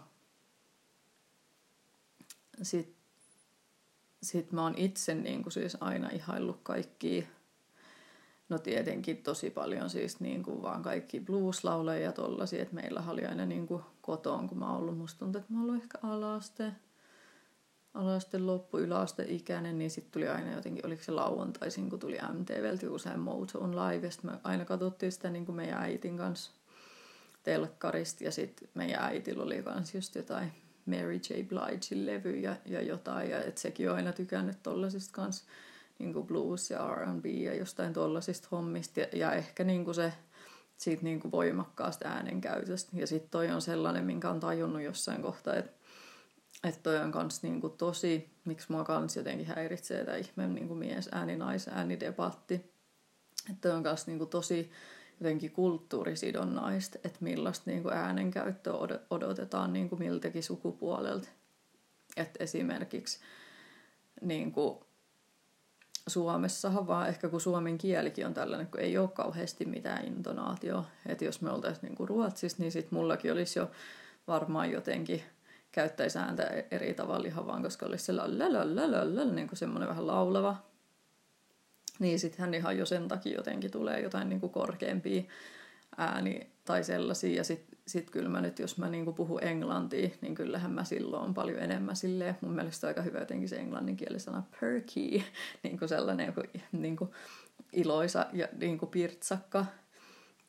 sit, 2.62 2.96
sit 4.22 4.53
mä 4.53 4.62
oon 4.62 4.74
itse 4.76 5.14
niin 5.14 5.42
kuin 5.42 5.53
siis 5.53 5.76
aina 5.80 6.09
ihaillut 6.11 6.61
kaikkia 6.62 7.24
No 8.53 8.59
tietenkin 8.59 9.22
tosi 9.22 9.50
paljon 9.50 9.90
siis 9.90 10.20
niin 10.20 10.42
kuin 10.42 10.62
vaan 10.62 10.82
kaikki 10.82 11.20
blueslaulajia 11.20 12.05
ja 12.05 12.12
tollasia, 12.12 12.62
että 12.62 12.74
meillä 12.74 13.03
oli 13.09 13.24
aina 13.24 13.46
niin 13.46 13.66
kuin 13.66 13.82
kotoon, 14.00 14.48
kun 14.48 14.59
mä 14.59 14.70
oon 14.70 14.80
ollut, 14.80 14.98
musta 14.98 15.18
tuntuu, 15.18 15.40
että 15.40 15.53
mä 15.53 15.59
oon 15.59 15.70
ollut 15.70 15.82
ehkä 15.82 15.98
alaste, 16.03 16.72
alaste 17.95 18.38
loppu, 18.38 18.78
yläaste 18.78 19.24
ikäinen, 19.28 19.78
niin 19.78 19.90
sitten 19.90 20.12
tuli 20.12 20.28
aina 20.28 20.53
jotenkin, 20.53 20.86
oliko 20.86 21.03
se 21.03 21.12
lauantaisin, 21.12 21.90
kun 21.90 21.99
tuli 21.99 22.18
MTVltä 22.32 22.90
usein 22.90 23.20
Moto 23.20 23.59
on 23.59 23.76
Live, 23.76 24.07
ja 24.07 24.12
me 24.22 24.32
aina 24.45 24.64
katsottiin 24.64 25.12
sitä 25.12 25.30
niin 25.30 25.47
kuin 25.47 25.57
meidän 25.57 25.82
äitin 25.82 26.16
kanssa 26.16 26.51
telkkarista, 27.43 28.24
ja 28.24 28.32
sitten 28.32 28.68
meidän 28.74 29.03
äitillä 29.03 29.43
oli 29.43 29.62
kans 29.62 29.95
just 29.95 30.14
jotain 30.14 30.53
Mary 30.86 31.14
J. 31.14 31.43
Bligein 31.49 32.07
levyjä 32.07 32.57
ja 32.64 32.82
jotain, 32.82 33.30
ja 33.30 33.43
et 33.43 33.59
sekin 33.59 33.90
on 33.90 33.97
aina 33.97 34.12
tykännyt 34.12 34.62
tollasista 34.62 35.12
kanssa 35.12 35.45
niin 35.99 36.12
kuin 36.12 36.26
blues 36.26 36.70
ja 36.70 36.95
R&B 36.95 37.26
ja 37.26 37.55
jostain 37.55 37.93
tollasista 37.93 38.49
hommista 38.53 39.01
ja, 39.01 39.07
ja 39.12 39.32
ehkä 39.32 39.64
niin 39.64 39.84
kuin 39.84 39.95
se 39.95 40.12
siitä 40.76 41.03
niin 41.03 41.20
kuin 41.20 41.32
voimakkaasta 41.32 42.09
äänenkäytöstä. 42.09 42.90
Ja 42.97 43.07
sitten 43.07 43.30
toi 43.30 43.51
on 43.51 43.62
sellainen, 43.62 44.05
minkä 44.05 44.30
on 44.30 44.40
tajunnut 44.40 44.82
jossain 44.82 45.22
kohtaa, 45.22 45.55
että 45.55 45.82
että 46.64 46.80
toi 46.82 46.96
on 46.96 47.12
kans 47.12 47.42
niin 47.42 47.60
kuin 47.60 47.72
tosi, 47.72 48.30
miksi 48.44 48.72
mua 48.72 48.84
kans 48.84 49.16
jotenkin 49.16 49.46
häiritsee 49.46 50.04
tämä 50.04 50.16
ihme 50.16 50.46
niin 50.46 50.68
kuin 50.68 50.78
mies 50.78 51.08
ääni 51.12 51.36
nais 51.36 51.68
ääni 51.68 52.00
debatti. 52.00 52.54
Että 53.50 53.68
toi 53.68 53.70
on 53.70 53.82
kans 53.82 54.06
niin 54.06 54.18
kuin 54.18 54.30
tosi 54.30 54.70
jotenkin 55.20 55.50
kulttuurisidonnaista, 55.50 56.98
että 57.04 57.18
millaista 57.20 57.70
niin 57.70 57.82
kuin 57.82 57.94
äänenkäyttöä 57.94 58.72
odotetaan 59.10 59.72
niin 59.72 59.88
kuin 59.88 59.98
miltäkin 59.98 60.42
sukupuolelta. 60.42 61.28
Että 62.16 62.44
esimerkiksi 62.44 63.18
niin 64.20 64.52
kuin 64.52 64.78
Suomessahan 66.06 66.86
vaan 66.86 67.08
ehkä 67.08 67.28
kun 67.28 67.40
suomen 67.40 67.78
kielikin 67.78 68.26
on 68.26 68.34
tällainen, 68.34 68.66
kun 68.66 68.80
ei 68.80 68.98
ole 68.98 69.08
kauheasti 69.08 69.64
mitään 69.64 70.04
intonaatio. 70.04 70.84
Että 71.06 71.24
jos 71.24 71.40
me 71.40 71.50
oltaisiin 71.50 71.82
niin 71.82 71.96
kuin 71.96 72.08
Ruotsissa, 72.08 72.62
niin 72.62 72.72
sitten 72.72 72.94
mullakin 72.94 73.32
olisi 73.32 73.58
jo 73.58 73.70
varmaan 74.26 74.70
jotenkin 74.70 75.22
käyttäisi 75.73 76.18
ääntä 76.18 76.43
eri 76.70 76.95
tavalla 76.95 77.27
ihan 77.27 77.47
vaan, 77.47 77.62
koska 77.62 77.87
olisi 77.87 78.05
se 78.05 78.16
niin 79.35 79.49
kuin 79.49 79.59
semmoinen 79.59 79.89
vähän 79.89 80.07
laulava. 80.07 80.57
Niin 81.99 82.18
sittenhän 82.18 82.55
ihan 82.55 82.79
jo 82.79 82.87
sen 82.87 83.09
takia 83.09 83.37
jotenkin 83.37 83.70
tulee 83.70 84.01
jotain 84.01 84.29
niin 84.29 84.41
kuin 84.41 84.53
korkeampia 84.53 85.23
ääni 85.97 86.51
tai 86.64 86.85
sellaisia. 86.85 87.37
Ja 87.37 87.45
sitten 87.45 87.79
sit 87.87 88.11
kyllä 88.11 88.29
mä 88.29 88.41
nyt, 88.41 88.59
jos 88.59 88.79
mä 88.79 88.89
niinku 88.89 89.12
puhun 89.12 89.45
englantia, 89.45 90.11
niin 90.20 90.35
kyllähän 90.35 90.73
mä 90.73 90.85
silloin 90.85 91.23
on 91.23 91.35
paljon 91.35 91.59
enemmän 91.59 91.97
silleen. 91.97 92.39
Mun 92.41 92.53
mielestä 92.53 92.87
on 92.87 92.89
aika 92.89 93.03
hyvä 93.03 93.18
jotenkin 93.18 93.49
se 93.49 93.57
englanninkieli-sana 93.57 94.43
perky, 94.61 95.01
niin 95.62 95.79
kuin 95.79 95.89
sellainen 95.89 96.27
joku 96.27 96.43
niin 96.73 96.97
kuin 96.97 97.11
iloisa 97.73 98.27
ja 98.33 98.49
niin 98.61 98.79
kuin 98.79 98.91
pirtsakka. 98.91 99.66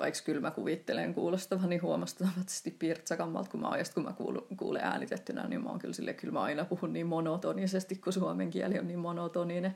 Vaikka 0.03 0.19
kyllä 0.25 0.41
mä 0.41 0.51
kuvittelen 0.51 1.13
kuulostavani 1.13 1.77
huomattavasti 1.77 2.71
pirtsakammalta 2.71 3.49
kuin 3.49 3.61
mä 3.61 3.67
oon. 3.67 3.79
Ja 3.79 3.85
kun 3.93 4.03
mä 4.03 4.13
kuulen 4.57 4.83
äänitettynä, 4.83 5.47
niin 5.47 5.63
mä 5.63 5.69
oon 5.69 5.79
kyllä 5.79 5.93
silleen, 5.93 6.17
kyllä 6.17 6.33
mä 6.33 6.41
aina 6.41 6.65
puhun 6.65 6.93
niin 6.93 7.07
monotonisesti, 7.07 7.95
kun 7.95 8.13
suomen 8.13 8.49
kieli 8.49 8.79
on 8.79 8.87
niin 8.87 8.99
monotoninen. 8.99 9.75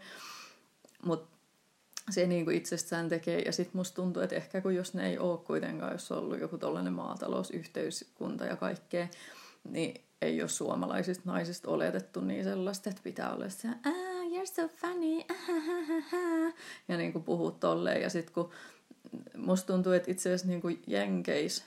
Mutta 1.06 1.38
se 2.10 2.28
niin 2.28 2.46
kuin 2.46 2.58
itsestään 2.58 3.10
tekee. 3.10 3.40
Ja 3.40 3.52
sitten 3.52 3.78
musta 3.78 3.96
tuntuu, 3.96 4.24
että 4.24 4.36
ehkä 4.36 4.62
kun 4.62 4.76
jos 4.76 4.94
ne 4.94 5.10
ei 5.10 5.18
ole 5.18 5.38
kuitenkaan, 5.38 5.92
jos 5.92 6.12
on 6.12 6.18
ollut 6.18 6.40
joku 6.40 6.58
tollainen 6.58 6.94
maatalousyhteyskunta 6.94 8.46
ja 8.46 8.56
kaikkea, 8.56 9.08
niin 9.70 10.02
ei 10.22 10.42
ole 10.42 10.50
suomalaisista 10.50 11.24
naisista 11.26 11.70
oletettu 11.70 12.22
niin 12.22 12.44
sellaista, 12.44 12.90
että 12.90 13.02
pitää 13.04 13.34
olla 13.34 13.50
se, 13.50 13.68
ah, 13.68 13.94
you're 14.32 14.46
so 14.46 14.68
funny, 14.68 15.22
ah, 15.30 16.54
ja 16.88 16.98
niin 16.98 17.14
kuin 17.14 17.24
puhuu 17.24 17.52
tolleen. 17.52 18.02
Ja 18.02 18.10
sitten 18.10 18.34
kun 18.34 18.52
musta 19.38 19.74
tuntuu, 19.74 19.92
että 19.92 20.12
itse 20.12 20.30
asiassa 20.30 20.48
niin 20.48 20.84
jenkeis, 20.88 21.66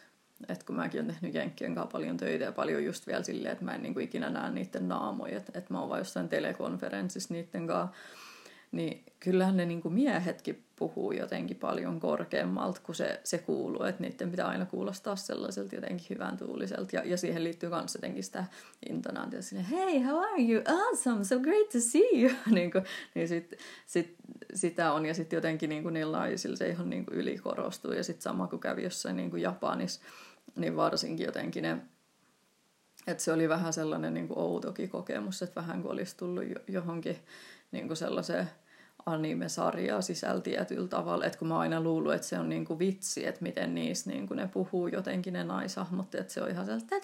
että 0.49 0.66
kun 0.66 0.76
mäkin 0.76 1.01
olen 1.01 1.14
tehnyt 1.14 1.34
Jenkkien 1.34 1.74
kanssa 1.74 1.93
paljon 1.93 2.16
töitä 2.16 2.45
ja 2.45 2.53
paljon 2.53 2.84
just 2.84 3.07
vielä 3.07 3.22
silleen, 3.22 3.53
että 3.53 3.64
mä 3.64 3.74
en 3.74 3.82
niin 3.82 4.01
ikinä 4.01 4.30
näe 4.30 4.51
niiden 4.51 4.88
naamoja, 4.88 5.36
että, 5.36 5.53
että 5.59 5.74
mä 5.74 5.80
oon 5.80 5.88
vain 5.88 6.01
jossain 6.01 6.28
telekonferenssissa 6.28 7.34
niiden 7.34 7.66
kanssa, 7.66 7.97
niin 8.72 9.04
kyllähän 9.20 9.56
ne 9.56 9.66
niin 9.66 9.82
kuin 9.82 9.94
miehetkin 9.94 10.64
puhuu 10.76 11.12
jotenkin 11.12 11.56
paljon 11.56 12.00
korkeammalta, 12.00 12.80
kun 12.84 12.94
se, 12.94 13.20
se 13.24 13.38
kuuluu, 13.38 13.82
että 13.82 14.02
niiden 14.02 14.30
pitää 14.30 14.48
aina 14.48 14.66
kuulostaa 14.66 15.16
sellaiselta 15.16 15.74
jotenkin 15.74 16.06
hyvän 16.10 16.36
tuuliselta. 16.36 16.96
Ja, 16.96 17.02
ja 17.04 17.16
siihen 17.16 17.44
liittyy 17.44 17.68
myös 17.68 17.94
jotenkin 17.94 18.24
sitä 18.24 18.44
intonaatiota 18.88 19.46
silleen, 19.46 19.66
hey, 19.66 20.02
how 20.02 20.16
are 20.16 20.42
you? 20.42 20.62
Awesome, 20.66 21.24
so 21.24 21.38
great 21.38 21.68
to 21.68 21.80
see 21.80 22.22
you. 22.22 22.32
niin 22.56 22.70
kuin, 22.70 22.84
niin 23.14 23.28
sit, 23.28 23.54
sit, 23.86 24.14
sitä 24.54 24.92
on, 24.92 25.06
ja 25.06 25.14
sitten 25.14 25.36
jotenkin 25.36 25.68
niin 25.68 25.82
kuin 25.82 25.94
niillä 25.94 26.18
naisilla 26.18 26.56
se 26.56 26.68
ihan 26.68 26.90
niin 26.90 27.06
kuin 27.06 27.18
ylikorostuu. 27.18 27.92
Ja 27.92 28.04
sitten 28.04 28.22
sama 28.22 28.46
kuin 28.46 28.60
kävi 28.60 28.82
jossain 28.82 29.16
niin 29.16 29.30
kuin 29.30 29.42
Japanissa, 29.42 30.00
niin 30.56 30.76
varsinkin 30.76 31.26
jotenkin 31.26 31.62
ne 31.62 31.78
että 33.06 33.22
se 33.22 33.32
oli 33.32 33.48
vähän 33.48 33.72
sellainen 33.72 34.14
niin 34.14 34.28
kuin 34.28 34.38
outokin 34.38 34.90
kokemus, 34.90 35.42
että 35.42 35.60
vähän 35.60 35.82
kuin 35.82 35.92
olisi 35.92 36.16
tullut 36.16 36.44
johonkin 36.68 37.16
niin 37.72 37.86
kuin 37.86 37.96
sellaiseen 37.96 38.50
anime-sarjaa 39.06 40.00
sisällä 40.00 40.40
tietyllä 40.40 40.88
tavalla, 40.88 41.24
että 41.24 41.38
kun 41.38 41.48
mä 41.48 41.58
aina 41.58 41.80
luullut, 41.80 42.14
että 42.14 42.26
se 42.26 42.38
on 42.38 42.48
niinku 42.48 42.78
vitsi, 42.78 43.26
että 43.26 43.42
miten 43.42 43.74
niissä 43.74 44.10
niinku 44.10 44.34
ne 44.34 44.48
puhuu 44.48 44.86
jotenkin 44.86 45.32
ne 45.32 45.44
naisahmot, 45.44 46.14
että 46.14 46.32
se 46.32 46.42
on 46.42 46.50
ihan 46.50 46.64
sellaista 46.64 46.94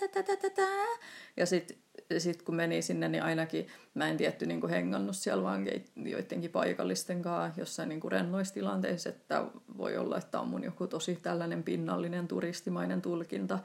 ja 1.36 1.46
sitten 1.46 1.76
sit 2.18 2.42
kun 2.42 2.54
meni 2.54 2.82
sinne, 2.82 3.08
niin 3.08 3.22
ainakin 3.22 3.66
mä 3.94 4.08
en 4.08 4.16
tietty 4.16 4.46
niinku 4.46 4.68
hengannut 4.68 5.16
siellä 5.16 5.42
vaan 5.42 5.66
joidenkin 5.96 6.50
paikallisten 6.50 7.22
kanssa 7.22 7.60
jossain 7.60 7.88
niinku 7.88 8.08
rennoistilanteissa, 8.08 9.08
että 9.08 9.44
voi 9.76 9.96
olla, 9.96 10.18
että 10.18 10.40
on 10.40 10.48
mun 10.48 10.64
joku 10.64 10.86
tosi 10.86 11.16
tällainen 11.16 11.62
pinnallinen 11.62 12.28
turistimainen 12.28 13.02
tulkinta, 13.02 13.58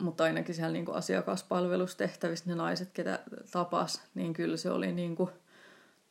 mutta 0.00 0.24
ainakin 0.24 0.54
siellä 0.54 0.72
niinku 0.72 0.92
asiakaspalvelustehtävissä 0.92 2.44
ne 2.50 2.54
naiset, 2.54 2.90
ketä 2.92 3.18
tapas, 3.50 4.02
niin 4.14 4.32
kyllä 4.32 4.56
se 4.56 4.70
oli 4.70 4.92
niinku, 4.92 5.30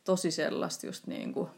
tosi 0.04 0.32
sellaista 0.32 0.86
just 0.86 1.08
niin 1.08 1.34
kuin, 1.34 1.50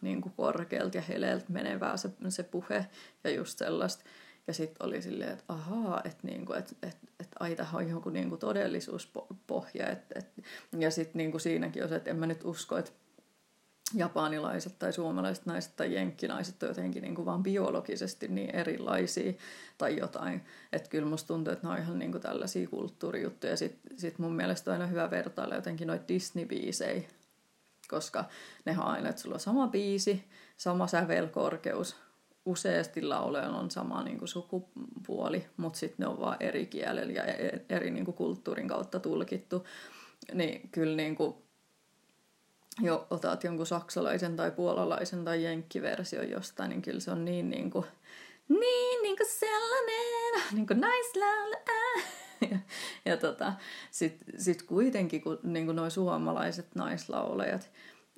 niin 0.00 0.20
kuin 0.20 0.32
korkealta 0.36 0.96
ja 0.96 1.02
heleeltä 1.02 1.44
menevää 1.48 1.96
se, 1.96 2.10
se 2.28 2.42
puhe 2.42 2.86
ja 3.24 3.30
just 3.30 3.58
sellaista. 3.58 4.04
Ja 4.46 4.54
sitten 4.54 4.86
oli 4.86 5.02
silleen, 5.02 5.32
että 5.32 5.44
ahaa, 5.48 6.00
että 6.04 6.26
niinku, 6.26 6.52
et, 6.52 6.76
et, 6.82 6.96
et, 7.20 7.28
ai 7.40 7.56
tähän 7.56 7.82
on 7.82 7.90
joku 7.90 8.10
niinku 8.10 8.36
todellisuuspohja. 8.36 9.90
Et, 9.90 10.04
et, 10.14 10.26
ja 10.78 10.90
sitten 10.90 11.18
niinku 11.18 11.38
siinäkin 11.38 11.82
on 11.82 11.88
se, 11.88 11.96
että 11.96 12.10
en 12.10 12.16
mä 12.16 12.26
nyt 12.26 12.44
usko, 12.44 12.78
että 12.78 12.90
japanilaiset 13.94 14.78
tai 14.78 14.92
suomalaiset 14.92 15.46
naiset 15.46 15.76
tai 15.76 15.94
jenkkinaiset 15.94 16.62
on 16.62 16.68
jotenkin 16.68 17.02
niin 17.02 17.14
kuin 17.14 17.26
vaan 17.26 17.42
biologisesti 17.42 18.28
niin 18.28 18.56
erilaisia 18.56 19.32
tai 19.78 19.96
jotain. 19.96 20.44
Että 20.72 20.90
kyllä 20.90 21.08
musta 21.08 21.26
tuntuu, 21.26 21.52
että 21.52 21.66
ne 21.66 21.72
on 21.72 21.78
ihan 21.78 21.98
niin 21.98 22.12
kuin 22.12 22.22
tällaisia 22.22 22.68
kulttuurijuttuja. 22.68 23.56
Sitten 23.56 23.98
sit 23.98 24.18
mun 24.18 24.32
mielestä 24.32 24.70
on 24.70 24.72
aina 24.72 24.86
hyvä 24.86 25.10
vertailla 25.10 25.54
jotenkin 25.54 25.86
noita 25.86 26.04
Disney-biisejä 26.08 27.02
koska 27.90 28.24
ne 28.64 28.76
on 28.78 28.84
aina, 28.84 29.08
että 29.08 29.22
sulla 29.22 29.34
on 29.34 29.40
sama 29.40 29.68
biisi, 29.68 30.24
sama 30.56 30.86
sävelkorkeus, 30.86 31.96
useasti 32.44 33.02
laulajan 33.02 33.54
on 33.54 33.70
sama 33.70 34.02
niin 34.02 34.18
kuin 34.18 34.28
sukupuoli, 34.28 35.46
mutta 35.56 35.78
sitten 35.78 36.04
ne 36.04 36.06
on 36.06 36.20
vaan 36.20 36.36
eri 36.40 36.66
kielellä 36.66 37.12
ja 37.12 37.24
e-, 37.24 37.64
eri 37.68 37.90
niin 37.90 38.04
kuin 38.04 38.14
kulttuurin 38.14 38.68
kautta 38.68 39.00
tulkittu. 39.00 39.66
Niin 40.34 40.68
kyllä 40.72 40.96
niin 40.96 41.16
kuin, 41.16 41.34
jo 42.80 43.06
otat 43.10 43.44
jonkun 43.44 43.66
saksalaisen 43.66 44.36
tai 44.36 44.50
puolalaisen 44.50 45.24
tai 45.24 45.44
jenkkiversion 45.44 46.30
jostain, 46.30 46.68
niin 46.68 46.82
kyllä 46.82 47.00
se 47.00 47.10
on 47.10 47.24
niin, 47.24 47.50
niin 47.50 47.70
kuin, 47.70 47.86
niin, 48.48 49.02
niin 49.02 49.16
kuin 49.16 49.28
sellainen, 49.30 50.42
niin 50.52 50.66
kuin 50.66 50.80
naislaula. 50.80 51.56
Ja, 52.50 52.58
ja 53.04 53.16
tota, 53.16 53.52
sitten 53.90 54.40
sit 54.40 54.62
kuitenkin, 54.62 55.22
kun 55.22 55.38
niin 55.42 55.66
nuo 55.66 55.90
suomalaiset 55.90 56.74
naislaulajat, 56.74 57.70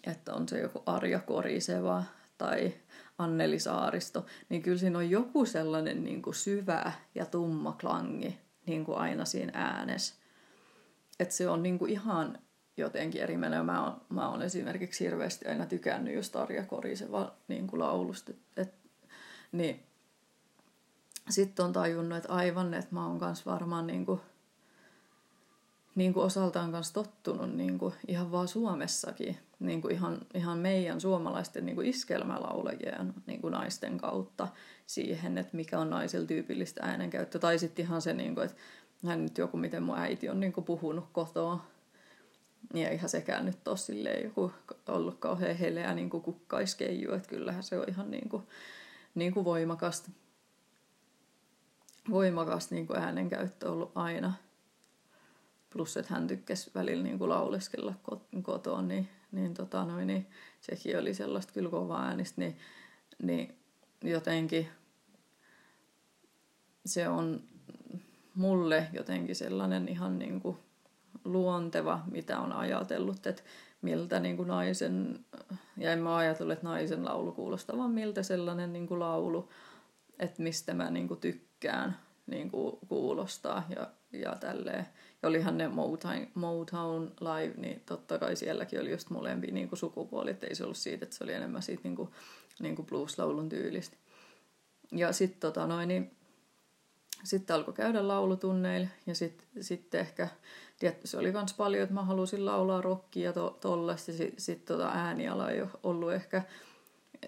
että 0.07 0.35
on 0.35 0.49
se 0.49 0.61
joku 0.61 0.83
Arja 0.87 1.21
Koriseva 1.21 2.05
tai 2.39 2.75
Anneli 3.19 3.59
Saaristo, 3.59 4.27
niin 4.49 4.63
kyllä 4.63 4.79
siinä 4.79 4.99
on 4.99 5.11
joku 5.11 5.47
sellainen 5.47 6.05
niin 6.05 6.23
kuin 6.23 6.35
syvä 6.35 6.93
ja 7.15 7.27
tumma 7.27 7.77
klangi 7.81 8.39
niin 8.67 8.85
kuin 8.85 8.99
aina 8.99 9.25
siinä 9.25 9.53
äänessä. 9.55 10.15
Että 11.21 11.35
se 11.35 11.49
on 11.49 11.63
niin 11.63 11.79
kuin 11.79 11.91
ihan 11.91 12.39
jotenkin 12.77 13.23
eri. 13.23 13.37
Mä 13.37 13.85
oon, 13.85 14.01
mä 14.09 14.29
oon 14.29 14.43
esimerkiksi 14.43 15.05
hirveästi 15.05 15.49
aina 15.49 15.67
tykännyt 15.67 16.15
just 16.15 16.37
Arja 16.37 16.65
Koriseva 16.65 17.35
niin 17.49 17.67
kuin 17.67 17.81
laulusta. 17.81 18.33
Et, 18.57 18.75
niin 19.53 19.87
sitten 21.31 21.65
on 21.65 21.73
tajunnut, 21.73 22.19
että 22.19 22.33
aivan, 22.33 22.75
että 22.75 22.95
mä 22.95 23.07
oon 23.07 23.19
kans 23.19 23.47
varmaan 23.47 23.87
niin 23.87 24.07
kuin, 24.07 24.21
niin 25.95 26.15
kuin 26.15 26.27
osaltaan 26.27 26.73
kanssa 26.73 26.95
tottunut 26.95 27.55
niin 27.55 27.79
kuin 27.79 27.95
ihan 28.09 28.33
vaan 28.33 28.49
Suomessakin 28.49 29.39
niin 29.63 29.83
kuin 29.83 29.95
ihan, 29.95 30.19
ihan 30.35 30.59
meidän 30.59 31.01
suomalaisten 31.01 31.67
niin 31.67 31.85
iskelmälaulajien 31.85 33.15
niin 33.27 33.41
kuin 33.41 33.53
naisten 33.53 33.99
kautta 33.99 34.49
siihen, 34.87 35.39
että 35.39 35.57
mikä 35.57 35.79
on 35.79 35.91
naisilla 35.91 36.27
tyypillistä 36.27 36.81
äänenkäyttöä. 36.87 37.41
Tai 37.41 37.59
sitten 37.59 37.85
ihan 37.85 38.03
se, 38.03 38.13
niin 38.13 38.35
kuin, 38.35 38.45
että 38.45 38.57
hän 39.07 39.23
nyt 39.23 39.39
joku, 39.39 39.57
miten 39.57 39.83
mun 39.83 39.99
äiti 39.99 40.29
on 40.29 40.41
niin 40.41 40.53
kuin 40.53 40.65
puhunut 40.65 41.05
kotoa. 41.13 41.65
Ja 42.75 42.93
ihan 42.93 43.09
sekään 43.09 43.47
nyt 43.47 43.69
ole 43.69 44.21
joku 44.25 44.53
ollut 44.89 45.19
kauhean 45.19 45.57
heleä 45.57 45.95
niin 45.95 46.11
kukkaiskeiju, 46.11 47.13
että 47.13 47.29
kyllähän 47.29 47.63
se 47.63 47.79
on 47.79 47.85
ihan 47.89 48.11
niin 48.11 48.29
kuin, 48.29 48.43
niin 49.15 49.35
kuin 49.35 49.45
voimakasta, 49.45 50.11
voimakasta 52.11 52.75
niin 52.75 52.87
kuin 52.87 52.99
äänenkäyttö 52.99 53.71
ollut 53.71 53.93
aina. 53.95 54.33
Plus, 55.71 55.97
että 55.97 56.15
hän 56.15 56.27
tykkäsi 56.27 56.71
välillä 56.75 57.03
niin 57.03 57.19
kuin 57.19 57.29
lauleskella 57.29 57.95
kotoa, 58.43 58.83
niin, 58.83 59.09
niin, 59.33 59.55
tota 59.55 59.85
noin, 59.85 60.07
niin 60.07 60.27
sekin 60.61 60.99
oli 60.99 61.15
sellaista 61.15 61.53
kyllä 61.53 61.71
kovaa 61.71 62.05
äänistä, 62.05 62.41
niin, 62.41 62.59
niin 63.23 63.59
jotenkin 64.03 64.69
se 66.87 67.09
on 67.09 67.41
mulle 68.35 68.87
jotenkin 68.93 69.37
sellainen 69.37 69.89
ihan 69.89 70.19
niin 70.19 70.41
kuin 70.41 70.57
luonteva, 71.25 72.01
mitä 72.11 72.41
on 72.41 72.53
ajatellut, 72.53 73.27
että 73.27 73.43
miltä 73.83 74.21
niin 74.21 74.37
kuin 74.37 74.49
naisen, 74.49 75.25
ja 75.77 75.93
en 75.93 75.99
mä 75.99 76.17
ajatellut, 76.17 76.53
että 76.53 76.67
naisen 76.67 77.05
laulu 77.05 77.33
kuulostaa, 77.33 77.79
vaan 77.79 77.91
miltä 77.91 78.23
sellainen 78.23 78.73
niin 78.73 78.87
kuin 78.87 79.01
laulu, 79.01 79.49
että 80.19 80.43
mistä 80.43 80.75
mä 80.75 80.91
niin 80.91 81.09
kuin 81.09 81.21
tykkään 81.21 81.52
niin 82.27 82.51
kuin 82.51 82.79
kuulostaa 82.89 83.67
ja, 83.77 83.91
ja 84.13 84.37
tälleen. 84.41 84.87
Ja 85.23 85.29
olihan 85.29 85.59
ne 85.59 85.69
Motown, 85.69 86.27
Motown 86.35 87.13
Live, 87.21 87.55
niin 87.57 87.83
totta 87.87 88.19
kai 88.19 88.37
sielläkin 88.37 88.81
oli 88.81 88.91
just 88.91 89.11
molempia 89.11 89.55
niin 89.55 89.69
kuin 89.69 89.79
sukupuolit. 89.79 90.45
Ei 90.45 90.55
se 90.55 90.65
ollut 90.65 90.77
siitä, 90.77 91.05
että 91.05 91.17
se 91.17 91.25
oli 91.25 91.33
enemmän 91.33 91.63
siitä 91.63 91.83
niin 91.85 91.97
kuin, 91.97 92.09
niin 92.61 92.77
kuin 92.77 92.87
blues-laulun 92.87 93.49
tyylistä. 93.49 93.97
Ja 94.93 95.13
sitten 95.13 95.41
tota 95.41 95.67
noin, 95.67 95.89
niin, 95.89 96.11
sitten 97.25 97.57
alkoi 97.57 97.75
käydä 97.75 98.09
laulutunneilla 98.09 98.89
ja 99.07 99.15
sitten 99.15 99.47
sit 99.61 99.95
ehkä, 99.95 100.29
tietty 100.79 101.07
se 101.07 101.19
oli 101.19 101.33
myös 101.33 101.55
paljon, 101.55 101.83
että 101.83 101.95
mä 101.95 102.03
halusin 102.03 102.47
laulaa 102.47 102.81
rockia 102.81 103.33
to, 103.33 103.59
tollaista. 103.61 104.13
Sitten 104.13 104.41
sit 104.41 104.65
tota 104.65 104.89
ääniala 104.89 105.51
ei 105.51 105.63
ollut 105.83 106.13
ehkä 106.13 106.43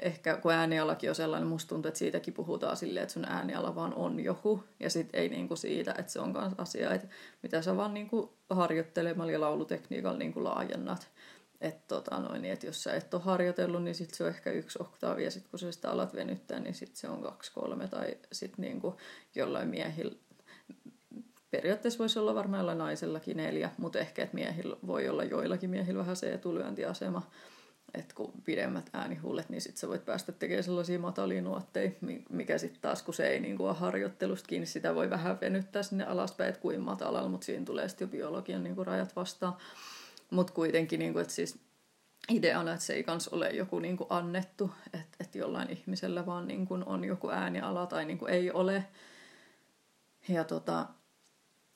ehkä 0.03 0.36
kun 0.36 0.53
äänialakin 0.53 1.11
on 1.11 1.16
sellainen, 1.16 1.49
musta 1.49 1.68
tuntuu, 1.68 1.88
että 1.88 1.99
siitäkin 1.99 2.34
puhutaan 2.34 2.76
silleen, 2.76 3.03
että 3.03 3.12
sun 3.12 3.24
ääniala 3.24 3.74
vaan 3.74 3.95
on 3.95 4.20
joku. 4.20 4.64
Ja 4.80 4.90
sitten 4.90 5.20
ei 5.20 5.28
niinku 5.28 5.57
siitä, 5.57 5.95
että 5.99 6.12
se 6.12 6.20
on 6.20 6.32
myös 6.32 6.53
asia, 6.59 6.95
että 6.95 7.09
mitä 7.42 7.62
sä 7.62 7.76
vaan 7.76 7.95
niinku 7.95 8.32
harjoittelemalla 8.51 9.32
ja 9.32 9.40
laulutekniikalla 9.40 10.18
niinku 10.18 10.45
laajennat. 10.45 11.11
Että 11.61 11.82
tota 11.88 12.38
niin 12.38 12.53
et 12.53 12.62
jos 12.62 12.82
sä 12.82 12.95
et 12.95 13.14
ole 13.14 13.22
harjoitellut, 13.22 13.82
niin 13.82 13.95
sitten 13.95 14.16
se 14.16 14.24
on 14.24 14.30
ehkä 14.30 14.51
yksi 14.51 14.78
oktaavi, 14.82 15.24
ja 15.24 15.30
sitten 15.30 15.51
kun 15.51 15.59
sä 15.59 15.72
sitä 15.72 15.90
alat 15.90 16.14
venyttää, 16.14 16.61
niin 16.61 16.74
sitten 16.74 16.97
se 16.97 17.09
on 17.09 17.22
kaksi, 17.22 17.53
kolme, 17.53 17.88
tai 17.88 18.18
sitten 18.32 18.62
niinku 18.62 18.97
jollain 19.34 19.68
miehillä 19.68 20.16
periaatteessa 21.51 21.99
voisi 21.99 22.18
olla 22.18 22.34
varmaan 22.34 22.78
naisellakin 22.78 23.36
neljä, 23.36 23.70
mutta 23.78 23.99
ehkä 23.99 24.22
että 24.22 24.34
miehillä 24.34 24.76
voi 24.86 25.09
olla 25.09 25.24
joillakin 25.24 25.70
miehillä 25.70 26.01
vähän 26.01 26.16
se 26.16 26.32
etulyöntiasema 26.32 27.30
että 27.95 28.14
kun 28.14 28.32
pidemmät 28.45 28.90
äänihullet, 28.92 29.49
niin 29.49 29.61
sitten 29.61 29.80
sä 29.80 29.88
voit 29.88 30.05
päästä 30.05 30.32
tekemään 30.32 30.64
sellaisia 30.64 30.99
matalia 30.99 31.42
nuotteja, 31.42 31.90
mikä 32.30 32.59
sitten 32.59 32.80
taas, 32.80 33.03
kun 33.03 33.14
se 33.14 33.26
ei 33.28 33.40
niin 33.40 33.57
kuin 33.57 33.68
ole 33.68 33.76
harjoittelusta 33.76 34.49
kiinni, 34.49 34.66
sitä 34.66 34.95
voi 34.95 35.11
vähän 35.11 35.40
venyttää 35.40 35.82
sinne 35.82 36.05
alaspäin, 36.05 36.49
että 36.49 36.61
kuin 36.61 36.80
matalalla, 36.80 37.28
mutta 37.28 37.45
siinä 37.45 37.64
tulee 37.64 37.88
sitten 37.88 38.07
jo 38.07 38.11
biologian 38.11 38.64
niin 38.64 38.74
kuin 38.74 38.86
rajat 38.86 39.16
vastaan. 39.16 39.57
Mutta 40.30 40.53
kuitenkin, 40.53 40.99
niin 40.99 41.12
kuin, 41.12 41.22
että 41.22 41.34
siis 41.34 41.59
ideana, 42.28 42.72
että 42.72 42.84
se 42.84 42.95
ei 42.95 43.05
kans 43.05 43.28
ole 43.28 43.51
joku 43.51 43.78
niin 43.78 43.97
kuin 43.97 44.07
annettu, 44.11 44.70
että, 44.86 45.16
että 45.20 45.38
jollain 45.38 45.70
ihmisellä 45.70 46.26
vaan 46.26 46.49
niin 46.49 46.66
kuin 46.66 46.84
on 46.84 47.05
joku 47.05 47.30
ääniala 47.30 47.86
tai 47.86 48.05
niin 48.05 48.18
kuin 48.18 48.32
ei 48.32 48.51
ole. 48.51 48.84
Ja 50.28 50.45
tota, 50.45 50.86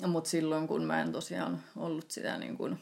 mutta 0.06 0.30
silloin, 0.30 0.68
kun 0.68 0.84
mä 0.84 1.00
en 1.00 1.12
tosiaan 1.12 1.62
ollut 1.76 2.10
sitä 2.10 2.38
niin 2.38 2.56
kuin 2.56 2.78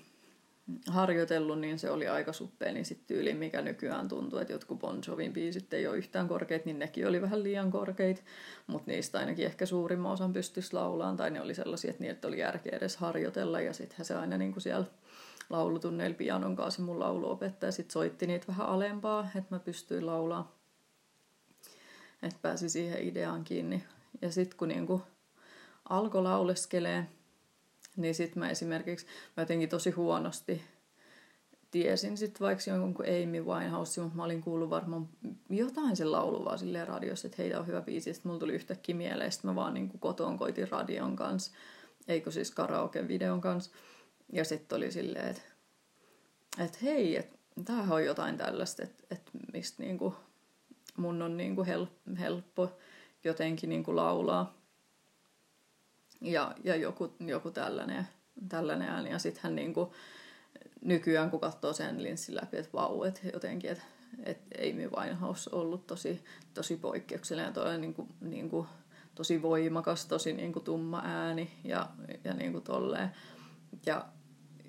harjoitellut, 0.87 1.61
niin 1.61 1.79
se 1.79 1.91
oli 1.91 2.09
aika 2.09 2.33
suppea, 2.33 2.73
niin 2.73 2.85
sitten 2.85 3.07
tyyli, 3.07 3.35
mikä 3.35 3.63
nykyään 3.63 4.09
tuntuu, 4.09 4.39
että 4.39 4.53
jotkut 4.53 4.79
Bon 4.79 5.01
Jovin 5.09 5.33
biisit 5.33 5.75
ei 5.75 5.87
ole 5.87 5.97
yhtään 5.97 6.29
korkeat, 6.29 6.65
niin 6.65 6.79
nekin 6.79 7.09
oli 7.09 7.23
vähän 7.23 7.43
liian 7.43 7.71
korkeit, 7.71 8.25
mutta 8.67 8.91
niistä 8.91 9.19
ainakin 9.19 9.47
ehkä 9.47 9.67
suurimman 9.67 10.13
osan 10.13 10.33
pystyisi 10.33 10.73
laulaan, 10.73 11.17
tai 11.17 11.31
ne 11.31 11.41
oli 11.41 11.55
sellaisia, 11.55 11.91
että 11.91 12.03
niitä 12.03 12.29
oli 12.29 12.39
järkeä 12.39 12.77
edes 12.77 12.97
harjoitella, 12.97 13.61
ja 13.61 13.73
sittenhän 13.73 14.05
se 14.05 14.15
aina 14.15 14.39
niin 14.39 14.53
kuin 14.53 14.63
siellä 14.63 14.87
laulutunneilla 15.51 16.17
pianon 16.17 16.57
kanssa 16.57 16.83
mun 16.83 17.01
lauluopettaja 17.01 17.73
sit 17.73 17.91
soitti 17.91 18.27
niitä 18.27 18.47
vähän 18.49 18.67
alempaa, 18.67 19.29
että 19.37 19.55
mä 19.55 19.59
pystyin 19.59 20.07
laulaa, 20.07 20.57
että 22.23 22.39
pääsi 22.43 22.69
siihen 22.69 23.03
ideaan 23.03 23.45
kiinni. 23.45 23.85
Ja 24.23 24.31
sitten 24.31 24.59
kun 24.59 24.69
niinku 24.69 25.03
alkoi 25.89 26.23
lauleskelee, 26.23 27.07
niin 27.97 28.15
sitten 28.15 28.39
mä 28.39 28.51
esimerkiksi, 28.51 29.07
mä 29.37 29.43
jotenkin 29.43 29.69
tosi 29.69 29.91
huonosti 29.91 30.63
tiesin 31.71 32.17
sitten 32.17 32.47
vaikka 32.47 32.71
jonkun 32.71 33.07
Amy 33.07 33.45
Winehouse, 33.45 34.01
mutta 34.01 34.17
mä 34.17 34.25
olin 34.25 34.43
kuullut 34.43 34.71
varmaan 34.71 35.09
jotain 35.51 35.97
sen 35.97 36.13
laulu 36.13 36.45
vaan 36.45 36.59
silleen 36.59 36.89
radiossa, 36.89 37.27
että 37.27 37.43
heitä 37.43 37.61
on 37.61 37.67
hyvä 37.67 37.81
biisi. 37.81 38.15
Sitten 38.15 38.29
mulla 38.29 38.41
tuli 38.41 38.55
yhtäkkiä 38.55 38.95
mieleen, 38.95 39.29
että 39.29 39.47
mä 39.47 39.55
vaan 39.55 39.75
niin 39.75 39.91
kotoon 39.99 40.39
koitin 40.39 40.69
radion 40.69 41.17
kanssa, 41.17 41.53
eikö 42.09 42.31
siis 42.31 42.51
karaoke-videon 42.51 43.41
kanssa. 43.41 43.71
Ja 44.33 44.45
sitten 44.45 44.77
oli 44.77 44.93
silleen, 44.93 45.29
että, 45.29 45.43
että 46.65 46.79
hei, 46.83 47.17
että 47.17 47.39
tämähän 47.65 47.93
on 47.93 48.05
jotain 48.05 48.37
tällaista, 48.37 48.83
että, 48.83 49.05
että 49.11 49.31
mistä 49.53 49.83
niin 49.83 49.99
kuin 49.99 50.15
mun 50.97 51.23
on 51.23 51.37
niin 51.37 51.55
kuin 51.55 51.69
helppo 52.19 52.73
jotenkin 53.25 53.69
niin 53.69 53.85
kuin 53.85 53.97
laulaa 53.97 54.55
ja, 56.21 56.55
ja 56.65 56.77
joku, 56.77 57.15
joku 57.21 57.51
tällainen, 57.51 58.09
tällainen 58.49 58.89
ääni. 58.89 59.11
Ja 59.11 59.19
sitten 59.19 59.43
hän 59.43 59.57
niin 59.57 59.75
kuin, 59.75 59.91
nykyään, 60.81 61.31
kun 61.31 61.41
katsoo 61.41 61.73
sen 61.73 62.03
linssin 62.03 62.35
läpi, 62.35 62.57
että 62.57 62.73
vau, 62.73 63.03
että 63.03 63.21
jotenkin, 63.33 63.71
että 63.71 63.85
et 64.25 64.39
Amy 64.59 64.91
Winehouse 64.97 65.51
on 65.53 65.61
ollut 65.61 65.87
tosi, 65.87 66.25
tosi 66.55 66.77
poikkeuksellinen. 66.77 67.53
Toi 67.53 67.79
niin 67.79 67.95
kuin, 67.95 68.09
niin 68.21 68.51
kuin, 68.51 68.67
tosi 69.15 69.43
voimakas, 69.43 70.07
tosi 70.07 70.33
niin 70.33 70.53
kuin, 70.53 70.65
tumma 70.65 71.03
ääni 71.05 71.51
ja, 71.65 71.89
ja 72.25 72.35
niin 72.35 72.53
kuin 72.53 72.65
tolleen. 72.65 73.11
Ja, 73.87 74.07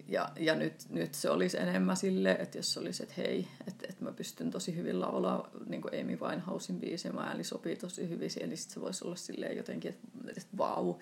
ja, 0.07 0.29
ja 0.39 0.55
nyt, 0.55 0.73
nyt 0.89 1.13
se 1.13 1.29
olisi 1.29 1.57
enemmän 1.57 1.97
sille, 1.97 2.31
että 2.31 2.57
jos 2.57 2.77
olisi, 2.77 3.03
että 3.03 3.15
hei, 3.17 3.47
että, 3.67 3.85
että 3.89 4.03
mä 4.03 4.11
pystyn 4.11 4.51
tosi 4.51 4.75
hyvin 4.75 5.01
laulaa 5.01 5.49
niin 5.65 5.81
kuin 5.81 6.01
Amy 6.01 6.19
Winehousein 6.19 6.79
biisiä, 6.79 7.11
mä 7.11 7.21
ääni 7.21 7.43
sopii 7.43 7.75
tosi 7.75 8.09
hyvin 8.09 8.29
siihen, 8.29 8.49
niin 8.49 8.57
sit 8.57 8.69
se 8.69 8.81
voisi 8.81 9.05
olla 9.05 9.15
silleen 9.15 9.57
jotenkin, 9.57 9.89
että, 9.89 10.07
että 10.37 10.57
vau. 10.57 10.95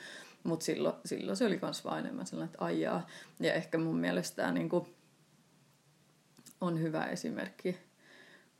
Mutta 0.45 0.65
silloin, 0.65 0.95
silloin 1.05 1.37
se 1.37 1.45
oli 1.45 1.59
myös 1.61 1.85
vaan 1.85 1.99
enemmän 1.99 2.25
sellainen, 2.25 2.53
että 2.53 2.65
ajaa. 2.65 3.07
Ja 3.39 3.53
ehkä 3.53 3.77
mun 3.77 3.97
mielestä 3.97 4.35
tämä 4.35 4.51
niin 4.51 4.69
on 6.61 6.81
hyvä 6.81 7.05
esimerkki 7.05 7.77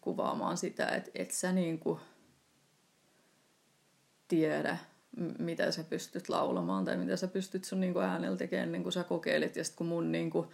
kuvaamaan 0.02 0.58
sitä, 0.58 0.88
että 0.88 1.12
et 1.16 1.32
sä 1.32 1.52
niin 1.52 1.80
kuin 1.80 2.00
tiedä, 4.28 4.78
mitä 5.40 5.72
sä 5.72 5.84
pystyt 5.84 6.30
laulamaan 6.30 6.86
tai 6.86 6.98
mitä 6.98 7.18
sä 7.18 7.28
pystyt 7.28 7.64
sun 7.64 7.80
niin 7.80 7.94
kuin 7.94 8.06
äänellä 8.06 8.38
tekemään, 8.38 8.72
niin 8.72 8.84
kuin 8.84 8.94
sä 8.94 9.04
kokeilit. 9.04 9.56
Ja 9.56 9.64
sitten 9.64 9.78
kun 9.78 9.88
mun, 9.88 10.12
niin 10.12 10.30
kuin, 10.30 10.48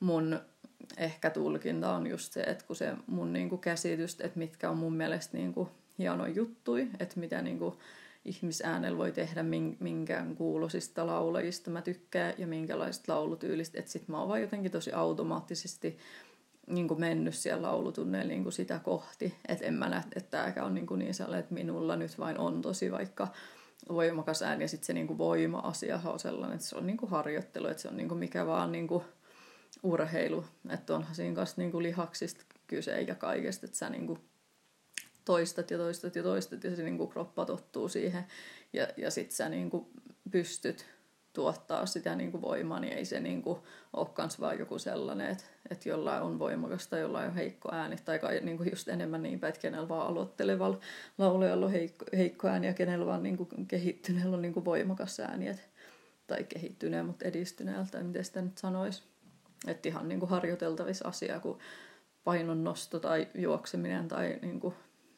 mun 0.00 0.40
ehkä 0.96 1.30
tulkinta 1.30 1.94
on 1.94 2.06
just 2.06 2.32
se, 2.32 2.40
että 2.40 2.64
kun 2.66 2.76
se 2.76 2.94
mun 3.06 3.32
niin 3.32 3.48
kuin 3.48 3.60
käsitys, 3.60 4.20
että 4.20 4.38
mitkä 4.38 4.70
on 4.70 4.78
mun 4.78 4.94
mielestä 4.94 5.36
niin 5.36 5.54
kuin 5.54 5.68
hieno 5.98 6.26
juttui, 6.26 6.88
että 7.00 7.20
mitä 7.20 7.42
niin 7.42 7.58
kuin 7.58 7.74
ihmisäänellä 8.24 8.98
voi 8.98 9.12
tehdä 9.12 9.44
minkään 9.80 10.36
kuulosista 10.36 11.06
laulajista. 11.06 11.70
Mä 11.70 11.82
tykkään 11.82 12.34
ja 12.38 12.46
minkälaisista 12.46 13.14
laulutyylistä, 13.14 13.78
että 13.78 13.90
sit 13.90 14.08
mä 14.08 14.18
oon 14.18 14.28
vaan 14.28 14.40
jotenkin 14.40 14.70
tosi 14.70 14.92
automaattisesti 14.92 15.98
niin 16.66 16.88
kuin 16.88 17.00
mennyt 17.00 17.34
siellä 17.34 17.68
laulutunneilla 17.68 18.28
niin 18.28 18.42
kuin 18.42 18.52
sitä 18.52 18.78
kohti, 18.78 19.34
että 19.48 19.64
en 19.64 19.74
mä 19.74 19.88
näe, 19.88 20.02
että 20.16 20.30
tämäkään 20.30 20.66
on 20.66 20.74
niin, 20.74 20.86
kuin 20.86 20.98
niin 20.98 21.14
sellainen, 21.14 21.40
että 21.40 21.54
minulla 21.54 21.96
nyt 21.96 22.18
vain 22.18 22.38
on 22.38 22.62
tosi 22.62 22.92
vaikka 22.92 23.28
voimakas 23.88 24.42
ääni 24.42 24.64
ja 24.64 24.68
sitten 24.68 24.86
se 24.86 24.92
niinku 24.92 25.18
voima-asia 25.18 26.00
on 26.04 26.18
sellainen, 26.18 26.54
että 26.54 26.66
se 26.66 26.76
on 26.76 26.86
niinku 26.86 27.06
harjoittelu, 27.06 27.66
että 27.66 27.82
se 27.82 27.88
on 27.88 27.96
niinku 27.96 28.14
mikä 28.14 28.46
vaan 28.46 28.72
niinku 28.72 29.04
urheilu, 29.82 30.44
että 30.68 30.94
onhan 30.94 31.14
siinä 31.14 31.34
kanssa 31.34 31.60
niinku 31.60 31.82
lihaksista 31.82 32.44
kyse 32.66 33.00
ja 33.00 33.14
kaikesta, 33.14 33.66
että 33.66 33.78
sä 33.78 33.90
niinku 33.90 34.18
toistat 35.24 35.70
ja 35.70 35.78
toistat 35.78 36.16
ja 36.16 36.22
toistat 36.22 36.64
ja 36.64 36.76
se 36.76 36.82
niinku 36.82 37.06
kroppa 37.06 37.44
tottuu 37.44 37.88
siihen 37.88 38.24
ja, 38.72 38.88
ja 38.96 39.10
sitten 39.10 39.36
sä 39.36 39.48
niinku 39.48 39.90
pystyt 40.30 40.86
tuottaa 41.34 41.86
sitä 41.86 42.14
niin 42.14 42.30
kuin 42.30 42.42
voimaa, 42.42 42.80
niin 42.80 42.92
ei 42.92 43.04
se 43.04 43.20
niin 43.20 43.42
kuin 43.42 43.58
ole 43.92 44.06
kans 44.14 44.40
vaan 44.40 44.58
joku 44.58 44.78
sellainen, 44.78 45.30
että, 45.30 45.44
että 45.70 45.88
jollain 45.88 46.22
on 46.22 46.38
voimakas 46.38 46.88
tai 46.88 47.00
jollain 47.00 47.28
on 47.28 47.34
heikko 47.34 47.68
ääni, 47.72 47.96
tai 48.04 48.18
kai 48.18 48.40
niin 48.40 48.56
kuin 48.56 48.70
just 48.70 48.88
enemmän 48.88 49.22
niin 49.22 49.40
päin, 49.40 49.48
että 49.48 49.60
kenellä 49.60 49.88
vaan 49.88 50.06
aloittelevalla 50.06 50.80
laulajalla 51.18 51.66
on 51.66 51.72
heikko, 51.72 52.04
heikko 52.16 52.48
ääni 52.48 52.66
ja 52.66 52.74
kenellä 52.74 53.06
vaan 53.06 53.22
niin 53.22 53.36
kuin 53.36 53.66
kehittyneellä 53.68 54.36
on 54.36 54.42
niin 54.42 54.54
kuin 54.54 54.64
voimakas 54.64 55.20
ääni, 55.20 55.48
että, 55.48 55.62
tai 56.26 56.44
kehittyneen, 56.44 57.06
mutta 57.06 57.24
edistyneellä, 57.24 57.86
tai 57.90 58.02
miten 58.02 58.24
sitä 58.24 58.42
nyt 58.42 58.58
sanoisi. 58.58 59.02
Että 59.66 59.88
ihan 59.88 60.08
niin 60.08 60.20
kuin 60.20 60.30
harjoiteltavissa 60.30 61.08
asia 61.08 61.40
kuin 61.40 61.58
painonnosto 62.24 63.00
tai 63.00 63.28
juokseminen 63.34 64.08
tai 64.08 64.38
niin 64.42 64.60
kuin 64.60 64.74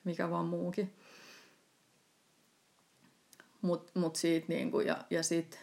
mikä 0.06 0.30
vaan 0.30 0.46
muukin. 0.46 0.94
Mutta 3.62 3.92
mut 4.00 4.16
siitä 4.16 4.46
niinku, 4.48 4.80
ja, 4.80 5.04
ja 5.10 5.22
sitten 5.22 5.60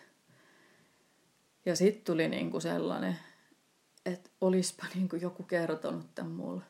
ja 1.66 1.76
sitten 1.76 2.06
tuli 2.06 2.28
niinku 2.28 2.60
sellainen, 2.60 3.20
että 4.06 4.30
olispa 4.42 4.86
niinku 4.96 5.16
joku 5.16 5.44
kertonut 5.44 6.16
tämän 6.16 6.32
mulle. 6.32 6.64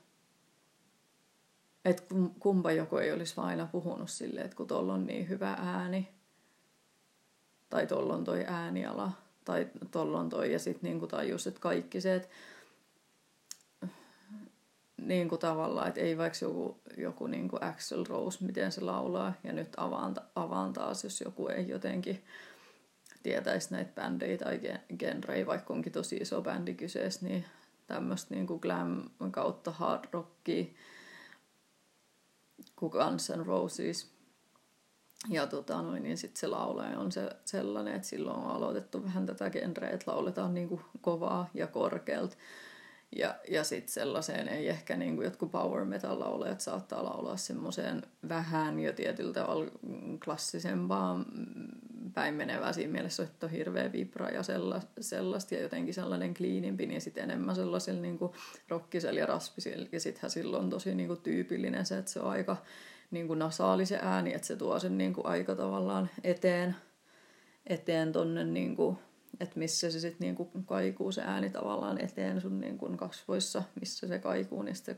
Että 1.85 2.03
kumpa 2.39 2.71
joku 2.71 2.97
ei 2.97 3.11
olisi 3.11 3.33
aina 3.37 3.67
puhunut 3.71 4.09
silleen, 4.09 4.45
että 4.45 4.57
kun 4.57 4.67
tuolla 4.67 4.93
on 4.93 5.05
niin 5.05 5.29
hyvä 5.29 5.51
ääni, 5.51 6.09
tai 7.69 7.87
tuolla 7.87 8.13
on 8.13 8.23
toi 8.23 8.45
ääniala, 8.47 9.11
tai 9.45 9.67
tuolla 9.91 10.19
on 10.19 10.29
toi, 10.29 10.53
ja 10.53 10.59
sitten 10.59 10.89
niinku 10.89 11.07
tajus, 11.07 11.47
että 11.47 11.59
kaikki 11.59 12.01
se, 12.01 12.15
että 12.15 12.29
niin 15.13 15.29
kuin 15.29 15.39
tavallaan, 15.39 15.87
että 15.87 16.01
ei 16.01 16.17
vaikka 16.17 16.37
joku, 16.41 16.81
joku 16.97 17.27
niin 17.27 17.49
kuin 17.49 17.63
Axel 17.63 18.05
Rose, 18.09 18.45
miten 18.45 18.71
se 18.71 18.81
laulaa, 18.81 19.33
ja 19.43 19.53
nyt 19.53 19.69
avaan, 19.77 20.15
avaan 20.35 20.73
taas, 20.73 21.03
jos 21.03 21.21
joku 21.21 21.47
ei 21.47 21.67
jotenkin 21.67 22.23
tietäisi 23.23 23.71
näitä 23.71 23.91
bändejä 24.01 24.37
tai 24.37 24.59
genrejä, 24.97 25.45
vaikka 25.45 25.73
onkin 25.73 25.91
tosi 25.91 26.15
iso 26.15 26.41
bändi 26.41 26.73
kyseessä, 26.73 27.25
niin 27.25 27.45
tämmöistä 27.87 28.35
niin 28.35 28.47
kuin 28.47 28.59
glam 28.61 29.09
kautta 29.31 29.71
hard 29.71 30.03
rockia, 30.11 30.65
kuin 32.75 32.91
Guns 32.91 33.29
N' 33.29 33.45
Roses. 33.45 34.13
Ja 35.29 35.47
tota, 35.47 35.81
noin, 35.81 36.03
niin 36.03 36.17
sitten 36.17 36.39
se 36.39 36.47
laulaja 36.47 36.99
on 36.99 37.11
se, 37.11 37.29
sellainen, 37.45 37.95
että 37.95 38.07
silloin 38.07 38.37
on 38.37 38.51
aloitettu 38.51 39.03
vähän 39.03 39.25
tätä 39.25 39.49
genreä, 39.49 39.89
että 39.89 40.11
lauletaan 40.11 40.53
niin 40.53 40.69
kuin 40.69 40.81
kovaa 41.01 41.49
ja 41.53 41.67
korkealta. 41.67 42.35
Ja, 43.15 43.35
ja 43.49 43.63
sitten 43.63 43.93
sellaiseen 43.93 44.47
ei 44.47 44.69
ehkä 44.69 44.97
niin 44.97 45.15
kuin 45.15 45.25
jotkut 45.25 45.51
power 45.51 45.85
metal 45.85 46.19
laulajat 46.19 46.61
saattaa 46.61 47.03
laulaa 47.03 47.37
semmoiseen 47.37 48.03
vähän 48.29 48.79
jo 48.79 48.93
tietyllä 48.93 49.33
tavalla 49.33 49.71
klassisempaan 50.25 51.25
päin 52.13 52.33
menevää 52.33 52.73
siinä 52.73 52.91
mielessä, 52.91 53.23
että 53.23 53.45
on 53.45 53.51
hirveä 53.51 53.91
vibra 53.91 54.29
ja 54.29 54.41
sellaista 55.01 55.55
ja 55.55 55.61
jotenkin 55.61 55.93
sellainen 55.93 56.33
kliinimpi, 56.33 56.85
niin 56.85 57.01
sitten 57.01 57.23
enemmän 57.23 57.55
sellaisella 57.55 58.01
niin 58.01 58.19
rokkisella 58.67 59.19
ja 59.19 59.25
raspisella. 59.25 59.87
Ja 59.91 59.99
sittenhän 59.99 60.31
silloin 60.31 60.63
on 60.63 60.69
tosi 60.69 60.95
niin 60.95 61.07
kuin 61.07 61.21
tyypillinen 61.21 61.85
se, 61.85 61.97
että 61.97 62.11
se 62.11 62.19
on 62.19 62.31
aika 62.31 62.57
niin 63.11 63.27
kuin 63.27 63.39
nasaali 63.39 63.85
se 63.85 63.99
ääni, 64.01 64.33
että 64.33 64.47
se 64.47 64.55
tuo 64.55 64.79
sen 64.79 64.97
niin 64.97 65.13
kuin 65.13 65.27
aika 65.27 65.55
tavallaan 65.55 66.09
eteen, 66.23 66.75
eteen 67.67 68.11
tonne 68.11 68.43
niin 68.43 68.75
että 69.39 69.59
missä 69.59 69.91
se 69.91 69.99
sitten 69.99 70.19
niinku 70.19 70.51
kaikuu 70.65 71.11
se 71.11 71.21
ääni 71.21 71.49
tavallaan 71.49 72.01
eteen 72.01 72.41
sun 72.41 72.59
niinku 72.59 72.89
kasvoissa, 72.97 73.63
missä 73.79 74.07
se 74.07 74.19
kaikuu, 74.19 74.61
niin 74.61 74.75
se 74.75 74.97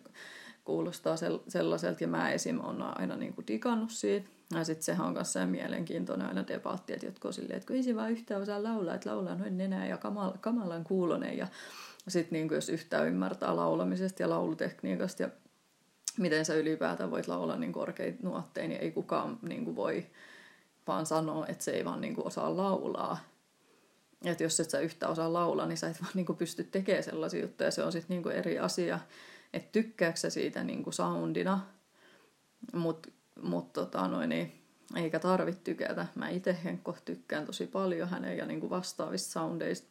kuulostaa 0.64 1.16
sellaiselta. 1.48 2.04
Ja 2.04 2.08
mä 2.08 2.32
esim. 2.32 2.60
on 2.60 2.82
aina 2.82 3.16
niinku 3.16 3.44
digannut 3.48 3.92
siitä. 3.92 4.30
Ja 4.54 4.64
sitten 4.64 4.84
sehän 4.84 5.08
on 5.08 5.14
myös 5.14 5.34
mielenkiintoinen 5.46 6.28
aina 6.28 6.48
debatti, 6.48 6.94
että 6.94 7.06
jotkut 7.06 7.26
on 7.26 7.34
silleen, 7.34 7.58
että 7.58 7.68
kun 7.68 7.76
ei 7.76 7.84
se 7.84 7.96
vaan 7.96 8.12
yhtään 8.12 8.42
osaa 8.42 8.64
laulaa, 8.64 8.96
että 8.96 9.10
laulaa 9.10 9.36
noin 9.36 9.58
nenää 9.58 9.88
ja 9.88 9.98
kamal, 9.98 10.32
kamalan 10.42 10.84
kuulonen. 10.84 11.38
Ja 11.38 11.48
sitten 12.08 12.38
niinku, 12.38 12.54
jos 12.54 12.70
yhtään 12.70 13.08
ymmärtää 13.08 13.56
laulamisesta 13.56 14.24
ja 14.24 14.30
laulutekniikasta 14.30 15.24
ja 15.24 15.30
miten 16.18 16.46
sä 16.46 16.56
ylipäätään 16.56 17.12
voit 17.12 17.28
laulaa 17.28 17.58
niin 17.58 17.72
korkeita 17.72 18.20
nuotteja, 18.24 18.68
niin 18.68 18.82
ei 18.82 18.92
kukaan 18.92 19.40
niin 19.42 19.66
kuin 19.66 19.76
voi 19.76 20.06
vaan 20.88 21.06
sanoa, 21.06 21.48
että 21.48 21.64
se 21.64 21.72
ei 21.72 21.86
vaan 21.86 22.02
niin 22.02 22.16
kuin 22.16 22.28
osaa 22.28 22.58
laulaa. 22.58 23.18
Että 24.26 24.44
jos 24.44 24.60
et 24.60 24.70
sä 24.70 24.80
yhtä 24.80 25.08
osaa 25.08 25.34
laulaa, 25.34 25.66
niin 25.66 25.78
sä 25.78 25.90
et 25.90 26.02
vaan 26.02 26.12
niinku 26.14 26.34
pysty 26.34 26.64
tekemään 26.64 27.04
sellaisia 27.04 27.42
juttuja. 27.42 27.72
Se 27.72 27.84
on 27.84 27.92
sitten 27.92 28.16
niinku 28.16 28.30
eri 28.30 28.60
asia, 28.60 29.00
että 29.54 29.72
tykkääkö 29.72 30.18
sä 30.18 30.30
siitä 30.30 30.64
niinku 30.64 30.92
soundina, 30.92 31.60
mutta 32.74 33.10
mut 33.42 33.74
tota 33.74 34.28
niin 34.28 34.62
eikä 34.96 35.20
tarvitse 35.20 35.62
tykätä. 35.64 36.08
Mä 36.16 36.30
itse 36.30 36.58
Henkko 36.64 36.98
tykkään 37.06 37.46
tosi 37.46 37.68
paljon 37.68 38.10
hänen 38.10 38.38
ja 38.38 38.46
niinku 38.46 38.70
vastaavista 38.70 39.32
soundeista. 39.32 39.88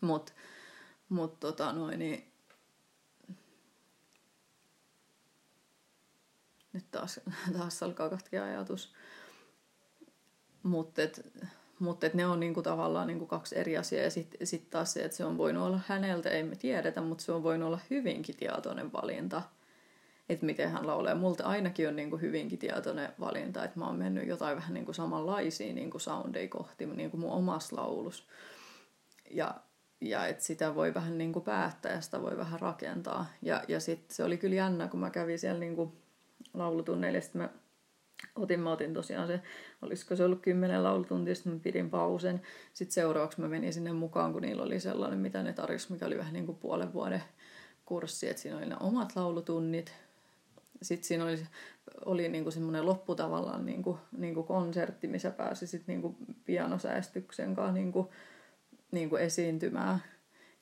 Mutta 0.00 0.32
mut 1.08 1.40
tota 1.40 1.72
niin 1.72 2.32
nyt 6.72 6.90
taas, 6.90 7.20
taas 7.58 7.82
alkaa 7.82 8.10
katkia 8.10 8.44
ajatus. 8.44 8.94
Mutta 10.62 11.02
mutta 11.78 12.06
ne 12.14 12.26
on 12.26 12.40
niinku 12.40 12.62
tavallaan 12.62 13.06
niinku 13.06 13.26
kaksi 13.26 13.58
eri 13.58 13.76
asiaa. 13.76 14.02
Ja 14.02 14.10
sitten 14.10 14.46
sit 14.46 14.70
taas 14.70 14.92
se, 14.92 15.04
että 15.04 15.16
se 15.16 15.24
on 15.24 15.38
voinut 15.38 15.66
olla 15.66 15.80
häneltä, 15.86 16.30
ei 16.30 16.42
me 16.42 16.56
tiedetä, 16.56 17.00
mutta 17.00 17.24
se 17.24 17.32
on 17.32 17.42
voinut 17.42 17.66
olla 17.66 17.78
hyvinkin 17.90 18.36
tietoinen 18.36 18.92
valinta. 18.92 19.42
Että 20.28 20.46
miten 20.46 20.70
hän 20.70 20.86
laulee. 20.86 21.14
Multa 21.14 21.44
ainakin 21.44 21.88
on 21.88 21.96
niinku 21.96 22.16
hyvinkin 22.16 22.58
tietoinen 22.58 23.12
valinta, 23.20 23.64
että 23.64 23.78
mä 23.78 23.86
oon 23.86 23.96
mennyt 23.96 24.28
jotain 24.28 24.56
vähän 24.56 24.74
niinku 24.74 24.92
samanlaisia 24.92 25.74
niinku 25.74 25.98
soundeja 25.98 26.48
kohti 26.48 26.86
niinku 26.86 27.16
mun 27.16 27.32
omassa 27.32 27.76
laulus. 27.76 28.28
Ja, 29.30 29.54
ja 30.00 30.26
että 30.26 30.44
sitä 30.44 30.74
voi 30.74 30.94
vähän 30.94 31.18
niinku 31.18 31.40
päättää 31.40 31.92
ja 31.92 32.00
sitä 32.00 32.22
voi 32.22 32.36
vähän 32.36 32.60
rakentaa. 32.60 33.26
Ja, 33.42 33.62
ja 33.68 33.80
sitten 33.80 34.16
se 34.16 34.24
oli 34.24 34.38
kyllä 34.38 34.56
jännä, 34.56 34.88
kun 34.88 35.00
mä 35.00 35.10
kävin 35.10 35.38
siellä 35.38 35.60
niinku 35.60 35.92
laulutunneilla, 36.54 37.18
mä 37.34 37.48
otin, 38.36 38.60
mä 38.60 38.72
otin 38.72 38.94
tosiaan 38.94 39.26
se, 39.26 39.40
olisiko 39.82 40.16
se 40.16 40.24
ollut 40.24 40.42
kymmenen 40.42 40.82
laulutuntia, 40.84 41.34
sitten 41.34 41.52
mä 41.52 41.58
pidin 41.62 41.90
pausen. 41.90 42.42
Sitten 42.72 42.94
seuraavaksi 42.94 43.40
mä 43.40 43.48
menin 43.48 43.72
sinne 43.72 43.92
mukaan, 43.92 44.32
kun 44.32 44.42
niillä 44.42 44.62
oli 44.62 44.80
sellainen, 44.80 45.18
mitä 45.18 45.42
ne 45.42 45.52
tarjosi, 45.52 45.92
mikä 45.92 46.06
oli 46.06 46.18
vähän 46.18 46.32
niin 46.32 46.46
kuin 46.46 46.58
puolen 46.58 46.92
vuoden 46.92 47.22
kurssi, 47.84 48.28
että 48.28 48.42
siinä 48.42 48.58
oli 48.58 48.66
ne 48.66 48.76
omat 48.80 49.16
laulutunnit. 49.16 49.94
Sitten 50.82 51.08
siinä 51.08 51.24
oli, 51.24 51.46
oli 52.04 52.28
niin 52.28 52.44
kuin 52.44 52.52
semmoinen 52.52 52.86
loppu 52.86 53.14
tavallaan 53.14 53.66
niin 53.66 53.82
kuin, 53.82 53.98
niin 54.18 54.34
kuin 54.34 54.46
konsertti, 54.46 55.08
missä 55.08 55.30
pääsi 55.30 55.66
sitten 55.66 55.92
niin 55.92 56.02
kuin 56.02 56.16
pianosäästyksen 56.44 57.54
kanssa 57.54 57.72
niin 57.72 57.92
kuin, 57.92 58.08
niin 58.90 59.10
kuin 59.10 59.22
esiintymään 59.22 60.02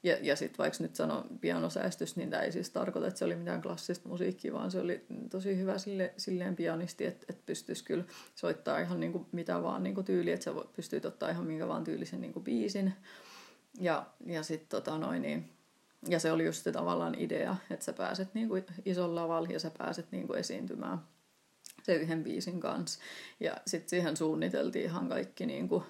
ja, 0.07 0.17
ja 0.23 0.37
sitten 0.37 0.59
vaikka 0.59 0.79
nyt 0.81 0.95
sanon 0.95 1.25
pianosäästys, 1.41 2.17
niin 2.17 2.31
tämä 2.31 2.43
ei 2.43 2.53
siis 2.53 2.71
tarkoita, 2.71 3.09
että 3.09 3.19
se 3.19 3.25
oli 3.25 3.37
mitään 3.37 3.63
klassista 3.63 4.09
musiikkia, 4.09 4.53
vaan 4.53 4.71
se 4.71 4.81
oli 4.81 5.07
tosi 5.31 5.57
hyvä 5.57 5.79
sille, 5.79 6.15
silleen 6.17 6.57
pianisti, 6.57 7.05
että, 7.05 7.27
että 7.29 7.43
pystyisi 7.47 7.85
kyllä 7.85 8.05
soittaa 8.35 8.79
ihan 8.79 9.01
niin 9.01 9.13
kuin 9.13 9.27
mitä 9.33 9.63
vaan 9.63 9.83
niin 9.83 9.95
kuin 9.95 10.05
tyyli, 10.05 10.31
että 10.31 10.45
sä 10.45 10.51
pystyy 10.77 11.01
ottaa 11.05 11.31
ihan 11.31 11.47
minkä 11.47 11.69
vaan 11.69 11.85
tyylisen 11.85 12.21
niin 12.21 12.33
kuin 12.33 12.45
biisin. 12.45 12.93
Ja, 13.81 14.07
ja 14.27 14.43
sitten 14.43 14.69
tota 14.69 14.99
noin, 14.99 15.23
niin, 15.23 15.51
ja 16.09 16.19
se 16.19 16.33
oli 16.33 16.45
just 16.45 16.65
se 16.65 16.73
tavallaan 16.73 17.15
idea, 17.19 17.57
että 17.71 17.85
sä 17.85 17.93
pääset 17.93 18.35
niin 18.35 18.49
kuin 18.49 18.65
isolla 18.85 19.23
lavalla 19.23 19.49
ja 19.53 19.61
sä 19.61 19.71
pääset 19.79 20.07
niin 20.13 20.27
kuin 20.27 20.39
esiintymään 20.39 20.99
se 21.83 21.95
yhden 21.95 22.25
biisin 22.25 22.61
kanssa. 22.61 23.01
Ja 23.41 23.57
sitten 23.67 23.91
siihen 23.91 24.17
suunniteltiin 24.17 24.85
ihan 24.85 25.09
kaikki 25.09 25.47
niin 25.47 25.69
kuin 25.69 25.85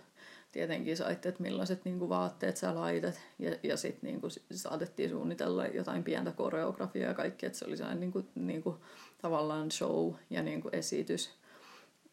tietenkin 0.56 0.96
saitte, 0.96 1.28
että 1.28 1.42
millaiset 1.42 1.84
niin 1.84 1.98
kuin, 1.98 2.08
vaatteet 2.08 2.56
sä 2.56 2.74
laitat. 2.74 3.20
Ja, 3.38 3.56
ja 3.62 3.76
sitten 3.76 4.10
niin 4.10 4.20
saatettiin 4.50 5.10
suunnitella 5.10 5.66
jotain 5.66 6.04
pientä 6.04 6.32
koreografiaa 6.32 7.08
ja 7.08 7.14
kaikki, 7.14 7.46
että 7.46 7.58
se 7.58 7.64
oli 7.64 7.76
sellainen 7.76 8.00
niin 8.00 8.12
kuin, 8.12 8.28
niin 8.34 8.62
kuin, 8.62 8.76
tavallaan 9.22 9.70
show 9.70 10.14
ja 10.30 10.42
niin 10.42 10.60
kuin, 10.60 10.74
esitys. 10.74 11.30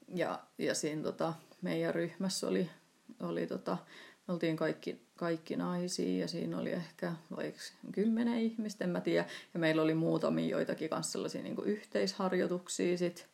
Ja, 0.07 0.39
ja 0.57 0.75
siinä 0.75 1.03
tota, 1.03 1.33
meidän 1.61 1.95
ryhmässä 1.95 2.47
oli, 2.47 2.69
oli 3.19 3.47
tota, 3.47 3.77
me 4.27 4.33
oltiin 4.33 4.57
kaikki, 4.57 5.01
kaikki 5.15 5.55
naisia 5.55 6.21
ja 6.21 6.27
siinä 6.27 6.57
oli 6.57 6.71
ehkä 6.71 7.13
vaikka 7.37 7.61
kymmenen 7.91 8.39
ihmistä, 8.39 8.83
en 8.83 8.89
mä 8.89 9.01
tiedä. 9.01 9.25
Ja 9.53 9.59
meillä 9.59 9.81
oli 9.81 9.93
muutamia 9.93 10.57
joitakin 10.57 10.89
kanssa 10.89 11.11
sellaisia 11.11 11.43
niin 11.43 11.55
kuin 11.55 11.67
yhteisharjoituksia 11.67 12.97
sitten 12.97 13.25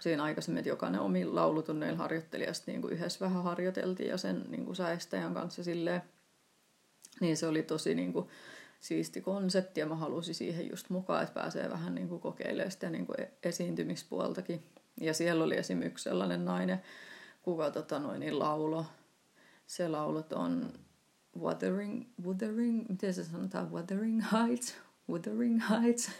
siinä 0.00 0.22
aikaisemmin, 0.22 0.58
että 0.58 0.68
jokainen 0.68 1.00
omilla 1.00 1.40
laulutunneilla 1.40 1.98
harjoitteli 1.98 2.44
ja 2.44 2.54
sitten 2.54 2.80
niin 2.80 2.92
yhdessä 2.92 3.24
vähän 3.24 3.42
harjoiteltiin 3.42 4.08
ja 4.08 4.16
sen 4.16 4.44
niin 4.48 4.64
kuin 4.64 4.76
säestäjän 4.76 5.34
kanssa 5.34 5.64
silleen, 5.64 6.02
niin 7.20 7.36
se 7.36 7.46
oli 7.46 7.62
tosi 7.62 7.94
niin 7.94 8.12
kuin, 8.12 8.28
siisti 8.80 9.20
konsepti 9.20 9.80
ja 9.80 9.86
mä 9.86 9.94
halusin 9.94 10.34
siihen 10.34 10.70
just 10.70 10.90
mukaan, 10.90 11.22
että 11.22 11.34
pääsee 11.34 11.70
vähän 11.70 11.94
niin 11.94 12.08
kuin 12.08 12.20
kokeilemaan 12.20 12.70
sitä 12.70 12.90
niin 12.90 13.06
kuin 13.06 13.16
esiintymispuoltakin. 13.42 14.62
Ja 15.00 15.14
siellä 15.14 15.44
oli 15.44 15.56
esimerkiksi 15.56 16.04
sellainen 16.04 16.44
nainen 16.44 16.82
kuka 17.42 17.70
tota 17.70 17.98
noin, 17.98 18.20
niin 18.20 18.38
laulo. 18.38 18.86
Se 19.66 19.88
laulot 19.88 20.32
on 20.32 20.72
Wuthering, 21.38 22.04
Wuthering, 22.24 22.88
miten 22.88 23.14
se 23.14 23.24
sanotaan, 23.24 23.72
Wuthering 23.72 24.22
Heights, 24.32 24.74
Wuthering 25.10 25.62
Heights, 25.70 26.10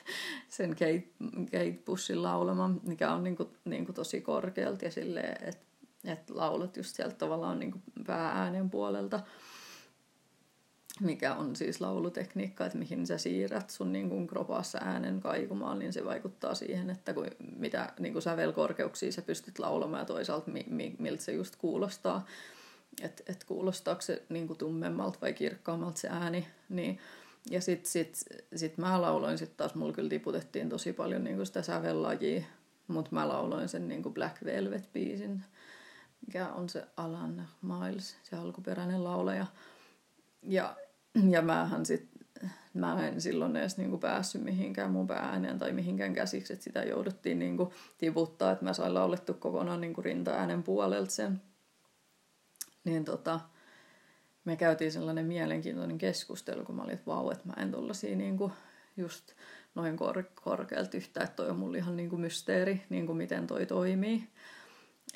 sen 0.48 0.70
Kate, 0.70 1.04
Kate 1.44 1.82
Bushin 1.86 2.22
laulama, 2.22 2.68
mikä 2.82 3.12
on 3.12 3.24
niinku, 3.24 3.50
niinku 3.64 3.92
tosi 3.92 4.20
korkealta 4.20 4.84
ja 4.84 4.90
silleen, 4.90 5.48
että 5.48 5.66
et 6.04 6.30
laulat 6.30 6.76
just 6.76 6.96
sieltä 6.96 7.14
tavallaan 7.14 7.58
niinku 7.58 7.78
päääänen 8.06 8.70
puolelta 8.70 9.20
mikä 11.00 11.34
on 11.34 11.56
siis 11.56 11.80
laulutekniikka, 11.80 12.66
että 12.66 12.78
mihin 12.78 13.06
sä 13.06 13.18
siirrät 13.18 13.70
sun 13.70 13.92
niin 13.92 14.08
kuin 14.08 14.26
kropassa 14.26 14.78
äänen 14.82 15.20
kaikumaan, 15.20 15.78
niin 15.78 15.92
se 15.92 16.04
vaikuttaa 16.04 16.54
siihen, 16.54 16.90
että 16.90 17.14
kun, 17.14 17.26
mitä 17.56 17.92
niin 17.98 18.12
kuin 18.12 18.22
sävelkorkeuksia 18.22 19.12
sä 19.12 19.22
pystyt 19.22 19.58
laulamaan 19.58 20.00
ja 20.00 20.04
toisaalta 20.04 20.50
mi, 20.50 20.64
mi, 20.68 20.96
miltä 20.98 21.22
se 21.22 21.32
just 21.32 21.56
kuulostaa. 21.56 22.26
Että 23.02 23.22
et 23.26 23.44
kuulostaako 23.44 24.00
se 24.00 24.22
niin 24.28 24.46
kuin 24.46 24.58
tummemmalta 24.58 25.18
vai 25.22 25.32
kirkkaammalta 25.32 26.00
se 26.00 26.08
ääni. 26.08 26.46
Niin, 26.68 26.98
ja 27.50 27.60
sitten 27.60 27.90
sit, 27.90 28.24
sit 28.56 28.78
mä 28.78 29.02
lauloin 29.02 29.38
sitten 29.38 29.56
taas, 29.56 29.74
mulla 29.74 29.92
kyllä 29.92 30.08
tiputettiin 30.08 30.68
tosi 30.68 30.92
paljon 30.92 31.24
niin 31.24 31.36
kuin 31.36 31.46
sitä 31.46 31.62
sävellajia, 31.62 32.42
mutta 32.88 33.10
mä 33.12 33.28
lauloin 33.28 33.68
sen 33.68 33.88
niin 33.88 34.02
kuin 34.02 34.14
Black 34.14 34.44
Velvet-biisin, 34.44 35.40
mikä 36.26 36.48
on 36.48 36.68
se 36.68 36.84
Alan 36.96 37.48
Miles, 37.62 38.16
se 38.22 38.36
alkuperäinen 38.36 39.04
laulaja. 39.04 39.46
Ja 40.42 40.76
ja 41.30 41.42
mähän 41.42 41.86
sit, 41.86 42.08
mä 42.74 43.08
en 43.08 43.20
silloin 43.20 43.56
edes 43.56 43.76
niinku 43.76 43.98
päässyt 43.98 44.42
mihinkään 44.42 44.90
mun 44.90 45.06
päääneen 45.06 45.58
tai 45.58 45.72
mihinkään 45.72 46.14
käsiksi, 46.14 46.52
että 46.52 46.64
sitä 46.64 46.82
jouduttiin 46.82 47.38
niinku 47.38 47.72
tiputtaa, 47.98 48.52
että 48.52 48.64
mä 48.64 48.72
sain 48.72 48.94
laulettu 48.94 49.34
kokonaan 49.34 49.80
niinku 49.80 50.02
rinta-äänen 50.02 50.62
puolelta 50.62 51.10
sen. 51.10 51.42
Niin 52.84 53.04
tota, 53.04 53.40
me 54.46 54.56
käytiin 54.56 54.92
sellainen 54.92 55.26
mielenkiintoinen 55.26 55.98
keskustelu, 55.98 56.64
kun 56.64 56.74
mä 56.74 56.82
olin, 56.82 56.94
että 56.94 57.06
vau, 57.06 57.30
että 57.30 57.46
mä 57.46 57.54
en 57.62 57.70
tollasia 57.70 58.16
niinku 58.16 58.52
just 58.96 59.32
noin 59.74 59.96
kor- 59.96 60.30
korkealta 60.44 60.96
yhtä, 60.96 61.24
että 61.24 61.36
toi 61.36 61.50
on 61.50 61.58
mulle 61.58 61.78
ihan 61.78 61.96
niinku 61.96 62.16
mysteeri, 62.16 62.82
niinku 62.88 63.14
miten 63.14 63.46
toi 63.46 63.66
toimii 63.66 64.28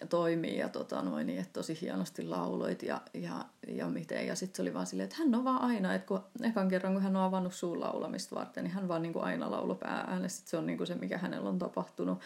toimii 0.08 0.58
ja 0.58 0.68
tota 0.68 1.02
noin, 1.02 1.26
niin, 1.26 1.40
että 1.40 1.52
tosi 1.52 1.78
hienosti 1.80 2.22
lauloit 2.22 2.82
ja, 2.82 3.00
ja, 3.14 3.44
ja 3.68 3.88
miten. 3.88 4.26
Ja 4.26 4.34
sitten 4.34 4.56
se 4.56 4.62
oli 4.62 4.74
vaan 4.74 4.86
silleen, 4.86 5.04
että 5.04 5.16
hän 5.18 5.34
on 5.34 5.44
vaan 5.44 5.62
aina, 5.62 5.94
että 5.94 6.06
kun 6.06 6.20
ekan 6.42 6.68
kerran 6.68 6.92
kun 6.92 7.02
hän 7.02 7.16
on 7.16 7.22
avannut 7.22 7.54
suun 7.54 7.80
laulamista 7.80 8.36
varten, 8.36 8.64
niin 8.64 8.74
hän 8.74 8.88
vaan 8.88 9.02
niin 9.02 9.12
kuin 9.12 9.24
aina 9.24 9.50
laulo 9.50 9.74
päääänestä. 9.74 10.50
Se 10.50 10.56
on 10.56 10.66
niin 10.66 10.76
kuin 10.76 10.86
se, 10.86 10.94
mikä 10.94 11.18
hänellä 11.18 11.48
on 11.48 11.58
tapahtunut. 11.58 12.20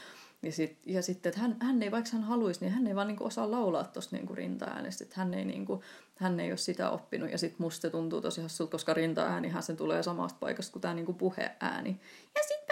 Ja, 0.45 0.53
sit, 0.53 0.79
ja 0.87 1.03
sitten, 1.03 1.31
että 1.31 1.41
hän, 1.41 1.57
hän 1.61 1.83
ei, 1.83 1.91
vaikka 1.91 2.11
hän 2.13 2.23
haluaisi, 2.23 2.61
niin 2.61 2.73
hän 2.73 2.87
ei 2.87 2.95
vaan 2.95 3.09
niin 3.09 3.17
kuin 3.17 3.29
osaa 3.29 3.51
laulaa 3.51 3.85
tuosta 3.85 4.17
niin 4.17 4.37
rinta-äänestä. 4.37 5.05
Hän 5.13 5.35
ei, 5.35 5.45
niin 5.45 5.67
kuin, 5.67 5.81
hän 6.17 6.41
ei 6.41 6.51
ole 6.51 6.57
sitä 6.57 6.91
oppinut. 6.91 7.31
Ja 7.31 7.39
sitten 7.39 7.63
musta 7.63 7.91
tuntuu 7.91 8.21
tosi 8.21 8.43
hassulta, 8.43 8.71
koska 8.71 8.95
rinta-äänihän 8.95 9.63
se 9.63 9.75
tulee 9.75 10.03
samasta 10.03 10.39
paikasta 10.41 10.73
kuin 10.73 10.81
tämä 10.83 10.95
niin 10.95 11.07
kuin 11.07 11.19
puheääni. 11.19 12.01
Ja 12.35 12.43
sitten 12.43 12.65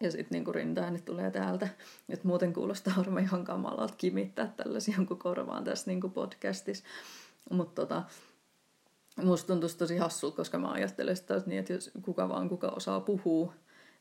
ja 0.00 0.10
sitten 0.10 0.28
niinku 0.30 0.52
rintaäänet 0.52 1.04
tulee 1.04 1.30
täältä. 1.30 1.68
Et 2.08 2.24
muuten 2.24 2.52
kuulostaa 2.52 2.94
varmaan 2.96 3.24
ihan 3.24 3.44
kamalalta 3.44 3.94
kimittää 3.98 4.52
tällaisia 4.56 4.94
jonkun 4.96 5.18
korvaan 5.18 5.64
tässä 5.64 5.90
niinku 5.90 6.08
podcastissa. 6.08 6.84
Mutta 7.50 7.82
tota, 7.82 8.02
musta 9.22 9.46
tuntuisi 9.46 9.78
tosi 9.78 9.96
hassulta, 9.96 10.36
koska 10.36 10.58
mä 10.58 10.70
ajattelen 10.70 11.16
sitä 11.16 11.42
niin, 11.46 11.58
että 11.58 11.72
jos 11.72 11.90
kuka 12.02 12.28
vaan 12.28 12.48
kuka 12.48 12.68
osaa 12.68 13.00
puhua, 13.00 13.54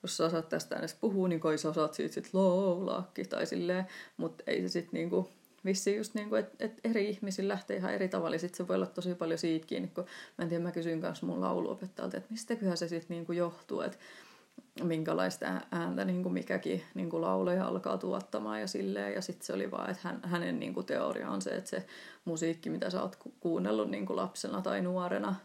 jos 0.04 0.18
sä 0.18 0.26
osaat 0.26 0.50
tästä 0.50 0.76
äänestä 0.76 0.97
puhua, 1.02 1.28
niin 1.28 1.39
kai 1.39 1.58
sä 1.58 1.70
osaat 1.70 1.93
siitä 1.93 2.14
sit 2.14 2.30
laulaakin 2.34 3.30
tai 3.30 3.45
silleen, 3.45 3.88
mutta 4.18 4.43
ei 4.47 4.62
se 4.62 4.68
sitten 4.68 4.93
niinku, 4.93 5.30
vissiin 5.66 5.97
just 5.97 6.14
niinku, 6.14 6.36
että 6.36 6.66
et 6.66 6.80
eri 6.84 7.10
ihmisillä 7.10 7.54
lähtee 7.54 7.78
ihan 7.78 7.93
eri 7.93 8.10
tavalla, 8.10 8.38
sit 8.38 8.56
se 8.56 8.68
voi 8.68 8.76
olla 8.76 8.86
tosi 8.86 9.16
paljon 9.16 9.39
siitä 9.39 9.68
kiinni, 9.68 9.88
kun 9.88 10.06
mä 10.38 10.43
en 10.43 10.50
tiedä, 10.50 10.64
mä 10.64 10.72
kysyin 10.72 11.02
kanssa 11.02 11.26
mun 11.26 11.41
lauluopettajalta, 11.41 12.18
että 12.18 12.32
mistäköhän 12.32 12.78
se 12.78 12.88
sitten 12.88 13.16
niinku 13.16 13.32
johtuu, 13.32 13.82
että 13.82 13.97
minkälaista 14.84 15.45
ääntä 15.72 16.06
niin 16.06 16.24
kuin 16.24 16.34
mikäkin 16.34 16.84
niin 16.93 17.10
kuin 17.10 17.22
lauleja 17.22 17.66
alkaa 17.66 17.97
tuottamaan 17.97 18.62
ja 18.62 18.68
silleen. 18.68 19.14
Ja 19.14 19.22
sitten 19.22 19.45
se 19.45 19.54
oli 19.54 19.72
vaan, 19.72 19.89
että 19.89 20.08
hän, 20.08 20.20
hänen 20.24 20.60
niin 20.60 20.74
kuin 20.74 20.86
teoria 20.86 21.30
on 21.30 21.41
se, 21.41 21.50
että 21.50 21.70
se 21.70 21.86
musiikki, 22.26 22.70
mitä 22.70 22.89
sä 22.89 23.02
oot 23.02 23.18
kuunnellut 23.39 23.89
niin 23.89 24.06
kuin 24.06 24.18
lapsena 24.18 24.62
tai 24.62 24.82
nuorena, 24.82 25.36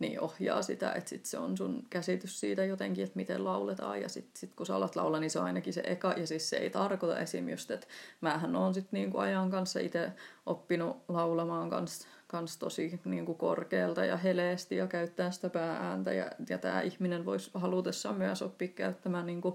niin 0.00 0.20
ohjaa 0.20 0.62
sitä, 0.62 0.92
että 0.92 1.10
sit 1.10 1.26
se 1.26 1.38
on 1.38 1.56
sun 1.56 1.82
käsitys 1.90 2.40
siitä 2.40 2.64
jotenkin, 2.64 3.04
että 3.04 3.16
miten 3.16 3.44
lauletaan. 3.44 4.00
Ja 4.00 4.08
sitten 4.08 4.40
sit 4.40 4.54
kun 4.54 4.66
sä 4.66 4.76
alat 4.76 4.96
laulaa, 4.96 5.20
niin 5.20 5.30
se 5.30 5.38
on 5.38 5.44
ainakin 5.44 5.72
se 5.72 5.82
eka. 5.86 6.14
Ja 6.16 6.26
siis 6.26 6.50
se 6.50 6.56
ei 6.56 6.70
tarkoita 6.70 7.18
esim. 7.18 7.48
just, 7.48 7.70
että 7.70 7.86
määhän 8.20 8.56
on 8.56 8.74
sitten 8.74 8.90
niinku 8.92 9.18
ajan 9.18 9.50
kanssa 9.50 9.80
itse 9.80 10.12
oppinut 10.46 10.96
laulamaan 11.08 11.70
kanssa 11.70 12.08
kans 12.26 12.56
tosi 12.56 13.00
niin 13.04 13.26
kuin 13.26 13.38
korkealta 13.38 14.04
ja 14.04 14.16
heleesti 14.16 14.76
ja 14.76 14.86
käyttää 14.86 15.30
sitä 15.30 15.50
pääääntä. 15.50 16.12
Ja, 16.12 16.30
ja 16.48 16.58
tämä 16.58 16.80
ihminen 16.80 17.24
voisi 17.24 17.50
halutessaan 17.54 18.16
myös 18.16 18.42
oppia 18.42 18.68
käyttämään 18.68 19.26
niin 19.26 19.40
kuin 19.40 19.54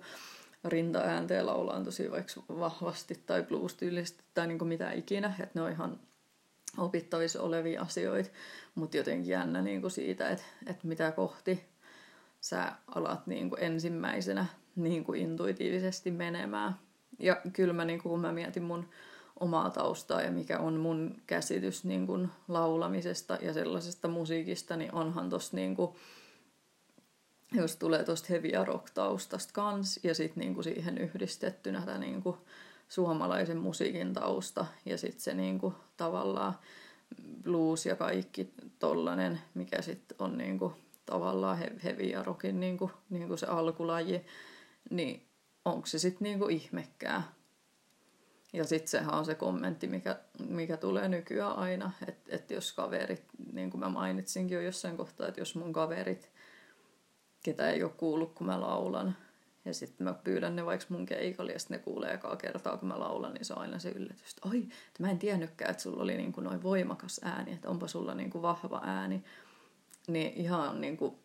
rintaääntä 0.66 1.34
ja 1.34 1.46
laulaa 1.46 1.84
tosi 1.84 2.12
vaikka 2.12 2.34
vahvasti 2.50 3.24
tai 3.26 3.44
blues-tyylisesti 3.44 4.24
tai 4.34 4.48
niin 4.48 4.58
kuin 4.58 4.68
mitä 4.68 4.92
ikinä. 4.92 5.34
Että 5.40 5.60
ne 5.60 5.62
on 5.62 5.72
ihan 5.72 6.00
opittavissa 6.78 7.42
olevia 7.42 7.82
asioita, 7.82 8.30
mutta 8.76 8.98
jotenkin 8.98 9.32
jännä 9.32 9.62
niin 9.62 9.82
kuin 9.82 9.92
siitä, 9.92 10.30
että, 10.30 10.44
että 10.68 10.88
mitä 10.88 11.12
kohti 11.12 11.64
sä 12.42 12.72
alat 12.96 13.28
niin 13.28 13.50
kuin 13.50 13.64
ensimmäisenä 13.64 14.46
niin 14.76 15.04
kuin 15.04 15.22
intuitiivisesti 15.22 16.12
menemään. 16.12 16.76
Ja 17.20 17.42
kyllä 17.54 17.74
mä, 17.74 17.86
niin 17.86 18.02
kuin, 18.02 18.12
kun 18.12 18.20
mä 18.20 18.32
mietin 18.32 18.64
mun 18.64 18.90
omaa 19.40 19.70
taustaa 19.70 20.22
ja 20.22 20.32
mikä 20.32 20.60
on 20.60 20.74
mun 20.74 21.22
käsitys 21.28 21.84
niin 21.84 22.08
kuin 22.08 22.30
laulamisesta 22.48 23.38
ja 23.42 23.54
sellaisesta 23.54 24.08
musiikista, 24.08 24.76
niin 24.76 24.94
onhan 24.94 25.30
tossa 25.30 25.56
niin 25.56 25.76
kuin, 25.76 25.96
jos 27.52 27.76
tulee 27.76 28.04
tosta 28.04 28.28
heavy 28.30 28.66
rock 28.66 28.90
taustasta 28.94 29.54
kans 29.54 30.00
ja 30.04 30.16
sitten 30.16 30.42
niin 30.42 30.54
kuin 30.54 30.64
siihen 30.64 30.98
yhdistettynä 30.98 31.82
tämä 31.82 31.98
niin 31.98 32.24
kuin 32.24 32.38
suomalaisen 32.90 33.58
musiikin 33.58 34.14
tausta 34.14 34.66
ja 34.86 34.98
sitten 34.98 35.22
se 35.22 35.34
niin 35.34 35.60
kuin 35.60 35.76
tavallaan 35.98 36.54
blues 37.44 37.86
ja 37.86 37.96
kaikki 37.96 38.54
tollanen, 38.80 39.42
mikä 39.54 39.82
sitten 39.82 40.18
on 40.20 40.38
niin 40.38 40.60
kuin 40.60 40.74
tavallaan 41.06 41.58
heavy 41.84 42.04
ja 42.04 42.24
rockin 42.24 42.60
niin 42.60 42.78
kuin, 42.78 42.92
niin 43.10 43.28
kuin 43.28 43.38
se 43.38 43.46
alkulaji, 43.46 44.26
niin 44.90 45.28
onko 45.66 45.86
se 45.86 46.00
sitten 46.00 46.26
niin 46.26 46.40
kuin 46.40 46.56
ihmekkää? 46.56 47.24
Ja 48.54 48.64
sitten 48.64 48.88
sehän 48.88 49.14
on 49.14 49.26
se 49.26 49.36
kommentti, 49.36 49.88
mikä, 49.88 50.20
mikä 50.50 50.78
tulee 50.78 51.10
nykyään 51.10 51.56
aina, 51.56 51.92
että 52.08 52.36
et 52.36 52.52
jos 52.52 52.74
kaverit, 52.74 53.24
niin 53.54 53.72
kuin 53.72 53.80
mä 53.80 53.90
mainitsinkin 53.90 54.56
jo 54.56 54.62
jossain 54.62 54.98
kohtaa, 54.98 55.28
että 55.28 55.42
jos 55.42 55.56
mun 55.56 55.74
kaverit, 55.74 56.32
ketä 57.44 57.70
ei 57.70 57.84
ole 57.84 57.92
kuullut, 57.98 58.34
kun 58.34 58.48
mä 58.48 58.62
laulan, 58.62 59.16
ja 59.66 59.74
sitten 59.74 60.06
mä 60.06 60.14
pyydän 60.14 60.56
ne 60.56 60.66
vaikka 60.66 60.86
mun 60.90 61.06
keikalle, 61.06 61.52
ja 61.52 61.60
sitten 61.60 61.78
ne 61.78 61.84
kuulee 61.84 62.14
ekaa 62.14 62.36
kertaa, 62.36 62.78
kun 62.78 62.88
mä 62.88 63.00
laulan, 63.00 63.34
niin 63.34 63.46
se 63.46 63.54
on 63.54 63.60
aina 63.60 63.80
se 63.80 63.90
yllätys, 63.90 64.30
että 64.30 64.50
oi, 64.50 64.58
että 64.58 65.04
mä 65.04 65.12
en 65.12 65.20
tiennytkään, 65.20 65.72
että 65.72 65.84
sulla 65.84 66.04
oli 66.04 66.18
niin 66.18 66.32
kuin 66.32 66.44
noin 66.44 66.64
voimakas 66.64 67.22
ääni, 67.24 67.54
että 67.54 67.70
onpa 67.70 67.88
sulla 67.88 68.16
niin 68.16 68.30
kuin 68.30 68.42
vahva 68.42 68.82
ääni. 68.84 69.24
Niin 70.08 70.34
ihan 70.34 70.82
niin 70.82 70.98
kuin 70.98 71.16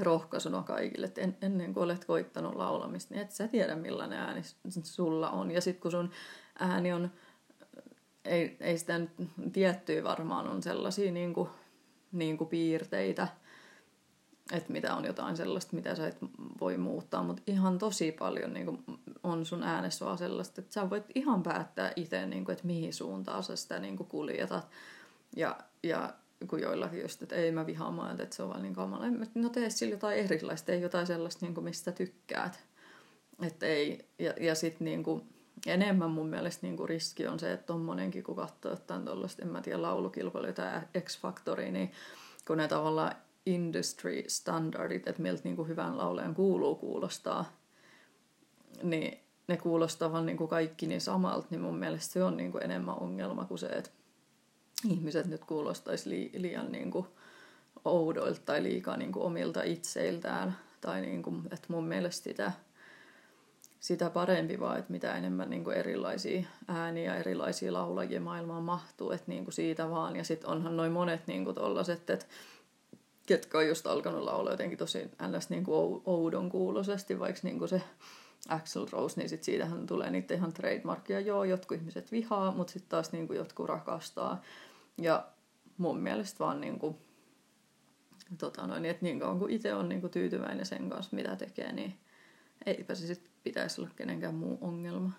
rohkaisuna 0.00 0.62
kaikille, 0.62 1.06
että 1.06 1.20
en, 1.20 1.36
ennen 1.42 1.74
kuin 1.74 1.84
olet 1.84 2.04
koittanut 2.04 2.54
laulamista, 2.54 3.14
niin 3.14 3.22
et 3.22 3.30
sä 3.30 3.48
tiedä 3.48 3.76
millainen 3.76 4.18
ääni 4.18 4.42
sulla 4.82 5.30
on. 5.30 5.50
Ja 5.50 5.60
sitten 5.60 5.82
kun 5.82 5.90
sun 5.90 6.10
ääni 6.58 6.92
on, 6.92 7.10
ei, 8.24 8.56
ei 8.60 8.78
sitä 8.78 8.98
nyt 8.98 9.10
tiettyä 9.52 10.04
varmaan 10.04 10.48
on 10.48 10.62
sellaisia 10.62 11.12
niin 11.12 11.34
kuin, 11.34 11.48
niin 12.12 12.38
kuin 12.38 12.48
piirteitä, 12.48 13.28
että 14.52 14.72
mitä 14.72 14.94
on 14.94 15.04
jotain 15.04 15.36
sellaista, 15.36 15.76
mitä 15.76 15.94
sä 15.94 16.08
et 16.08 16.18
voi 16.60 16.76
muuttaa, 16.76 17.22
mutta 17.22 17.42
ihan 17.46 17.78
tosi 17.78 18.12
paljon 18.12 18.52
niin 18.52 18.66
kuin, 18.66 18.84
on 19.22 19.46
sun 19.46 19.62
äänessä 19.62 20.04
vaan 20.04 20.18
sellaista, 20.18 20.60
että 20.60 20.74
sä 20.74 20.90
voit 20.90 21.04
ihan 21.14 21.42
päättää 21.42 21.92
itse, 21.96 22.26
niin 22.26 22.44
kuin, 22.44 22.52
että 22.52 22.66
mihin 22.66 22.94
suuntaan 22.94 23.42
sä 23.42 23.56
sitä 23.56 23.78
niin 23.78 23.96
kuin 23.96 24.08
kuljetat. 24.08 24.68
Ja, 25.36 25.56
ja 25.82 26.14
kun 26.48 26.60
joillakin 26.60 27.02
just, 27.02 27.22
että 27.22 27.34
ei 27.34 27.52
mä 27.52 27.66
vihaamaan, 27.66 28.20
että 28.20 28.36
se 28.36 28.42
on 28.42 28.48
vaan 28.48 28.62
niin 28.62 28.74
kamala. 28.74 29.04
No 29.34 29.48
tee 29.48 29.70
sillä 29.70 29.94
jotain 29.94 30.18
erilaista, 30.18 30.72
ei 30.72 30.80
jotain 30.80 31.06
sellaista, 31.06 31.46
niin 31.46 31.54
kuin, 31.54 31.64
mistä 31.64 31.92
tykkäät. 31.92 32.60
Että 33.42 33.66
ei, 33.66 34.08
ja, 34.18 34.34
ja 34.40 34.54
sitten 34.54 34.84
niin 34.84 35.02
kuin, 35.02 35.22
enemmän 35.66 36.10
mun 36.10 36.28
mielestä 36.28 36.66
niin 36.66 36.76
kuin 36.76 36.88
riski 36.88 37.26
on 37.26 37.38
se, 37.38 37.52
että 37.52 37.66
tommonenkin, 37.66 38.22
kun 38.22 38.36
katsoo 38.36 38.70
jotain 38.70 39.04
tuollaista, 39.04 39.42
en 39.42 39.48
mä 39.48 39.60
tiedä, 39.60 39.82
laulukilpailuja 39.82 40.52
tai 40.52 40.80
X-Factoria, 41.00 41.72
niin 41.72 41.92
kun 42.46 42.56
ne 42.56 42.68
tavallaan 42.68 43.16
industry 43.46 44.24
standardit, 44.28 45.08
että 45.08 45.22
miltä 45.22 45.40
niin 45.44 45.56
kuin 45.56 45.68
hyvän 45.68 45.98
laulajan 45.98 46.34
kuuluu 46.34 46.74
kuulostaa, 46.74 47.52
niin 48.82 49.18
ne 49.48 49.56
kuulostaa 49.56 50.12
vaan 50.12 50.26
niin 50.26 50.36
kuin 50.36 50.48
kaikki 50.48 50.86
niin 50.86 51.00
samalta, 51.00 51.46
niin 51.50 51.60
mun 51.60 51.78
mielestä 51.78 52.12
se 52.12 52.24
on 52.24 52.36
niin 52.36 52.52
kuin 52.52 52.64
enemmän 52.64 52.98
ongelma 53.00 53.44
kuin 53.44 53.58
se, 53.58 53.66
että 53.66 53.90
ihmiset 54.88 55.26
nyt 55.26 55.44
kuulostaisi 55.44 56.10
li, 56.10 56.30
liian 56.36 56.72
niin 56.72 56.90
kuin 56.90 57.06
oudoilta 57.84 58.40
tai 58.44 58.62
liikaa 58.62 58.96
niin 58.96 59.12
kuin 59.12 59.26
omilta 59.26 59.62
itseiltään. 59.62 60.56
Tai 60.80 61.00
niin 61.00 61.22
kuin, 61.22 61.42
että 61.52 61.66
mun 61.68 61.84
mielestä 61.84 62.24
sitä, 62.24 62.52
sitä 63.80 64.10
parempi 64.10 64.60
vaan, 64.60 64.78
että 64.78 64.92
mitä 64.92 65.16
enemmän 65.16 65.50
niin 65.50 65.64
kuin 65.64 65.76
erilaisia 65.76 66.46
ääniä, 66.68 67.16
erilaisia 67.16 67.72
laulajia 67.72 68.20
maailmaan 68.20 68.62
mahtuu, 68.62 69.10
että 69.10 69.24
niin 69.28 69.44
kuin 69.44 69.54
siitä 69.54 69.90
vaan. 69.90 70.16
Ja 70.16 70.24
sitten 70.24 70.50
onhan 70.50 70.76
noin 70.76 70.92
monet 70.92 71.26
niin 71.26 71.44
kuin 71.44 71.54
tollaset, 71.54 72.10
että 72.10 72.26
ketkä 73.26 73.58
on 73.58 73.68
just 73.68 73.86
alkanut 73.86 74.22
laulaa 74.22 74.52
jotenkin 74.52 74.78
tosi 74.78 75.10
ns. 75.36 75.50
Niin 75.50 75.64
kuin 75.64 76.02
oudon 76.04 76.50
kuuloisesti, 76.50 77.18
vaikka 77.18 77.40
niin 77.42 77.58
kuin 77.58 77.68
se 77.68 77.82
Axel 78.48 78.86
Rose, 78.92 79.20
niin 79.20 79.28
sit 79.28 79.44
siitähän 79.44 79.86
tulee 79.86 80.10
niitä 80.10 80.34
ihan 80.34 80.52
trademarkia. 80.52 81.20
Joo, 81.20 81.44
jotkut 81.44 81.78
ihmiset 81.78 82.12
vihaa, 82.12 82.52
mutta 82.52 82.72
sitten 82.72 82.90
taas 82.90 83.12
niin 83.12 83.26
kuin 83.26 83.36
jotkut 83.36 83.68
rakastaa. 83.68 84.42
Ja 84.98 85.26
mun 85.78 85.98
mielestä 85.98 86.38
vaan 86.38 86.60
niin 86.60 86.78
kuin, 86.78 86.96
tota 88.38 88.66
noin, 88.66 88.84
että 88.84 89.04
niin 89.04 89.20
kauan 89.20 89.38
kuin 89.38 89.52
itse 89.52 89.74
on 89.74 89.88
niin 89.88 90.00
kuin 90.00 90.10
tyytyväinen 90.10 90.66
sen 90.66 90.90
kanssa, 90.90 91.16
mitä 91.16 91.36
tekee, 91.36 91.72
niin 91.72 91.94
eipä 92.66 92.94
se 92.94 93.06
sitten 93.06 93.32
pitäisi 93.42 93.80
olla 93.80 93.90
kenenkään 93.96 94.34
muu 94.34 94.58
ongelma. 94.60 95.10